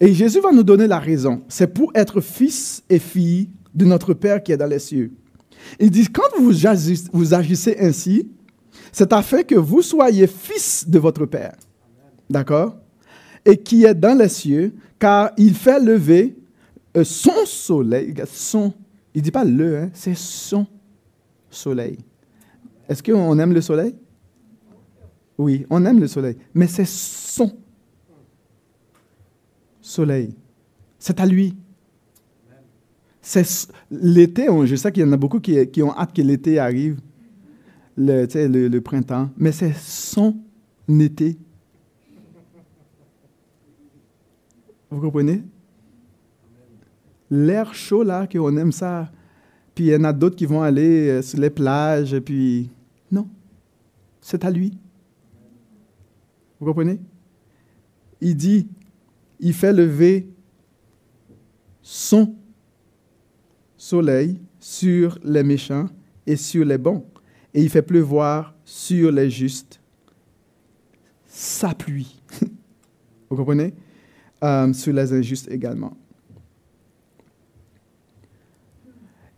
Et 0.00 0.14
Jésus 0.14 0.40
va 0.40 0.52
nous 0.52 0.62
donner 0.62 0.86
la 0.86 0.98
raison. 0.98 1.42
C'est 1.48 1.72
pour 1.72 1.90
être 1.94 2.20
fils 2.20 2.82
et 2.88 2.98
fille 2.98 3.50
de 3.74 3.84
notre 3.84 4.14
Père 4.14 4.42
qui 4.42 4.52
est 4.52 4.56
dans 4.56 4.66
les 4.66 4.78
cieux. 4.78 5.12
Il 5.80 5.90
dit, 5.90 6.06
quand 6.06 6.38
vous 6.38 7.34
agissez, 7.34 7.76
ainsi, 7.80 8.28
c'est 8.92 9.12
afin 9.12 9.42
que 9.42 9.56
vous 9.56 9.82
soyez 9.82 10.26
fils 10.26 10.88
de 10.88 10.98
votre 10.98 11.26
Père. 11.26 11.56
D'accord? 12.30 12.76
Et 13.44 13.56
qui 13.56 13.84
est 13.84 13.94
dans 13.94 14.16
les 14.16 14.28
cieux, 14.28 14.72
car 14.98 15.32
il 15.36 15.54
fait 15.54 15.80
lever 15.80 16.36
euh, 16.96 17.04
son 17.04 17.44
soleil. 17.44 18.14
Son, 18.32 18.72
il 19.14 19.18
ne 19.18 19.24
dit 19.24 19.30
pas 19.30 19.44
le, 19.44 19.78
hein, 19.78 19.90
c'est 19.92 20.16
son 20.16 20.66
soleil. 21.50 21.98
Est-ce 22.88 23.02
qu'on 23.02 23.38
aime 23.38 23.52
le 23.52 23.60
soleil? 23.60 23.94
Oui, 25.36 25.66
on 25.70 25.84
aime 25.84 26.00
le 26.00 26.08
soleil, 26.08 26.36
mais 26.54 26.66
c'est 26.66 26.86
son 26.86 27.52
soleil. 29.88 30.34
C'est 30.98 31.18
à 31.20 31.26
lui. 31.26 31.56
C'est 33.20 33.46
l'été, 33.90 34.46
je 34.64 34.76
sais 34.76 34.92
qu'il 34.92 35.02
y 35.02 35.06
en 35.06 35.12
a 35.12 35.16
beaucoup 35.16 35.40
qui, 35.40 35.82
ont 35.82 35.96
hâte 35.96 36.14
que 36.14 36.22
l'été 36.22 36.58
arrive 36.58 37.00
le, 37.96 38.26
le, 38.68 38.80
printemps, 38.80 39.28
mais 39.36 39.52
c'est 39.52 39.74
son 39.74 40.36
été. 40.88 41.36
Vous 44.90 45.00
comprenez? 45.00 45.42
L'air 47.30 47.74
chaud, 47.74 48.02
là, 48.02 48.26
qu'on 48.26 48.56
aime 48.56 48.72
ça. 48.72 49.10
Puis 49.74 49.86
il 49.86 49.90
y 49.90 49.96
en 49.96 50.04
a 50.04 50.12
d'autres 50.12 50.36
qui 50.36 50.46
vont 50.46 50.62
aller 50.62 51.08
euh, 51.08 51.22
sur 51.22 51.38
les 51.38 51.50
plages, 51.50 52.18
puis 52.20 52.70
non, 53.12 53.28
c'est 54.20 54.44
à 54.44 54.50
lui. 54.50 54.78
Vous 56.58 56.66
comprenez? 56.66 56.98
Il 58.20 58.34
dit, 58.34 58.68
il 59.40 59.52
fait 59.52 59.72
lever 59.72 60.28
son 61.82 62.34
soleil 63.76 64.38
sur 64.58 65.18
les 65.24 65.42
méchants 65.42 65.86
et 66.26 66.36
sur 66.36 66.64
les 66.64 66.78
bons 66.78 67.04
et 67.54 67.62
il 67.62 67.70
fait 67.70 67.82
pleuvoir 67.82 68.54
sur 68.64 69.10
les 69.12 69.30
justes 69.30 69.80
sa 71.38 71.72
pluie. 71.72 72.20
Vous 73.30 73.36
comprenez? 73.36 73.72
Euh, 74.42 74.72
Sur 74.72 74.92
les 74.92 75.12
injustes 75.12 75.50
également. 75.50 75.96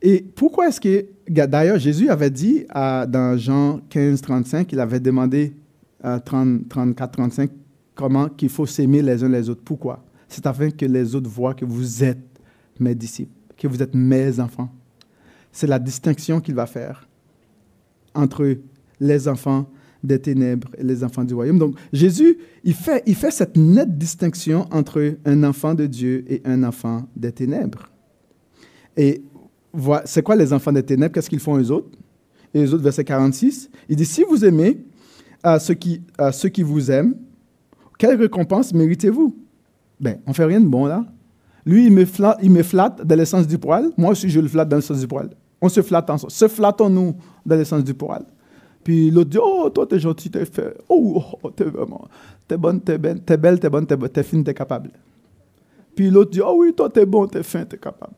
Et 0.03 0.25
pourquoi 0.35 0.69
est-ce 0.69 0.81
que, 0.81 1.07
d'ailleurs, 1.29 1.79
Jésus 1.79 2.09
avait 2.09 2.31
dit 2.31 2.65
dans 2.73 3.37
Jean 3.39 3.81
15, 3.91 4.23
35, 4.23 4.73
il 4.73 4.81
avait 4.81 5.01
demandé 5.01 5.53
à 6.03 6.21
34, 6.21 7.13
35 7.13 7.51
qu'il 8.37 8.49
faut 8.49 8.67
s'aimer 8.67 9.03
les 9.03 9.23
uns 9.25 9.29
les 9.29 9.49
autres. 9.49 9.63
Pourquoi? 9.65 10.05
C'est 10.29 10.47
afin 10.47 10.71
que 10.71 10.87
les 10.87 11.15
autres 11.15 11.29
voient 11.29 11.55
que 11.55 11.65
vous 11.65 12.05
êtes 12.05 12.19
mes 12.79 12.95
disciples, 12.95 13.33
que 13.57 13.67
vous 13.69 13.83
êtes 13.83 13.95
mes 13.95 14.39
enfants. 14.41 14.71
C'est 15.53 15.67
la 15.67 15.79
distinction 15.79 16.41
qu'il 16.41 16.55
va 16.55 16.67
faire 16.67 17.09
entre 18.15 18.57
les 19.01 19.29
enfants 19.29 19.67
des 20.03 20.19
ténèbres 20.19 20.69
et 20.79 20.83
les 20.83 21.05
enfants 21.05 21.25
du 21.25 21.35
royaume. 21.35 21.59
Donc 21.59 21.77
Jésus, 21.93 22.39
il 22.65 22.75
fait, 22.75 23.03
il 23.07 23.15
fait 23.15 23.31
cette 23.31 23.57
nette 23.57 23.99
distinction 23.99 24.67
entre 24.71 25.17
un 25.25 25.45
enfant 25.45 25.75
de 25.75 25.87
Dieu 25.87 26.25
et 26.27 26.41
un 26.45 26.63
enfant 26.63 27.07
des 27.17 27.33
ténèbres. 27.33 27.91
Et 28.97 29.23
c'est 30.05 30.23
quoi 30.23 30.37
les 30.37 30.53
enfants 30.53 30.73
des 30.73 30.83
ténèbres? 30.83 31.13
Qu'est-ce 31.13 31.29
qu'ils 31.29 31.41
font 31.41 31.59
eux 31.59 31.71
autres? 31.71 31.91
Et 32.55 32.61
les 32.61 32.73
autres, 32.75 32.83
verset 32.83 33.05
46, 33.05 33.71
il 33.89 33.97
dit, 33.97 34.05
si 34.05 34.25
vous 34.25 34.45
aimez 34.45 34.85
ceux 35.61 35.75
qui, 35.75 36.03
à 36.19 36.33
ceux 36.33 36.49
qui 36.49 36.63
vous 36.63 36.91
aiment, 36.91 37.15
quelle 38.01 38.17
récompense 38.17 38.73
méritez-vous? 38.73 39.37
Ben, 40.01 40.21
on 40.27 40.33
fait 40.33 40.47
rien 40.47 40.59
de 40.59 40.67
bon 40.67 40.87
là. 40.87 41.05
Lui, 41.67 41.85
il 41.85 41.93
me 41.93 42.07
flatte, 42.63 43.05
dans 43.05 43.17
le 43.17 43.25
sens 43.27 43.47
du 43.47 43.59
poil. 43.59 43.91
Moi 43.99 44.13
aussi, 44.13 44.31
je 44.31 44.41
le 44.41 44.49
flatte 44.49 44.71
dans 44.71 44.77
le 44.77 44.83
sens 44.83 45.01
du 45.01 45.07
poil. 45.07 45.29
On 45.61 45.69
se 45.69 45.83
flatte 45.83 46.09
ensemble. 46.09 46.33
Se 46.33 46.49
flattons-nous 46.49 47.15
dans 47.45 47.57
le 47.57 47.65
sens 47.65 47.85
du 47.85 47.93
poil. 47.93 48.25
Puis 48.83 49.11
l'autre 49.11 49.29
dit, 49.29 49.39
oh, 49.39 49.69
toi, 49.69 49.87
t'es 49.87 49.99
gentil, 49.99 50.31
t'es 50.31 50.47
fait. 50.47 50.79
Oh, 50.89 51.23
oh 51.43 51.51
t'es 51.51 51.65
vraiment. 51.65 52.09
T'es 52.49 52.57
bonne, 52.57 52.81
t'es 52.81 52.97
belle, 52.97 53.21
t'es 53.21 53.37
belle, 53.37 53.61
t'es 53.61 53.69
bonne, 53.69 53.87
t'es 53.87 54.23
fine, 54.23 54.43
t'es 54.43 54.55
capable. 54.55 54.91
Puis 55.95 56.09
l'autre 56.09 56.31
dit, 56.31 56.41
oh 56.41 56.55
oui, 56.57 56.73
toi, 56.75 56.89
t'es 56.89 57.05
bon, 57.05 57.27
t'es 57.27 57.43
fin, 57.43 57.67
t'es 57.67 57.77
capable. 57.77 58.15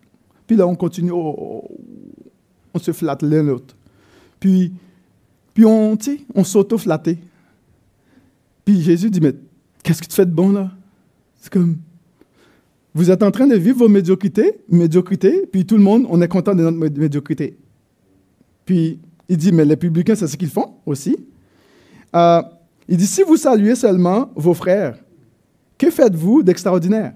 Puis 0.47 0.55
là, 0.55 0.65
on 0.69 0.77
continue, 0.77 1.11
oh, 1.11 1.35
oh, 1.37 1.65
oh. 1.69 1.77
on 2.73 2.79
se 2.79 2.93
flatte 2.93 3.23
l'un 3.23 3.43
l'autre. 3.43 3.75
Puis, 4.39 4.73
puis 5.53 5.65
on, 5.65 5.99
on 6.37 6.45
s'auto-flattait. 6.45 7.19
Puis 8.65 8.81
Jésus 8.81 9.11
dit, 9.11 9.21
mais 9.21 9.35
qu'est-ce 9.83 10.01
que 10.03 10.07
tu 10.07 10.15
fais 10.15 10.27
de 10.27 10.31
bon 10.33 10.53
là? 10.53 10.71
C'est 11.41 11.53
comme, 11.53 11.79
vous 12.95 13.11
êtes 13.11 13.23
en 13.23 13.31
train 13.31 13.47
de 13.47 13.57
vivre 13.57 13.79
vos 13.79 13.89
médiocrités, 13.89 14.61
médiocrités, 14.69 15.47
puis 15.51 15.65
tout 15.65 15.77
le 15.77 15.83
monde, 15.83 16.07
on 16.09 16.21
est 16.21 16.29
content 16.29 16.55
de 16.55 16.63
notre 16.63 16.79
médiocrité. 16.99 17.57
Puis 18.65 19.01
il 19.29 19.37
dit, 19.37 19.51
mais 19.51 19.65
les 19.65 19.77
publicains, 19.77 20.15
c'est 20.15 20.27
ce 20.27 20.37
qu'ils 20.37 20.51
font 20.51 20.75
aussi. 20.85 21.17
Euh, 22.15 22.43
il 22.89 22.97
dit, 22.97 23.07
si 23.07 23.23
vous 23.23 23.37
saluez 23.37 23.75
seulement 23.75 24.31
vos 24.37 24.55
frères, 24.55 24.99
que 25.79 25.91
faites-vous 25.91 26.43
d'extraordinaire? 26.43 27.15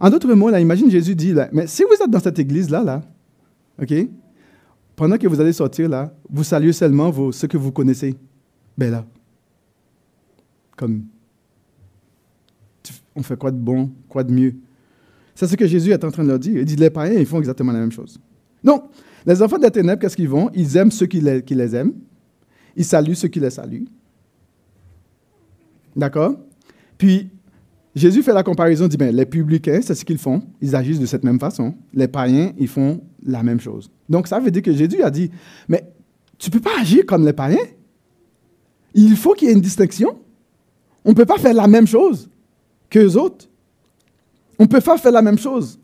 En 0.00 0.10
d'autres 0.10 0.32
mots, 0.34 0.50
là, 0.50 0.60
imagine 0.60 0.90
Jésus 0.90 1.14
dit, 1.14 1.32
là, 1.32 1.48
mais 1.52 1.66
si 1.66 1.82
vous 1.82 2.02
êtes 2.02 2.10
dans 2.10 2.20
cette 2.20 2.38
église-là, 2.38 2.82
là, 2.82 3.02
OK, 3.80 3.92
pendant 4.94 5.18
que 5.18 5.26
vous 5.28 5.40
allez 5.40 5.52
sortir, 5.52 5.88
là, 5.88 6.12
vous 6.30 6.42
saluez 6.42 6.72
seulement 6.72 7.10
vos, 7.10 7.32
ceux 7.32 7.48
que 7.48 7.58
vous 7.58 7.70
connaissez. 7.70 8.14
Ben 8.78 8.90
là, 8.90 9.04
comme, 10.76 11.04
on 13.16 13.22
fait 13.22 13.36
quoi 13.36 13.50
de 13.50 13.56
bon, 13.56 13.90
quoi 14.08 14.22
de 14.22 14.32
mieux? 14.32 14.54
C'est 15.34 15.46
ce 15.46 15.56
que 15.56 15.66
Jésus 15.66 15.90
est 15.90 16.04
en 16.04 16.10
train 16.10 16.22
de 16.22 16.28
leur 16.28 16.38
dire. 16.38 16.58
Il 16.58 16.64
dit, 16.64 16.76
les 16.76 16.90
païens, 16.90 17.18
ils 17.18 17.26
font 17.26 17.38
exactement 17.38 17.72
la 17.72 17.80
même 17.80 17.92
chose. 17.92 18.18
Donc, 18.62 18.84
les 19.26 19.42
enfants 19.42 19.58
des 19.58 19.70
ténèbres, 19.70 20.00
qu'est-ce 20.00 20.16
qu'ils 20.16 20.28
font 20.28 20.50
Ils 20.54 20.76
aiment 20.76 20.90
ceux 20.90 21.06
qui 21.06 21.20
les, 21.20 21.42
qui 21.42 21.54
les 21.54 21.74
aiment. 21.74 21.92
Ils 22.74 22.84
saluent 22.84 23.14
ceux 23.14 23.28
qui 23.28 23.40
les 23.40 23.50
saluent. 23.50 23.86
D'accord? 25.94 26.36
Puis, 26.96 27.28
Jésus 27.94 28.22
fait 28.22 28.32
la 28.32 28.42
comparaison, 28.42 28.86
dit, 28.88 28.96
ben, 28.96 29.14
les 29.14 29.26
publicains, 29.26 29.80
c'est 29.82 29.94
ce 29.94 30.04
qu'ils 30.04 30.18
font. 30.18 30.42
Ils 30.60 30.74
agissent 30.74 31.00
de 31.00 31.06
cette 31.06 31.24
même 31.24 31.40
façon. 31.40 31.74
Les 31.92 32.08
païens, 32.08 32.52
ils 32.58 32.68
font 32.68 33.02
la 33.22 33.42
même 33.42 33.60
chose. 33.60 33.90
Donc, 34.08 34.28
ça 34.28 34.38
veut 34.38 34.50
dire 34.50 34.62
que 34.62 34.72
Jésus 34.72 35.02
a 35.02 35.10
dit, 35.10 35.30
mais 35.68 35.86
tu 36.38 36.50
ne 36.50 36.52
peux 36.52 36.60
pas 36.60 36.80
agir 36.80 37.04
comme 37.06 37.24
les 37.24 37.32
païens. 37.32 37.64
Il 38.94 39.16
faut 39.16 39.34
qu'il 39.34 39.48
y 39.48 39.50
ait 39.50 39.54
une 39.54 39.60
distinction. 39.60 40.18
On 41.04 41.10
ne 41.10 41.14
peut 41.14 41.26
pas 41.26 41.38
faire 41.38 41.54
la 41.54 41.66
même 41.66 41.86
chose 41.86 42.28
qu'eux 42.90 43.14
autres. 43.16 43.48
On 44.58 44.66
peut 44.66 44.80
pas 44.80 44.98
faire 44.98 45.12
la 45.12 45.22
même 45.22 45.38
chose. 45.38 45.78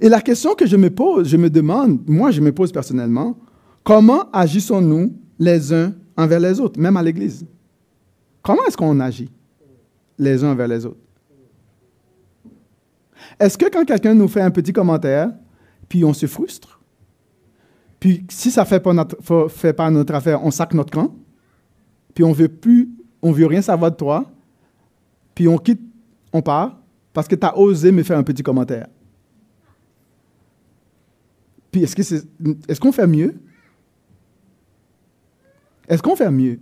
Et 0.00 0.08
la 0.08 0.20
question 0.20 0.54
que 0.54 0.66
je 0.66 0.76
me 0.76 0.90
pose, 0.90 1.28
je 1.28 1.36
me 1.36 1.50
demande, 1.50 2.00
moi 2.06 2.30
je 2.30 2.40
me 2.40 2.52
pose 2.52 2.72
personnellement, 2.72 3.36
comment 3.82 4.30
agissons-nous 4.32 5.12
les 5.38 5.72
uns 5.72 5.92
envers 6.16 6.40
les 6.40 6.60
autres, 6.60 6.80
même 6.80 6.96
à 6.96 7.02
l'Église? 7.02 7.46
Comment 8.42 8.64
est-ce 8.66 8.76
qu'on 8.76 8.98
agit 9.00 9.30
les 10.18 10.42
uns 10.44 10.50
envers 10.52 10.68
les 10.68 10.86
autres? 10.86 10.98
Est-ce 13.38 13.56
que 13.58 13.70
quand 13.70 13.84
quelqu'un 13.84 14.14
nous 14.14 14.28
fait 14.28 14.40
un 14.40 14.50
petit 14.50 14.72
commentaire, 14.72 15.30
puis 15.88 16.04
on 16.04 16.12
se 16.12 16.26
frustre, 16.26 16.80
puis 18.00 18.24
si 18.28 18.50
ça 18.50 18.62
ne 18.62 18.66
fait, 18.66 18.80
pas 18.80 18.92
notre, 18.92 19.48
fait 19.48 19.72
pas 19.72 19.90
notre 19.90 20.14
affaire, 20.14 20.44
on 20.44 20.50
sac 20.50 20.74
notre 20.74 20.90
camp, 20.90 21.14
puis 22.14 22.24
on 22.24 22.32
veut 22.32 22.48
plus, 22.48 22.90
on 23.22 23.30
veut 23.30 23.46
rien 23.46 23.62
savoir 23.62 23.92
de 23.92 23.96
toi, 23.96 24.30
puis 25.34 25.46
on 25.46 25.56
quitte, 25.56 25.80
on 26.32 26.42
part, 26.42 26.80
parce 27.12 27.28
que 27.28 27.34
tu 27.34 27.46
as 27.46 27.56
osé 27.56 27.92
me 27.92 28.02
faire 28.02 28.18
un 28.18 28.22
petit 28.22 28.42
commentaire. 28.42 28.86
Puis 31.70 31.82
est-ce 31.82 31.96
qu'on 31.96 32.50
est, 32.68 32.80
qu'on 32.80 32.92
fait 32.92 33.06
mieux? 33.06 33.34
Est-ce 35.88 36.02
qu'on 36.02 36.16
fait 36.16 36.30
mieux? 36.30 36.60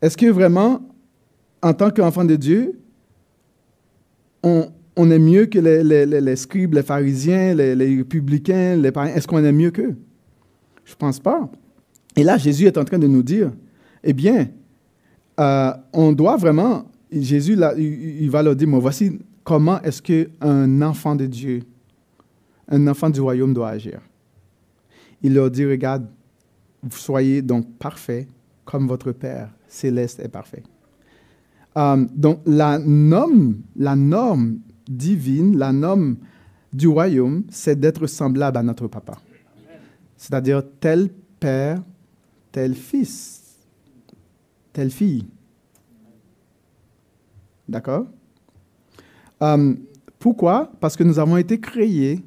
Est-ce 0.00 0.16
que 0.16 0.26
vraiment, 0.26 0.80
en 1.62 1.74
tant 1.74 1.90
qu'enfant 1.90 2.24
de 2.24 2.36
Dieu, 2.36 2.80
on, 4.42 5.10
est 5.10 5.18
mieux 5.18 5.46
que 5.46 5.58
les, 5.58 6.36
scribes, 6.36 6.74
les 6.74 6.82
pharisiens, 6.84 7.54
les, 7.54 7.96
républicains, 7.96 8.76
les 8.76 8.92
parents? 8.92 9.08
Est-ce 9.08 9.26
qu'on 9.26 9.44
est 9.44 9.52
mieux 9.52 9.72
qu'eux? 9.72 9.96
Je 10.84 10.92
ne 10.92 10.96
pense 10.96 11.18
pas. 11.18 11.50
Et 12.14 12.22
là, 12.22 12.38
Jésus 12.38 12.66
est 12.66 12.78
en 12.78 12.84
train 12.84 12.98
de 12.98 13.08
nous 13.08 13.24
dire, 13.24 13.52
eh 14.04 14.12
bien, 14.12 14.48
euh, 15.40 15.72
on 15.92 16.12
doit 16.12 16.36
vraiment, 16.36 16.88
Jésus, 17.22 17.58
il, 17.78 18.30
va 18.30 18.42
leur 18.42 18.56
dire, 18.56 18.68
voici 18.68 19.18
comment 19.44 19.80
est-ce 19.82 20.02
qu'un 20.02 20.82
enfant 20.82 21.14
de 21.16 21.26
Dieu 21.26 21.62
un 22.68 22.86
enfant 22.88 23.10
du 23.10 23.20
royaume 23.20 23.54
doit 23.54 23.70
agir. 23.70 24.00
Il 25.22 25.34
leur 25.34 25.50
dit, 25.50 25.64
regarde, 25.64 26.06
soyez 26.90 27.42
donc 27.42 27.66
parfaits 27.78 28.28
comme 28.64 28.86
votre 28.86 29.12
Père 29.12 29.50
céleste 29.68 30.20
est 30.20 30.28
parfait. 30.28 30.62
Euh, 31.76 32.06
donc 32.14 32.40
la 32.46 32.78
norme, 32.78 33.56
la 33.76 33.94
norme 33.96 34.58
divine, 34.88 35.56
la 35.56 35.72
norme 35.72 36.16
du 36.72 36.88
royaume, 36.88 37.44
c'est 37.50 37.78
d'être 37.78 38.06
semblable 38.06 38.56
à 38.56 38.62
notre 38.62 38.88
papa. 38.88 39.18
C'est-à-dire 40.16 40.62
tel 40.80 41.10
père, 41.38 41.82
tel 42.50 42.74
fils, 42.74 43.58
telle 44.72 44.90
fille. 44.90 45.26
D'accord? 47.68 48.06
Euh, 49.42 49.74
Pourquoi? 50.18 50.70
Parce 50.80 50.96
que 50.96 51.04
nous 51.04 51.18
avons 51.18 51.36
été 51.36 51.60
créés 51.60 52.24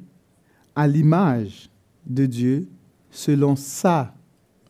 à 0.74 0.86
l'image 0.86 1.70
de 2.06 2.26
Dieu 2.26 2.68
selon 3.10 3.56
sa 3.56 4.14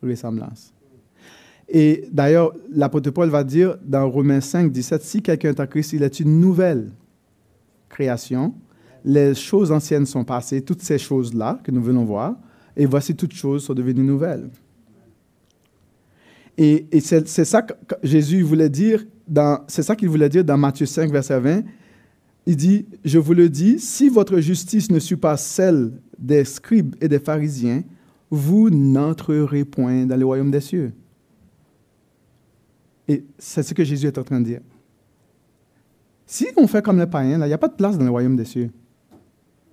ressemblance. 0.03 0.73
Et 1.69 2.09
d'ailleurs, 2.11 2.53
l'apôtre 2.71 3.11
Paul 3.11 3.29
va 3.29 3.45
dire 3.45 3.77
dans 3.85 4.09
Romains 4.11 4.41
5, 4.41 4.73
17, 4.73 5.03
si 5.03 5.23
quelqu'un 5.23 5.51
est 5.51 5.61
en 5.61 5.67
Christ, 5.67 5.93
il 5.93 6.03
est 6.03 6.19
une 6.19 6.41
nouvelle 6.41 6.91
création. 7.89 8.55
Les 9.05 9.35
choses 9.35 9.71
anciennes 9.71 10.07
sont 10.07 10.25
passées, 10.25 10.63
toutes 10.63 10.83
ces 10.83 10.99
choses-là 10.99 11.61
que 11.63 11.71
nous 11.71 11.83
venons 11.83 12.05
voir, 12.05 12.35
et 12.77 12.87
voici 12.87 13.15
toutes 13.15 13.35
choses 13.35 13.65
sont 13.65 13.75
devenues 13.75 14.03
nouvelles. 14.03 14.51
Et, 16.63 17.01
c'est 17.01 17.47
ça 17.47 17.63
que 17.63 17.73
Jésus 18.03 18.43
voulait 18.43 18.69
dire, 18.69 19.07
c'est 19.67 19.83
ça 19.83 19.97
qu'il 19.97 20.11
voulait 20.11 20.29
dire 20.29 20.45
dans 20.45 20.59
Matthieu 20.59 20.85
5, 20.85 21.11
verset 21.11 21.41
20. 21.41 21.63
Il 22.45 22.55
dit, 22.55 22.85
je 23.03 23.19
vous 23.19 23.33
le 23.33 23.49
dis, 23.49 23.79
si 23.79 24.11
votre 24.11 24.41
justice 24.41 24.91
ne 24.91 24.99
suit 24.99 25.17
pas 25.17 25.39
celle 25.39 25.91
des 26.19 26.45
scribes 26.45 26.95
et 27.01 27.09
des 27.09 27.19
pharisiens, 27.19 27.83
vous 28.31 28.69
n'entrerez 28.69 29.65
point 29.65 30.05
dans 30.05 30.17
le 30.17 30.27
royaume 30.27 30.51
des 30.51 30.61
cieux. 30.61 30.93
Et 33.09 33.25
c'est 33.39 33.63
ce 33.63 33.73
que 33.73 33.83
Jésus 33.83 34.09
est 34.09 34.19
en 34.19 34.23
train 34.23 34.41
de 34.41 34.45
dire. 34.45 34.61
Si 36.27 36.47
on 36.59 36.67
fait 36.67 36.85
comme 36.85 36.99
les 36.99 37.07
païens, 37.07 37.41
il 37.41 37.47
n'y 37.47 37.55
a 37.55 37.59
pas 37.59 37.69
de 37.69 37.75
place 37.75 37.97
dans 37.97 38.05
le 38.05 38.11
royaume 38.11 38.37
des 38.37 38.45
cieux. 38.45 38.71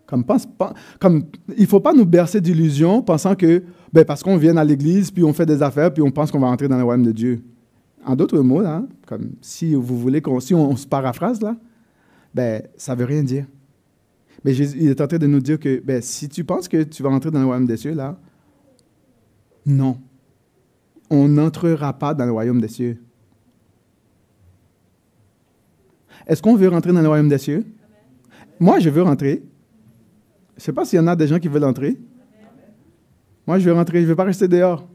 Comme, 0.08 0.24
il 1.56 1.62
ne 1.62 1.68
faut 1.68 1.82
pas 1.82 1.94
nous 1.94 2.06
bercer 2.06 2.40
d'illusions 2.40 3.02
pensant 3.02 3.36
que 3.36 3.62
ben, 3.92 4.06
parce 4.06 4.24
qu'on 4.24 4.38
vient 4.38 4.56
à 4.56 4.64
l'église, 4.64 5.12
puis 5.12 5.24
on 5.24 5.34
fait 5.34 5.46
des 5.46 5.62
affaires, 5.62 5.94
puis 5.94 6.02
on 6.02 6.12
pense 6.12 6.32
qu'on 6.32 6.40
va 6.40 6.48
entrer 6.48 6.70
dans 6.70 6.78
le 6.78 6.84
royaume 6.84 7.06
de 7.06 7.12
Dieu. 7.12 7.44
En 8.06 8.16
d'autres 8.16 8.40
mots, 8.40 8.64
comme 9.06 9.32
si 9.42 9.76
vous 9.76 10.00
voulez 10.00 10.22
qu'on, 10.22 10.40
si 10.40 10.54
on 10.54 10.76
se 10.78 10.88
paraphrase 10.88 11.42
là, 11.42 11.58
ben, 12.34 12.64
ça 12.78 12.96
ne 12.96 13.00
veut 13.00 13.06
rien 13.06 13.24
dire. 13.24 13.46
Mais 14.46 14.54
Jésus, 14.54 14.78
il 14.80 14.88
est 14.88 15.02
en 15.02 15.08
train 15.08 15.18
de 15.18 15.28
nous 15.28 15.42
dire 15.42 15.60
que 15.60 15.82
ben, 15.84 16.02
si 16.02 16.30
tu 16.30 16.46
penses 16.46 16.70
que 16.70 16.84
tu 16.84 17.04
vas 17.04 17.10
entrer 17.10 17.32
dans 17.32 17.40
le 17.40 17.46
royaume 17.46 17.66
des 17.66 17.78
cieux, 17.78 17.94
là, 17.94 18.18
non. 19.66 19.98
On 21.10 21.28
n'entrera 21.28 21.92
pas 21.94 22.14
dans 22.14 22.26
le 22.26 22.32
royaume 22.32 22.62
des 22.62 22.70
cieux. 22.70 23.02
Est-ce 26.26 26.42
qu'on 26.42 26.56
veut 26.56 26.70
rentrer 26.70 26.94
dans 26.94 27.02
le 27.02 27.08
royaume 27.08 27.30
des 27.30 27.38
cieux? 27.38 27.66
Moi, 28.60 28.80
je 28.80 28.90
veux 28.90 29.02
rentrer. 29.02 29.44
Je 30.58 30.62
ne 30.62 30.66
sais 30.66 30.74
pas 30.74 30.86
s'il 30.86 30.98
y 30.98 31.00
en 31.00 31.08
a 31.08 31.16
des 31.16 31.28
gens 31.28 31.38
qui 31.38 31.48
veulent 31.48 31.64
entrer. 31.64 31.98
Moi, 33.46 33.60
je 33.60 33.70
veux 33.70 33.74
rentrer. 33.74 34.00
Je 34.00 34.04
ne 34.04 34.10
veux 34.10 34.16
pas 34.16 34.24
rester 34.24 34.48
dehors. 34.48 34.90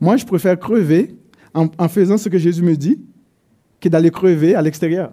Moi, 0.00 0.16
je 0.16 0.24
préfère 0.24 0.58
crever 0.58 1.14
en, 1.52 1.68
en 1.78 1.88
faisant 1.88 2.16
ce 2.16 2.30
que 2.30 2.38
Jésus 2.38 2.62
me 2.62 2.74
dit 2.74 3.00
que 3.78 3.90
d'aller 3.90 4.10
crever 4.10 4.54
à 4.54 4.62
l'extérieur. 4.62 5.12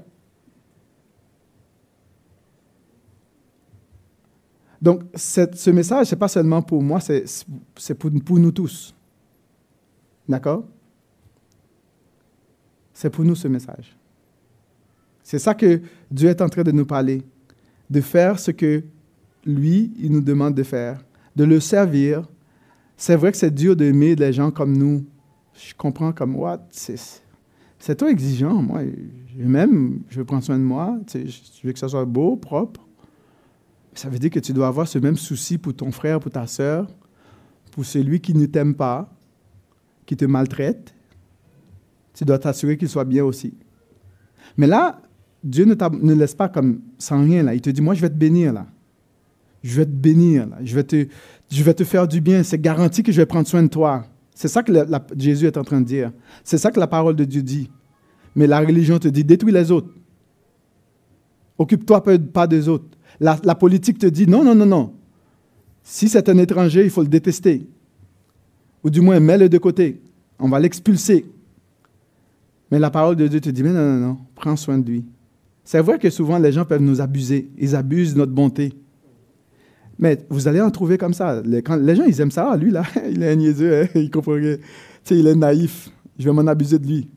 Donc, 4.81 5.03
ce 5.15 5.69
message, 5.69 6.07
ce 6.07 6.15
n'est 6.15 6.19
pas 6.19 6.27
seulement 6.27 6.61
pour 6.61 6.81
moi, 6.81 6.99
c'est 6.99 7.93
pour, 7.93 8.11
pour 8.25 8.39
nous 8.39 8.51
tous. 8.51 8.93
D'accord? 10.27 10.65
C'est 12.93 13.09
pour 13.09 13.25
nous 13.25 13.35
ce 13.35 13.47
message. 13.47 13.97
C'est 15.23 15.39
ça 15.39 15.53
que 15.53 15.81
Dieu 16.09 16.29
est 16.29 16.41
en 16.41 16.49
train 16.49 16.63
de 16.63 16.71
nous 16.71 16.85
parler, 16.85 17.21
de 17.89 18.01
faire 18.01 18.39
ce 18.39 18.51
que 18.51 18.83
lui, 19.45 19.93
il 19.99 20.11
nous 20.11 20.21
demande 20.21 20.55
de 20.55 20.63
faire, 20.63 21.03
de 21.35 21.43
le 21.43 21.59
servir. 21.59 22.27
C'est 22.97 23.15
vrai 23.15 23.31
que 23.31 23.37
c'est 23.37 23.53
dur 23.53 23.75
d'aimer 23.75 24.15
des 24.15 24.33
gens 24.33 24.51
comme 24.51 24.77
nous. 24.77 25.05
Je 25.53 25.73
comprends 25.75 26.13
comme, 26.13 26.35
what, 26.35 26.67
c'est 26.71 27.95
trop 27.95 28.07
exigeant. 28.07 28.61
Moi, 28.61 28.83
même, 29.35 30.01
je 30.09 30.19
veux 30.19 30.25
prendre 30.25 30.43
soin 30.43 30.57
de 30.57 30.63
moi, 30.63 30.97
je 31.13 31.67
veux 31.67 31.73
que 31.73 31.79
ça 31.79 31.89
soit 31.89 32.05
beau, 32.05 32.35
propre. 32.35 32.87
Ça 33.93 34.09
veut 34.09 34.19
dire 34.19 34.31
que 34.31 34.39
tu 34.39 34.53
dois 34.53 34.67
avoir 34.67 34.87
ce 34.87 34.97
même 34.97 35.17
souci 35.17 35.57
pour 35.57 35.75
ton 35.75 35.91
frère, 35.91 36.19
pour 36.19 36.31
ta 36.31 36.47
sœur, 36.47 36.87
pour 37.71 37.85
celui 37.85 38.19
qui 38.21 38.33
ne 38.33 38.45
t'aime 38.45 38.73
pas, 38.73 39.13
qui 40.05 40.17
te 40.17 40.25
maltraite. 40.25 40.93
Tu 42.13 42.25
dois 42.25 42.39
t'assurer 42.39 42.77
qu'il 42.77 42.89
soit 42.89 43.05
bien 43.05 43.23
aussi. 43.23 43.53
Mais 44.57 44.67
là, 44.67 45.01
Dieu 45.43 45.65
ne, 45.65 45.75
ne, 45.75 46.13
laisse 46.13 46.35
pas 46.35 46.49
comme 46.49 46.81
sans 46.97 47.23
rien. 47.23 47.43
Là. 47.43 47.53
Il 47.53 47.61
te 47.61 47.69
dit, 47.69 47.81
moi, 47.81 47.93
je 47.93 48.01
vais 48.01 48.09
te 48.09 48.15
bénir. 48.15 48.53
là. 48.53 48.67
Je 49.63 49.77
vais 49.77 49.85
te 49.85 49.91
bénir. 49.91 50.47
Là. 50.47 50.57
Je, 50.63 50.75
vais 50.75 50.83
te, 50.83 51.07
je 51.49 51.63
vais 51.63 51.73
te 51.73 51.83
faire 51.83 52.07
du 52.07 52.21
bien. 52.21 52.43
C'est 52.43 52.59
garanti 52.59 53.01
que 53.01 53.11
je 53.11 53.17
vais 53.17 53.25
prendre 53.25 53.47
soin 53.47 53.63
de 53.63 53.69
toi. 53.69 54.05
C'est 54.35 54.47
ça 54.47 54.63
que 54.63 54.73
Jésus 55.17 55.45
est 55.45 55.57
en 55.57 55.63
train 55.63 55.79
de 55.79 55.85
dire. 55.85 56.11
C'est 56.43 56.57
ça 56.57 56.71
que 56.71 56.79
la 56.79 56.87
parole 56.87 57.15
de 57.15 57.23
Dieu 57.23 57.41
dit. 57.41 57.69
Mais 58.35 58.47
la 58.47 58.59
religion 58.59 58.99
te 58.99 59.07
dit, 59.07 59.23
détruis 59.23 59.53
les 59.53 59.71
autres. 59.71 59.89
Occupe-toi 61.57 62.03
pas 62.33 62.47
des 62.47 62.67
autres. 62.67 62.85
La, 63.19 63.55
politique 63.55 63.99
te 63.99 64.07
dit 64.07 64.27
non, 64.27 64.43
non, 64.43 64.55
non, 64.55 64.65
non. 64.65 64.93
Si 65.83 66.09
c'est 66.09 66.27
un 66.29 66.37
étranger, 66.37 66.83
il 66.83 66.89
faut 66.89 67.03
le 67.03 67.07
détester. 67.07 67.67
Ou 68.83 68.89
du 68.89 69.01
moins, 69.01 69.19
mets-le 69.19 69.49
de 69.49 69.57
côté. 69.57 70.01
On 70.39 70.49
va 70.49 70.59
l'expulser. 70.59 71.25
Mais 72.71 72.79
la 72.79 72.89
parole 72.89 73.15
de 73.15 73.27
Dieu 73.27 73.39
te 73.39 73.49
dit, 73.49 73.61
mais 73.63 73.71
non, 73.71 73.85
non, 73.85 74.07
non, 74.07 74.17
prends 74.35 74.55
soin 74.55 74.77
de 74.79 74.89
lui. 74.89 75.05
C'est 75.63 75.79
vrai 75.79 75.99
que 75.99 76.09
souvent 76.09 76.37
les 76.39 76.51
gens 76.51 76.65
peuvent 76.65 76.81
nous 76.81 76.99
abuser. 76.99 77.49
Ils 77.57 77.75
abusent 77.75 78.13
de 78.13 78.19
notre 78.19 78.31
bonté. 78.31 78.73
Mais 79.99 80.25
vous 80.29 80.47
allez 80.47 80.61
en 80.61 80.71
trouver 80.71 80.97
comme 80.97 81.13
ça. 81.13 81.41
Les, 81.41 81.63
gens, 81.95 82.05
ils 82.05 82.19
aiment 82.19 82.31
ça. 82.31 82.55
Lui, 82.57 82.71
là, 82.71 82.83
il 83.09 83.21
est 83.21 83.31
un 83.31 83.35
niaiseux, 83.35 83.81
hein, 83.83 83.87
il 83.95 84.09
comprend 84.09 84.33
rien. 84.33 84.57
Tu 84.57 84.63
sais, 85.03 85.19
il 85.19 85.27
est 85.27 85.35
naïf. 85.35 85.89
Je 86.17 86.25
vais 86.25 86.33
m'en 86.33 86.47
abuser 86.47 86.79
de 86.79 86.87
lui. 86.87 87.09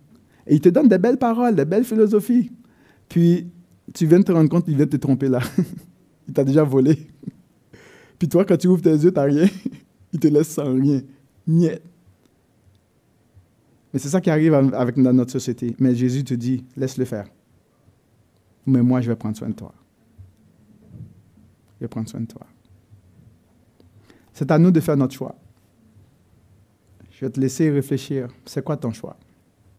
Et 0.46 0.54
il 0.54 0.60
te 0.60 0.68
donne 0.68 0.88
des 0.88 0.98
belles 0.98 1.18
paroles, 1.18 1.54
des 1.54 1.64
belles 1.64 1.84
philosophies. 1.84 2.50
Puis, 3.08 3.48
tu 3.92 4.06
viens 4.06 4.20
de 4.20 4.24
te 4.24 4.32
rendre 4.32 4.48
compte 4.48 4.64
qu'il 4.64 4.76
vient 4.76 4.86
de 4.86 4.90
te 4.90 4.96
tromper 4.96 5.28
là. 5.28 5.40
il 6.28 6.34
t'a 6.34 6.44
déjà 6.44 6.64
volé. 6.64 6.98
Puis 8.18 8.28
toi, 8.28 8.44
quand 8.44 8.56
tu 8.56 8.68
ouvres 8.68 8.82
tes 8.82 8.90
yeux, 8.90 9.12
tu 9.12 9.18
n'as 9.18 9.24
rien. 9.24 9.46
il 10.12 10.20
te 10.20 10.28
laisse 10.28 10.48
sans 10.48 10.74
rien. 10.74 11.00
Niet. 11.46 11.80
Mais 13.92 13.98
c'est 14.00 14.08
ça 14.08 14.20
qui 14.20 14.30
arrive 14.30 14.52
avec 14.52 14.96
notre 14.96 15.32
société. 15.32 15.74
Mais 15.78 15.94
Jésus 15.94 16.24
te 16.24 16.34
dit, 16.34 16.64
laisse-le 16.76 17.04
faire. 17.04 17.26
Mais 18.66 18.82
moi, 18.82 19.00
je 19.00 19.08
vais 19.08 19.16
prendre 19.16 19.36
soin 19.36 19.48
de 19.48 19.54
toi. 19.54 19.72
Je 21.78 21.84
vais 21.84 21.88
prendre 21.88 22.08
soin 22.08 22.20
de 22.20 22.26
toi. 22.26 22.46
C'est 24.36 24.50
à 24.50 24.58
nous 24.58 24.70
de 24.70 24.80
faire 24.80 24.98
notre 24.98 25.14
choix. 25.14 25.34
Je 27.10 27.24
vais 27.24 27.30
te 27.30 27.40
laisser 27.40 27.70
réfléchir. 27.70 28.28
C'est 28.44 28.62
quoi 28.62 28.76
ton 28.76 28.92
choix? 28.92 29.16